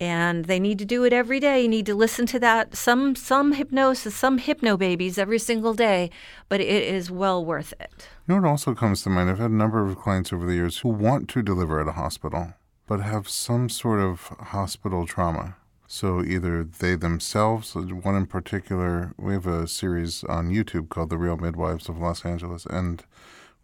And 0.00 0.46
they 0.46 0.58
need 0.58 0.78
to 0.80 0.84
do 0.84 1.04
it 1.04 1.12
every 1.12 1.38
day. 1.38 1.62
You 1.62 1.68
need 1.68 1.86
to 1.86 1.94
listen 1.94 2.26
to 2.26 2.40
that. 2.40 2.74
Some 2.74 3.14
some 3.14 3.52
hypnosis, 3.52 4.14
some 4.14 4.40
Hypnobabies 4.40 5.18
every 5.18 5.38
single 5.38 5.72
day, 5.72 6.10
but 6.48 6.60
it 6.60 6.82
is 6.82 7.10
well 7.10 7.44
worth 7.44 7.72
it. 7.78 8.08
You 8.26 8.34
know 8.34 8.40
what 8.40 8.48
also 8.48 8.74
comes 8.74 9.02
to 9.02 9.10
mind? 9.10 9.30
I've 9.30 9.38
had 9.38 9.52
a 9.52 9.54
number 9.54 9.86
of 9.86 9.96
clients 9.96 10.32
over 10.32 10.46
the 10.46 10.54
years 10.54 10.78
who 10.78 10.88
want 10.88 11.28
to 11.30 11.42
deliver 11.42 11.80
at 11.80 11.88
a 11.88 11.92
hospital, 11.92 12.54
but 12.88 13.00
have 13.00 13.28
some 13.28 13.68
sort 13.68 14.00
of 14.00 14.20
hospital 14.40 15.06
trauma. 15.06 15.56
So 15.86 16.24
either 16.24 16.64
they 16.64 16.96
themselves, 16.96 17.76
one 17.76 18.16
in 18.16 18.26
particular, 18.26 19.14
we 19.16 19.34
have 19.34 19.46
a 19.46 19.68
series 19.68 20.24
on 20.24 20.48
YouTube 20.48 20.88
called 20.88 21.10
The 21.10 21.18
Real 21.18 21.36
Midwives 21.36 21.88
of 21.88 21.98
Los 21.98 22.24
Angeles, 22.24 22.66
and 22.66 23.04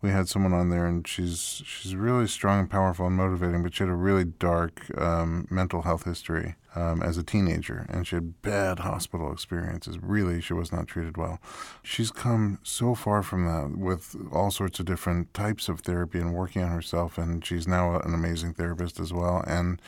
we 0.03 0.11
had 0.11 0.29
someone 0.29 0.55
on 0.55 0.71
there, 0.71 0.87
and 0.87 1.07
she's 1.07 1.63
she's 1.67 1.95
really 1.95 2.27
strong 2.27 2.61
and 2.61 2.71
powerful 2.71 3.07
and 3.07 3.17
motivating, 3.17 3.63
but 3.63 3.75
she 3.75 3.83
had 3.83 3.91
a 3.91 3.95
really 3.95 4.25
dark 4.25 4.87
um, 4.99 5.47
mental 5.51 5.83
health 5.83 6.05
history 6.05 6.55
um, 6.75 7.03
as 7.03 7.19
a 7.19 7.23
teenager, 7.23 7.87
and 7.91 8.07
she 8.07 8.17
had 8.17 8.41
bad 8.41 8.79
hospital 8.79 9.31
experiences. 9.31 9.99
Really, 9.99 10.41
she 10.41 10.55
was 10.55 10.73
not 10.73 10.87
treated 10.87 11.19
well. 11.19 11.39
She's 11.83 12.11
come 12.11 12.61
so 12.63 12.95
far 12.95 13.23
from 13.23 13.45
that 13.47 13.77
with 13.79 14.17
all 14.33 14.51
sorts 14.51 14.81
of 14.81 14.87
different 14.87 15.35
types 15.35 15.69
of 15.69 15.81
therapy 15.81 16.19
and 16.19 16.33
working 16.33 16.63
on 16.63 16.71
herself, 16.71 17.19
and 17.19 17.45
she's 17.45 17.69
now 17.69 18.01
an 18.01 18.15
amazing 18.15 18.55
therapist 18.55 19.01
as 19.01 19.13
well. 19.13 19.45
And 19.47 19.83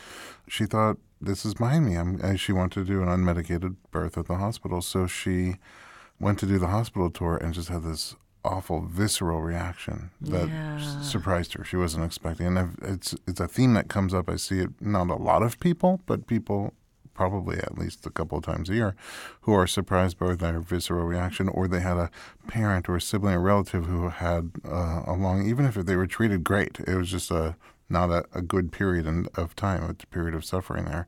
she 0.47 0.67
thought, 0.67 0.99
"This 1.23 1.47
is 1.47 1.55
behind 1.55 1.87
me." 1.87 1.95
And 1.95 2.39
she 2.39 2.53
wanted 2.53 2.81
to 2.81 2.85
do 2.85 3.03
an 3.03 3.09
unmedicated 3.09 3.77
birth 3.91 4.19
at 4.19 4.27
the 4.27 4.37
hospital, 4.37 4.83
so 4.83 5.07
she 5.07 5.57
went 6.21 6.39
to 6.39 6.47
do 6.47 6.59
the 6.59 6.69
hospital 6.69 7.11
tour 7.11 7.37
and 7.37 7.55
just 7.55 7.69
had 7.69 7.83
this 7.83 8.15
awful 8.45 8.81
visceral 8.83 9.41
reaction 9.43 10.11
that 10.21 10.49
Yeah. 10.49 11.01
surprised 11.01 11.55
her. 11.55 11.65
She 11.65 11.77
wasn't 11.77 12.05
expecting, 12.05 12.47
and 12.47 12.59
I've, 12.59 12.77
it's 12.83 13.15
it's 13.27 13.41
a 13.41 13.49
theme 13.49 13.75
that 13.75 13.89
comes 13.89 14.13
up. 14.15 14.29
I 14.29 14.37
see 14.37 14.59
it 14.61 14.71
not 14.81 15.09
a 15.11 15.15
lot 15.15 15.43
of 15.43 15.59
people, 15.61 16.01
but 16.07 16.27
people 16.27 16.73
probably 17.15 17.59
at 17.59 17.77
least 17.77 18.07
a 18.07 18.11
couple 18.11 18.39
of 18.39 18.45
times 18.45 18.71
a 18.71 18.75
year 18.75 18.97
who 19.43 19.53
are 19.53 19.67
surprised 19.67 20.19
by 20.19 20.35
their 20.35 20.61
visceral 20.61 21.05
reaction, 21.07 21.47
or 21.49 21.69
they 21.69 21.81
had 21.81 21.99
a 21.99 22.11
parent 22.49 22.89
or 22.89 22.97
a 22.97 23.01
sibling 23.01 23.35
or 23.35 23.41
relative 23.41 23.85
who 23.87 24.09
had 24.09 24.51
uh, 24.67 25.03
a 25.07 25.13
long, 25.13 25.47
even 25.47 25.67
if 25.67 25.75
they 25.75 25.95
were 25.95 26.07
treated 26.07 26.43
great, 26.43 26.81
it 26.81 26.97
was 26.97 27.11
just 27.11 27.31
a 27.31 27.55
not 27.91 28.09
a, 28.11 28.25
a 28.33 28.41
good 28.41 28.73
period 28.73 29.07
in, 29.07 29.27
of 29.35 29.55
time, 29.55 29.83
a 29.85 29.93
period 30.07 30.35
of 30.35 30.45
suffering 30.45 30.87
there. 30.87 31.07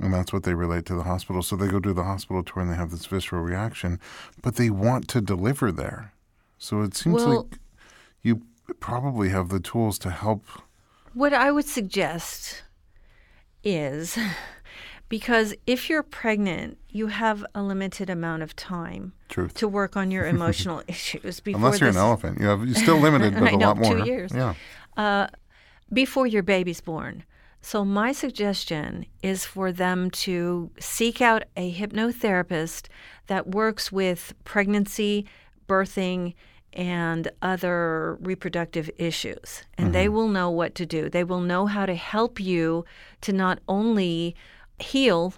And 0.00 0.12
that's 0.12 0.32
what 0.32 0.42
they 0.42 0.54
relate 0.54 0.84
to 0.86 0.94
the 0.94 1.04
hospital. 1.04 1.40
So 1.42 1.54
they 1.54 1.68
go 1.68 1.78
to 1.78 1.92
the 1.94 2.02
hospital 2.02 2.42
tour 2.42 2.62
and 2.62 2.70
they 2.72 2.76
have 2.76 2.90
this 2.90 3.06
visceral 3.06 3.42
reaction, 3.42 4.00
but 4.42 4.56
they 4.56 4.68
want 4.68 5.06
to 5.08 5.20
deliver 5.20 5.70
there. 5.70 6.12
So 6.58 6.82
it 6.82 6.94
seems 6.96 7.16
Well- 7.24 7.42
like 7.50 7.58
you 8.22 8.42
probably 8.80 9.28
have 9.30 9.48
the 9.48 9.60
tools 9.60 9.98
to 10.00 10.10
help. 10.10 10.44
What 11.14 11.32
I 11.32 11.50
would 11.50 11.66
suggest 11.66 12.62
is 13.64 14.18
because 15.08 15.54
if 15.66 15.88
you're 15.88 16.02
pregnant, 16.02 16.78
you 16.90 17.06
have 17.08 17.44
a 17.54 17.62
limited 17.62 18.10
amount 18.10 18.42
of 18.42 18.54
time 18.56 19.12
Truth. 19.28 19.54
to 19.54 19.68
work 19.68 19.96
on 19.96 20.10
your 20.10 20.26
emotional 20.36 20.82
issues 20.88 21.40
before 21.40 21.58
Unless 21.60 21.80
you're 21.80 21.88
this, 21.90 21.96
an 21.96 22.02
elephant, 22.02 22.40
you 22.40 22.46
have 22.46 22.64
you're 22.64 22.74
still 22.74 22.98
limited, 22.98 23.34
but 23.38 23.52
a 23.52 23.56
know, 23.56 23.66
lot 23.68 23.78
more. 23.78 23.98
two 23.98 24.04
years. 24.04 24.32
Yeah. 24.34 24.54
Uh, 24.96 25.28
before 25.92 26.26
your 26.26 26.42
baby's 26.42 26.80
born. 26.80 27.24
So 27.60 27.84
my 27.84 28.12
suggestion 28.12 29.06
is 29.22 29.44
for 29.44 29.72
them 29.72 30.10
to 30.10 30.70
seek 30.78 31.20
out 31.20 31.44
a 31.56 31.72
hypnotherapist 31.72 32.86
that 33.26 33.48
works 33.48 33.90
with 33.90 34.34
pregnancy, 34.44 35.26
birthing, 35.66 36.34
and 36.76 37.30
other 37.40 38.18
reproductive 38.20 38.90
issues. 38.98 39.62
And 39.78 39.94
they 39.94 40.04
mm-hmm. 40.06 40.14
will 40.14 40.28
know 40.28 40.50
what 40.50 40.74
to 40.74 40.86
do. 40.86 41.08
They 41.08 41.24
will 41.24 41.40
know 41.40 41.64
how 41.66 41.86
to 41.86 41.94
help 41.94 42.38
you 42.38 42.84
to 43.22 43.32
not 43.32 43.60
only 43.66 44.36
heal 44.78 45.32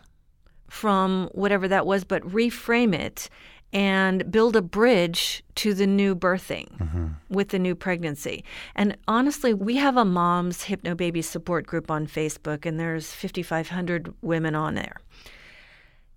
from 0.66 1.30
whatever 1.32 1.68
that 1.68 1.86
was, 1.86 2.02
but 2.04 2.22
reframe 2.22 2.92
it 2.92 3.30
and 3.72 4.30
build 4.32 4.56
a 4.56 4.62
bridge 4.62 5.44
to 5.54 5.74
the 5.74 5.86
new 5.86 6.16
birthing 6.16 6.76
mm-hmm. 6.78 7.06
with 7.28 7.50
the 7.50 7.58
new 7.58 7.74
pregnancy. 7.74 8.44
And 8.74 8.96
honestly, 9.06 9.54
we 9.54 9.76
have 9.76 9.96
a 9.96 10.04
mom's 10.04 10.64
hypno 10.64 10.94
baby 10.94 11.22
support 11.22 11.66
group 11.66 11.90
on 11.90 12.06
Facebook, 12.06 12.66
and 12.66 12.80
there's 12.80 13.12
5,500 13.12 14.12
women 14.22 14.54
on 14.54 14.74
there. 14.74 14.96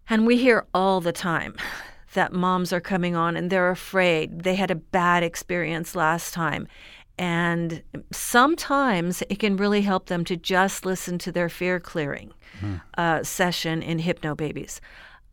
And 0.10 0.26
we 0.26 0.38
hear 0.38 0.66
all 0.74 1.00
the 1.00 1.12
time 1.12 1.56
that 2.14 2.34
moms 2.34 2.74
are 2.74 2.82
coming 2.82 3.16
on 3.16 3.38
and 3.38 3.50
they're 3.50 3.72
afraid. 3.72 4.44
They 4.44 4.56
had 4.56 4.72
a 4.72 4.76
bad 4.76 5.24
experience 5.24 5.96
last 5.96 6.34
time. 6.34 6.68
And 7.18 7.84
sometimes 8.12 9.22
it 9.30 9.40
can 9.40 9.58
really 9.58 9.82
help 9.82 10.08
them 10.08 10.26
to 10.26 10.36
just 10.36 10.86
listen 10.86 11.18
to 11.20 11.32
their 11.32 11.50
fear 11.50 11.80
clearing 11.80 12.34
uh, 12.98 13.24
session 13.24 13.82
in 13.82 14.00
Hypnobabies. 14.00 14.80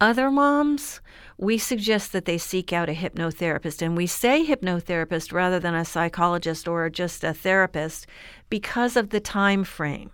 Other 0.01 0.31
moms, 0.31 1.01
we 1.39 1.59
suggest 1.59 2.13
that 2.13 2.25
they 2.25 2.39
seek 2.39 2.73
out 2.73 2.89
a 2.89 2.95
hypnotherapist. 2.95 3.83
And 3.83 3.97
we 3.97 4.07
say 4.07 4.47
hypnotherapist 4.47 5.33
rather 5.33 5.59
than 5.59 5.75
a 5.75 5.85
psychologist 5.85 6.69
or 6.69 6.89
just 6.89 7.25
a 7.25 7.35
therapist 7.35 8.07
because 8.49 8.97
of 8.97 9.11
the 9.11 9.21
time 9.21 9.65
frame, 9.65 10.11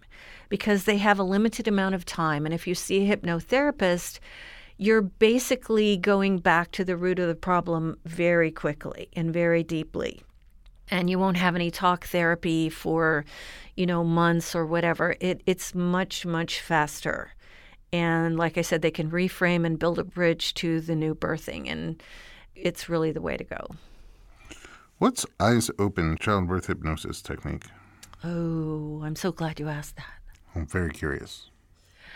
because 0.49 0.85
they 0.85 0.99
have 0.99 1.19
a 1.19 1.25
limited 1.25 1.69
amount 1.69 1.95
of 1.95 2.07
time. 2.07 2.47
And 2.47 2.55
if 2.55 2.67
you 2.67 2.75
see 2.75 3.11
a 3.11 3.17
hypnotherapist, 3.17 4.21
you're 4.77 5.03
basically 5.03 5.97
going 5.97 6.39
back 6.39 6.73
to 6.73 6.85
the 6.85 6.97
root 6.97 7.19
of 7.19 7.29
the 7.29 7.35
problem 7.35 7.99
very 8.05 8.51
quickly 8.51 9.09
and 9.15 9.33
very 9.33 9.63
deeply. 9.63 10.23
And 10.91 11.09
you 11.09 11.19
won't 11.19 11.37
have 11.37 11.55
any 11.55 11.71
talk 11.71 12.05
therapy 12.07 12.69
for, 12.69 13.25
you 13.77 13.87
know, 13.87 14.05
months 14.05 14.55
or 14.55 14.67
whatever. 14.67 15.17
It, 15.21 15.43
it's 15.47 15.75
much, 15.75 16.27
much 16.27 16.61
faster. 16.61 17.33
And 17.93 18.37
like 18.37 18.59
I 18.59 18.63
said, 18.63 18.83
they 18.83 18.91
can 18.91 19.11
reframe 19.11 19.65
and 19.65 19.79
build 19.79 19.99
a 19.99 20.05
bridge 20.05 20.53
to 20.55 20.81
the 20.81 20.97
new 20.97 21.15
birthing. 21.15 21.71
And 21.71 22.03
it's 22.55 22.89
really 22.89 23.13
the 23.13 23.23
way 23.23 23.37
to 23.37 23.45
go. 23.45 23.67
What's 24.99 25.25
eyes 25.41 25.71
open 25.79 26.19
childbirth 26.19 26.67
hypnosis 26.67 27.23
technique? 27.23 27.65
Oh, 28.23 29.03
I'm 29.05 29.17
so 29.17 29.33
glad 29.33 29.61
you 29.61 29.69
asked 29.69 29.97
that. 29.97 30.21
I'm 30.55 30.67
very 30.67 30.91
curious. 30.91 31.51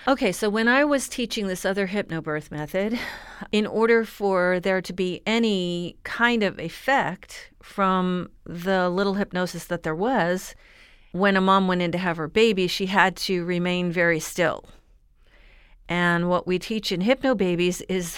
Okay, 0.07 0.33
so 0.33 0.49
when 0.49 0.69
I 0.69 0.85
was 0.85 1.09
teaching 1.09 1.49
this 1.49 1.65
other 1.65 1.89
hypnobirth 1.89 2.51
method, 2.51 2.99
in 3.53 3.67
order 3.67 4.05
for 4.05 4.61
there 4.61 4.81
to 4.81 4.93
be 4.93 5.23
any 5.27 5.97
kind 6.03 6.43
of 6.43 6.59
effect 6.59 7.51
from 7.63 8.31
the 8.45 8.89
little 8.89 9.15
hypnosis 9.15 9.65
that 9.65 9.83
there 9.83 9.95
was, 9.95 10.55
when 11.13 11.37
a 11.37 11.41
mom 11.41 11.69
went 11.69 11.83
in 11.83 11.93
to 11.93 11.99
have 11.99 12.17
her 12.17 12.29
baby, 12.29 12.67
she 12.67 12.87
had 12.87 13.17
to 13.17 13.45
remain 13.45 13.91
very 13.91 14.21
still. 14.21 14.65
And 15.89 16.29
what 16.29 16.47
we 16.47 16.59
teach 16.59 16.93
in 16.93 17.01
Hypnobabies 17.01 17.83
is 17.89 18.17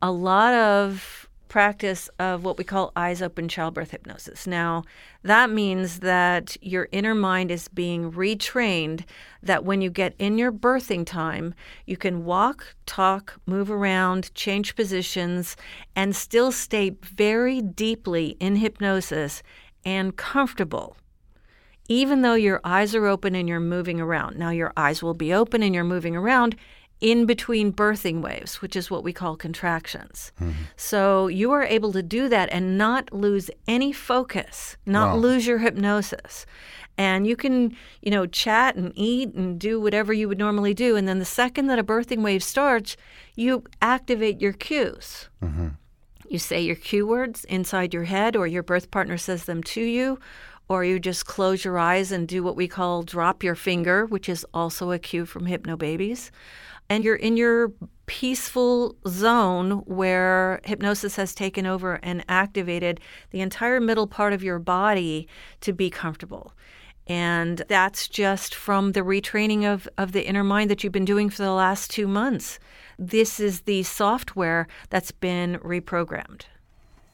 a 0.00 0.10
lot 0.10 0.54
of 0.54 1.27
practice 1.48 2.08
of 2.18 2.44
what 2.44 2.58
we 2.58 2.64
call 2.64 2.92
eyes 2.94 3.22
open 3.22 3.48
childbirth 3.48 3.90
hypnosis. 3.90 4.46
Now, 4.46 4.84
that 5.22 5.50
means 5.50 6.00
that 6.00 6.56
your 6.60 6.88
inner 6.92 7.14
mind 7.14 7.50
is 7.50 7.68
being 7.68 8.12
retrained 8.12 9.04
that 9.42 9.64
when 9.64 9.80
you 9.80 9.90
get 9.90 10.14
in 10.18 10.38
your 10.38 10.52
birthing 10.52 11.06
time, 11.06 11.54
you 11.86 11.96
can 11.96 12.24
walk, 12.24 12.74
talk, 12.86 13.40
move 13.46 13.70
around, 13.70 14.34
change 14.34 14.76
positions, 14.76 15.56
and 15.96 16.14
still 16.14 16.52
stay 16.52 16.90
very 17.02 17.60
deeply 17.60 18.36
in 18.40 18.56
hypnosis 18.56 19.42
and 19.84 20.16
comfortable 20.16 20.96
even 21.88 22.20
though 22.20 22.34
your 22.34 22.60
eyes 22.64 22.94
are 22.94 23.06
open 23.06 23.34
and 23.34 23.48
you're 23.48 23.58
moving 23.58 23.98
around. 23.98 24.36
Now, 24.36 24.50
your 24.50 24.72
eyes 24.76 25.02
will 25.02 25.14
be 25.14 25.32
open 25.32 25.62
and 25.62 25.74
you're 25.74 25.84
moving 25.84 26.14
around 26.14 26.54
in 27.00 27.26
between 27.26 27.72
birthing 27.72 28.20
waves, 28.22 28.60
which 28.60 28.74
is 28.74 28.90
what 28.90 29.04
we 29.04 29.12
call 29.12 29.36
contractions. 29.36 30.32
Mm-hmm. 30.40 30.52
So, 30.76 31.28
you 31.28 31.52
are 31.52 31.62
able 31.62 31.92
to 31.92 32.02
do 32.02 32.28
that 32.28 32.48
and 32.50 32.76
not 32.76 33.12
lose 33.12 33.50
any 33.66 33.92
focus, 33.92 34.76
not 34.84 35.14
Wow. 35.14 35.16
lose 35.16 35.46
your 35.46 35.58
hypnosis. 35.58 36.46
And 36.96 37.28
you 37.28 37.36
can, 37.36 37.76
you 38.02 38.10
know, 38.10 38.26
chat 38.26 38.74
and 38.74 38.92
eat 38.96 39.32
and 39.34 39.60
do 39.60 39.80
whatever 39.80 40.12
you 40.12 40.26
would 40.26 40.38
normally 40.38 40.74
do. 40.74 40.96
And 40.96 41.06
then 41.06 41.20
the 41.20 41.24
second 41.24 41.68
that 41.68 41.78
a 41.78 41.84
birthing 41.84 42.22
wave 42.22 42.42
starts, 42.42 42.96
you 43.36 43.62
activate 43.80 44.40
your 44.40 44.52
cues. 44.52 45.28
Mm-hmm. 45.40 45.68
You 46.28 46.38
say 46.40 46.60
your 46.60 46.74
cue 46.76 47.06
words 47.06 47.44
inside 47.44 47.94
your 47.94 48.04
head, 48.04 48.34
or 48.34 48.48
your 48.48 48.64
birth 48.64 48.90
partner 48.90 49.16
says 49.16 49.44
them 49.44 49.62
to 49.62 49.80
you, 49.80 50.18
or 50.68 50.84
you 50.84 50.98
just 50.98 51.24
close 51.24 51.64
your 51.64 51.78
eyes 51.78 52.12
and 52.12 52.26
do 52.28 52.42
what 52.42 52.56
we 52.56 52.68
call 52.68 53.02
drop 53.04 53.42
your 53.44 53.54
finger, 53.54 54.04
which 54.04 54.28
is 54.28 54.44
also 54.52 54.90
a 54.90 54.98
cue 54.98 55.24
from 55.24 55.46
Hypnobabies. 55.46 56.30
And 56.90 57.04
you're 57.04 57.16
in 57.16 57.36
your 57.36 57.72
peaceful 58.06 58.96
zone 59.06 59.82
where 59.84 60.60
hypnosis 60.64 61.16
has 61.16 61.34
taken 61.34 61.66
over 61.66 62.00
and 62.02 62.24
activated 62.28 63.00
the 63.30 63.40
entire 63.40 63.80
middle 63.80 64.06
part 64.06 64.32
of 64.32 64.42
your 64.42 64.58
body 64.58 65.28
to 65.60 65.72
be 65.72 65.90
comfortable. 65.90 66.54
And 67.06 67.62
that's 67.68 68.08
just 68.08 68.54
from 68.54 68.92
the 68.92 69.00
retraining 69.00 69.64
of, 69.64 69.88
of 69.96 70.12
the 70.12 70.26
inner 70.26 70.44
mind 70.44 70.70
that 70.70 70.82
you've 70.82 70.92
been 70.92 71.04
doing 71.04 71.30
for 71.30 71.42
the 71.42 71.52
last 71.52 71.90
two 71.90 72.06
months. 72.06 72.58
This 72.98 73.40
is 73.40 73.62
the 73.62 73.82
software 73.82 74.66
that's 74.90 75.12
been 75.12 75.58
reprogrammed. 75.58 76.42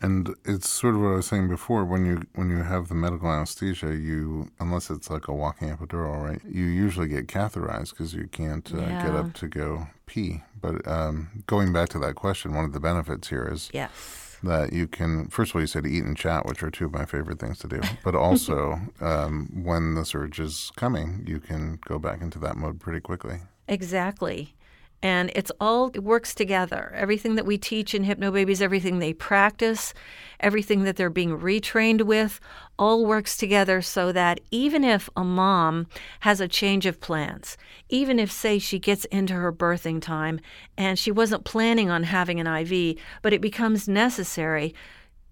And 0.05 0.35
it's 0.45 0.69
sort 0.69 0.95
of 0.95 1.01
what 1.01 1.09
I 1.09 1.15
was 1.15 1.27
saying 1.27 1.49
before. 1.49 1.85
When 1.85 2.05
you 2.05 2.17
when 2.35 2.51
you 2.51 2.63
have 2.63 2.89
the 2.89 2.95
medical 2.95 3.29
anesthesia, 3.31 3.95
you 3.95 4.51
unless 4.61 4.91
it's 4.91 5.09
like 5.11 5.29
a 5.29 5.33
walking 5.33 5.69
epidural, 5.75 6.23
right? 6.29 6.41
You 6.49 6.65
usually 6.65 7.09
get 7.09 7.27
catheterized 7.27 7.91
because 7.91 8.13
you 8.15 8.27
can't 8.27 8.67
uh, 8.75 9.03
get 9.03 9.15
up 9.15 9.33
to 9.35 9.49
go 9.49 9.89
pee. 10.07 10.43
But 10.61 10.87
um, 10.87 11.45
going 11.47 11.73
back 11.73 11.89
to 11.91 11.99
that 12.01 12.15
question, 12.17 12.55
one 12.55 12.65
of 12.65 12.73
the 12.73 12.81
benefits 12.81 13.29
here 13.29 13.49
is 13.51 13.71
Yes. 13.73 14.37
that 14.43 14.73
you 14.75 14.87
can 14.87 15.29
first 15.29 15.51
of 15.53 15.57
all 15.57 15.61
you 15.63 15.67
said 15.67 15.87
eat 15.87 16.05
and 16.05 16.17
chat 16.17 16.45
which 16.45 16.63
are 16.63 16.71
two 16.71 16.85
of 16.85 16.93
my 16.93 17.07
favorite 17.07 17.39
things 17.39 17.59
to 17.61 17.69
do 17.69 17.81
but 18.05 18.15
also 18.15 18.79
um, 19.01 19.49
when 19.65 19.95
the 19.95 20.05
surge 20.05 20.39
is 20.39 20.71
coming 20.77 21.25
you 21.27 21.41
can 21.41 21.79
go 21.87 21.99
back 21.99 22.21
into 22.21 22.39
that 22.39 22.55
mode 22.57 22.79
pretty 22.79 23.01
quickly 23.01 23.37
Exactly. 23.69 24.55
And 25.05 25.31
it's 25.35 25.53
all, 25.61 25.91
it 25.93 26.03
works 26.03 26.35
together. 26.35 26.91
Everything 26.97 27.35
that 27.35 27.45
we 27.45 27.59
teach 27.59 27.95
in 27.95 28.07
Hypnobabies, 28.07 28.63
everything 28.63 29.01
they 29.01 29.13
practice, 29.13 29.93
everything 30.41 30.85
that 30.85 30.97
they're 30.97 31.11
being 31.11 31.39
retrained 31.39 32.07
with, 32.07 32.41
all 32.79 33.05
works 33.05 33.37
together 33.37 33.83
so 33.83 34.13
that 34.13 34.41
even 34.51 34.83
if 34.83 35.11
a 35.15 35.23
mom 35.23 35.89
has 36.21 36.41
a 36.41 36.49
change 36.49 36.87
of 36.87 37.03
plans, 37.03 37.59
even 37.91 38.19
if, 38.19 38.33
say, 38.33 38.59
she 38.59 38.79
gets 38.79 39.05
into 39.07 39.35
her 39.35 39.53
birthing 39.53 40.01
time 40.01 40.41
and 40.79 40.99
she 40.99 41.11
wasn't 41.11 41.45
planning 41.45 41.91
on 41.91 42.05
having 42.05 42.41
an 42.41 42.47
IV, 42.47 42.97
but 43.21 43.35
it 43.35 43.43
becomes 43.43 43.87
necessary, 43.87 44.75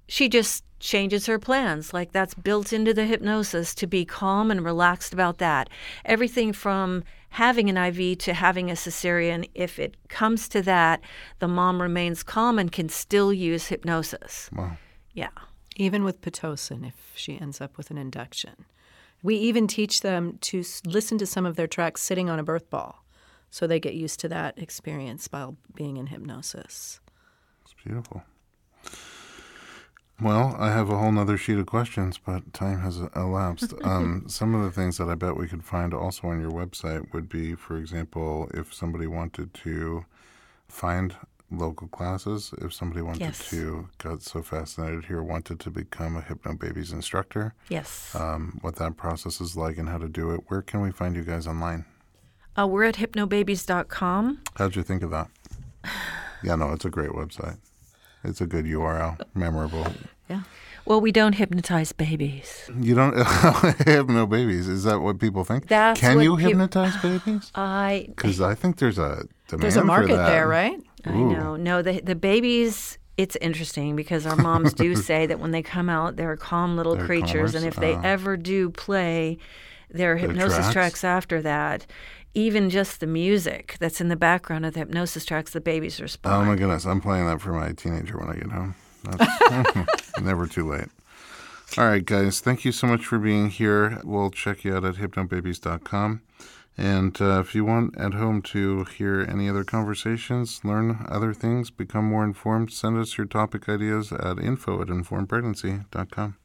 she 0.07 0.29
just 0.29 0.65
changes 0.83 1.27
her 1.27 1.39
plans. 1.39 1.95
Like 1.95 2.13
that's 2.13 2.35
built 2.35 2.73
into 2.73 2.93
the 2.93 3.07
hypnosis 3.07 3.75
to 3.77 3.87
be 3.87 4.05
calm 4.05 4.51
and 4.51 4.65
relaxed 4.65 5.13
about 5.15 5.39
that. 5.39 5.71
Everything 6.05 6.53
from 6.53 7.05
having 7.31 7.71
an 7.71 7.77
IV 7.79 8.19
to 8.19 8.35
having 8.35 8.69
a 8.71 8.75
cesarean, 8.75 9.49
if 9.55 9.79
it 9.79 9.97
comes 10.09 10.49
to 10.51 10.61
that, 10.63 11.01
the 11.39 11.49
mom 11.49 11.81
remains 11.81 12.23
calm 12.23 12.59
and 12.59 12.71
can 12.71 12.89
still 12.91 13.33
use 13.33 13.69
hypnosis. 13.69 14.51
wow 14.53 14.77
Yeah. 15.15 15.31
even 15.77 16.05
with 16.05 16.21
Pitocin 16.21 16.87
if 16.87 16.97
she 17.15 17.41
ends 17.41 17.61
up 17.61 17.79
with 17.79 17.91
an 17.91 17.97
induction. 17.97 18.67
We 19.23 19.37
even 19.37 19.69
teach 19.69 20.01
them 20.01 20.37
to 20.43 20.65
listen 20.85 21.17
to 21.19 21.27
some 21.27 21.47
of 21.47 21.55
their 21.57 21.69
tracks 21.69 22.03
sitting 22.03 22.29
on 22.29 22.39
a 22.41 22.43
birth 22.43 22.69
ball 22.69 23.05
so 23.51 23.67
they 23.67 23.79
get 23.81 23.95
used 23.95 24.19
to 24.21 24.29
that 24.29 24.59
experience 24.59 25.29
while 25.31 25.57
being 25.75 25.97
in 25.97 26.07
hypnosis. 26.09 27.01
it's 27.63 27.75
beautiful 27.85 28.25
well 30.23 30.55
i 30.59 30.71
have 30.71 30.89
a 30.91 30.97
whole 30.99 31.13
nother 31.13 31.37
sheet 31.37 31.59
of 31.59 31.67
questions 31.67 32.19
but 32.19 32.53
time 32.53 32.81
has 32.81 32.99
elapsed 33.17 33.73
um, 33.85 34.25
some 34.29 34.55
of 34.55 34.63
the 34.63 34.71
things 34.71 34.97
that 34.99 35.09
i 35.09 35.15
bet 35.15 35.37
we 35.37 35.49
could 35.49 35.65
find 35.65 35.93
also 35.95 36.29
on 36.29 36.41
your 36.41 36.51
website 36.51 37.13
would 37.13 37.29
be 37.29 37.55
for 37.55 37.77
example 37.77 38.49
if 38.55 38.73
somebody 38.73 39.07
wanted 39.07 39.53
to 39.55 40.05
find 40.69 41.15
local 41.51 41.87
classes 41.89 42.55
if 42.63 42.73
somebody 42.73 43.03
wanted 43.03 43.21
Yes. 43.21 43.51
to 43.51 43.89
got 43.99 44.23
so 44.23 44.43
fascinated 44.43 45.05
here 45.05 45.23
wanted 45.23 45.61
to 45.61 45.71
become 45.71 46.17
a 46.17 46.23
Hypnobabies 46.23 46.93
instructor 46.93 47.53
Yes. 47.69 48.15
um, 48.15 48.59
what 48.63 48.77
that 48.77 48.97
process 48.97 49.39
is 49.41 49.55
like 49.55 49.77
and 49.77 49.89
how 49.91 49.99
to 49.99 50.09
do 50.09 50.31
it. 50.31 50.41
Where 50.49 50.63
can 50.63 50.81
we 50.81 50.91
find 50.93 51.15
you 51.15 51.25
guys 51.25 51.47
online? 51.47 51.85
Uh, 52.59 52.67
we're 52.67 52.85
at 52.85 52.95
hypnobabies.com. 52.97 54.41
How'd 54.57 54.77
you 54.77 54.83
think 54.83 55.03
of 55.03 55.11
that? 55.11 55.29
Yeah, 56.45 56.57
no, 56.57 56.73
it's 56.73 56.85
a 56.85 56.91
great 56.91 57.11
website. 57.11 57.59
It's 58.25 58.41
a 58.41 58.47
good 58.47 58.65
URL, 58.67 59.21
memorable. 59.35 59.87
Yeah. 60.29 60.43
Well, 60.85 61.01
we 61.01 61.13
don't 61.13 61.35
hypnotize 61.35 61.93
babies. 61.93 62.69
You 62.79 62.95
don't 62.95 63.17
have 63.87 64.09
no 64.09 64.27
babies. 64.27 64.69
Is 64.69 64.85
that 64.85 65.01
what 65.01 65.19
people 65.21 65.45
think? 65.45 65.69
That's 65.69 66.01
Can 66.01 66.17
what 66.17 66.25
you 66.25 66.37
peop- 66.37 66.49
hypnotize 66.49 66.97
babies? 67.03 67.51
I 67.55 68.07
Because 68.09 68.41
I 68.41 68.55
think 68.55 68.79
there's 68.79 68.99
a 68.99 69.25
demand 69.49 69.63
There's 69.63 69.77
a 69.77 69.81
for 69.81 69.87
market 69.87 70.17
that. 70.17 70.29
there, 70.29 70.49
right? 70.49 70.81
I 71.05 71.13
know. 71.13 71.57
No, 71.57 71.83
the 71.83 72.01
the 72.01 72.15
babies 72.15 72.99
it's 73.19 73.37
interesting 73.37 73.95
because 73.95 74.25
our 74.27 74.37
moms 74.37 74.73
do 74.73 74.97
say 75.11 75.27
that 75.27 75.39
when 75.39 75.51
they 75.51 75.63
come 75.63 75.89
out, 75.89 76.17
they're 76.17 76.37
calm 76.37 76.77
little 76.77 76.97
They're 76.97 77.05
creatures, 77.07 77.53
calmers? 77.53 77.55
and 77.57 77.67
if 77.67 77.77
they 77.77 77.95
Oh. 77.95 78.01
ever 78.03 78.37
do 78.37 78.71
play 78.71 79.39
their 79.91 80.17
hypnosis 80.17 80.57
tracks? 80.57 80.73
tracks 80.73 81.05
after 81.05 81.43
that, 81.43 81.87
even 82.35 82.71
just 82.71 83.01
the 83.01 83.07
music 83.07 83.77
that's 83.81 84.01
in 84.01 84.09
the 84.09 84.17
background 84.17 84.65
of 84.65 84.75
the 84.75 84.81
hypnosis 84.81 85.25
tracks, 85.25 85.53
the 85.53 85.61
babies 85.61 86.01
respond. 86.01 86.43
Oh 86.43 86.45
my 86.45 86.57
goodness, 86.57 86.87
I'm 86.87 87.01
playing 87.01 87.27
that 87.27 87.41
for 87.41 87.53
my 87.53 87.73
teenager 87.73 88.19
when 88.19 88.31
I 88.31 88.35
get 88.35 88.51
home. 88.51 88.75
That's 89.05 89.81
never 90.21 90.47
too 90.47 90.69
late. 90.69 90.89
All 91.79 91.87
right, 91.87 92.05
guys, 92.05 92.41
thank 92.41 92.65
you 92.65 92.73
so 92.73 92.87
much 92.87 93.07
for 93.07 93.19
being 93.19 93.49
here. 93.49 94.01
We'll 94.05 94.31
check 94.31 94.65
you 94.65 94.77
out 94.77 94.85
at 94.85 94.97
hypnobabies.com. 94.97 96.23
And 96.77 97.21
uh, 97.21 97.41
if 97.41 97.55
you 97.55 97.65
want 97.65 97.99
at 97.99 98.15
home 98.15 98.41
to 98.43 98.85
hear 98.85 99.21
any 99.29 99.49
other 99.49 99.65
conversations, 99.65 100.65
learn 100.65 101.05
other 101.09 101.35
things, 101.35 101.71
become 101.71 102.07
more 102.07 102.25
informed, 102.25 102.73
send 102.73 102.99
us 102.99 103.19
your 103.19 103.27
topic 103.27 103.69
ideas 103.69 104.13
at 104.13 104.39
info 104.39 104.81
at 104.81 104.89
informedpregnancy.com. 104.89 106.37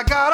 I 0.00 0.02
got 0.02 0.29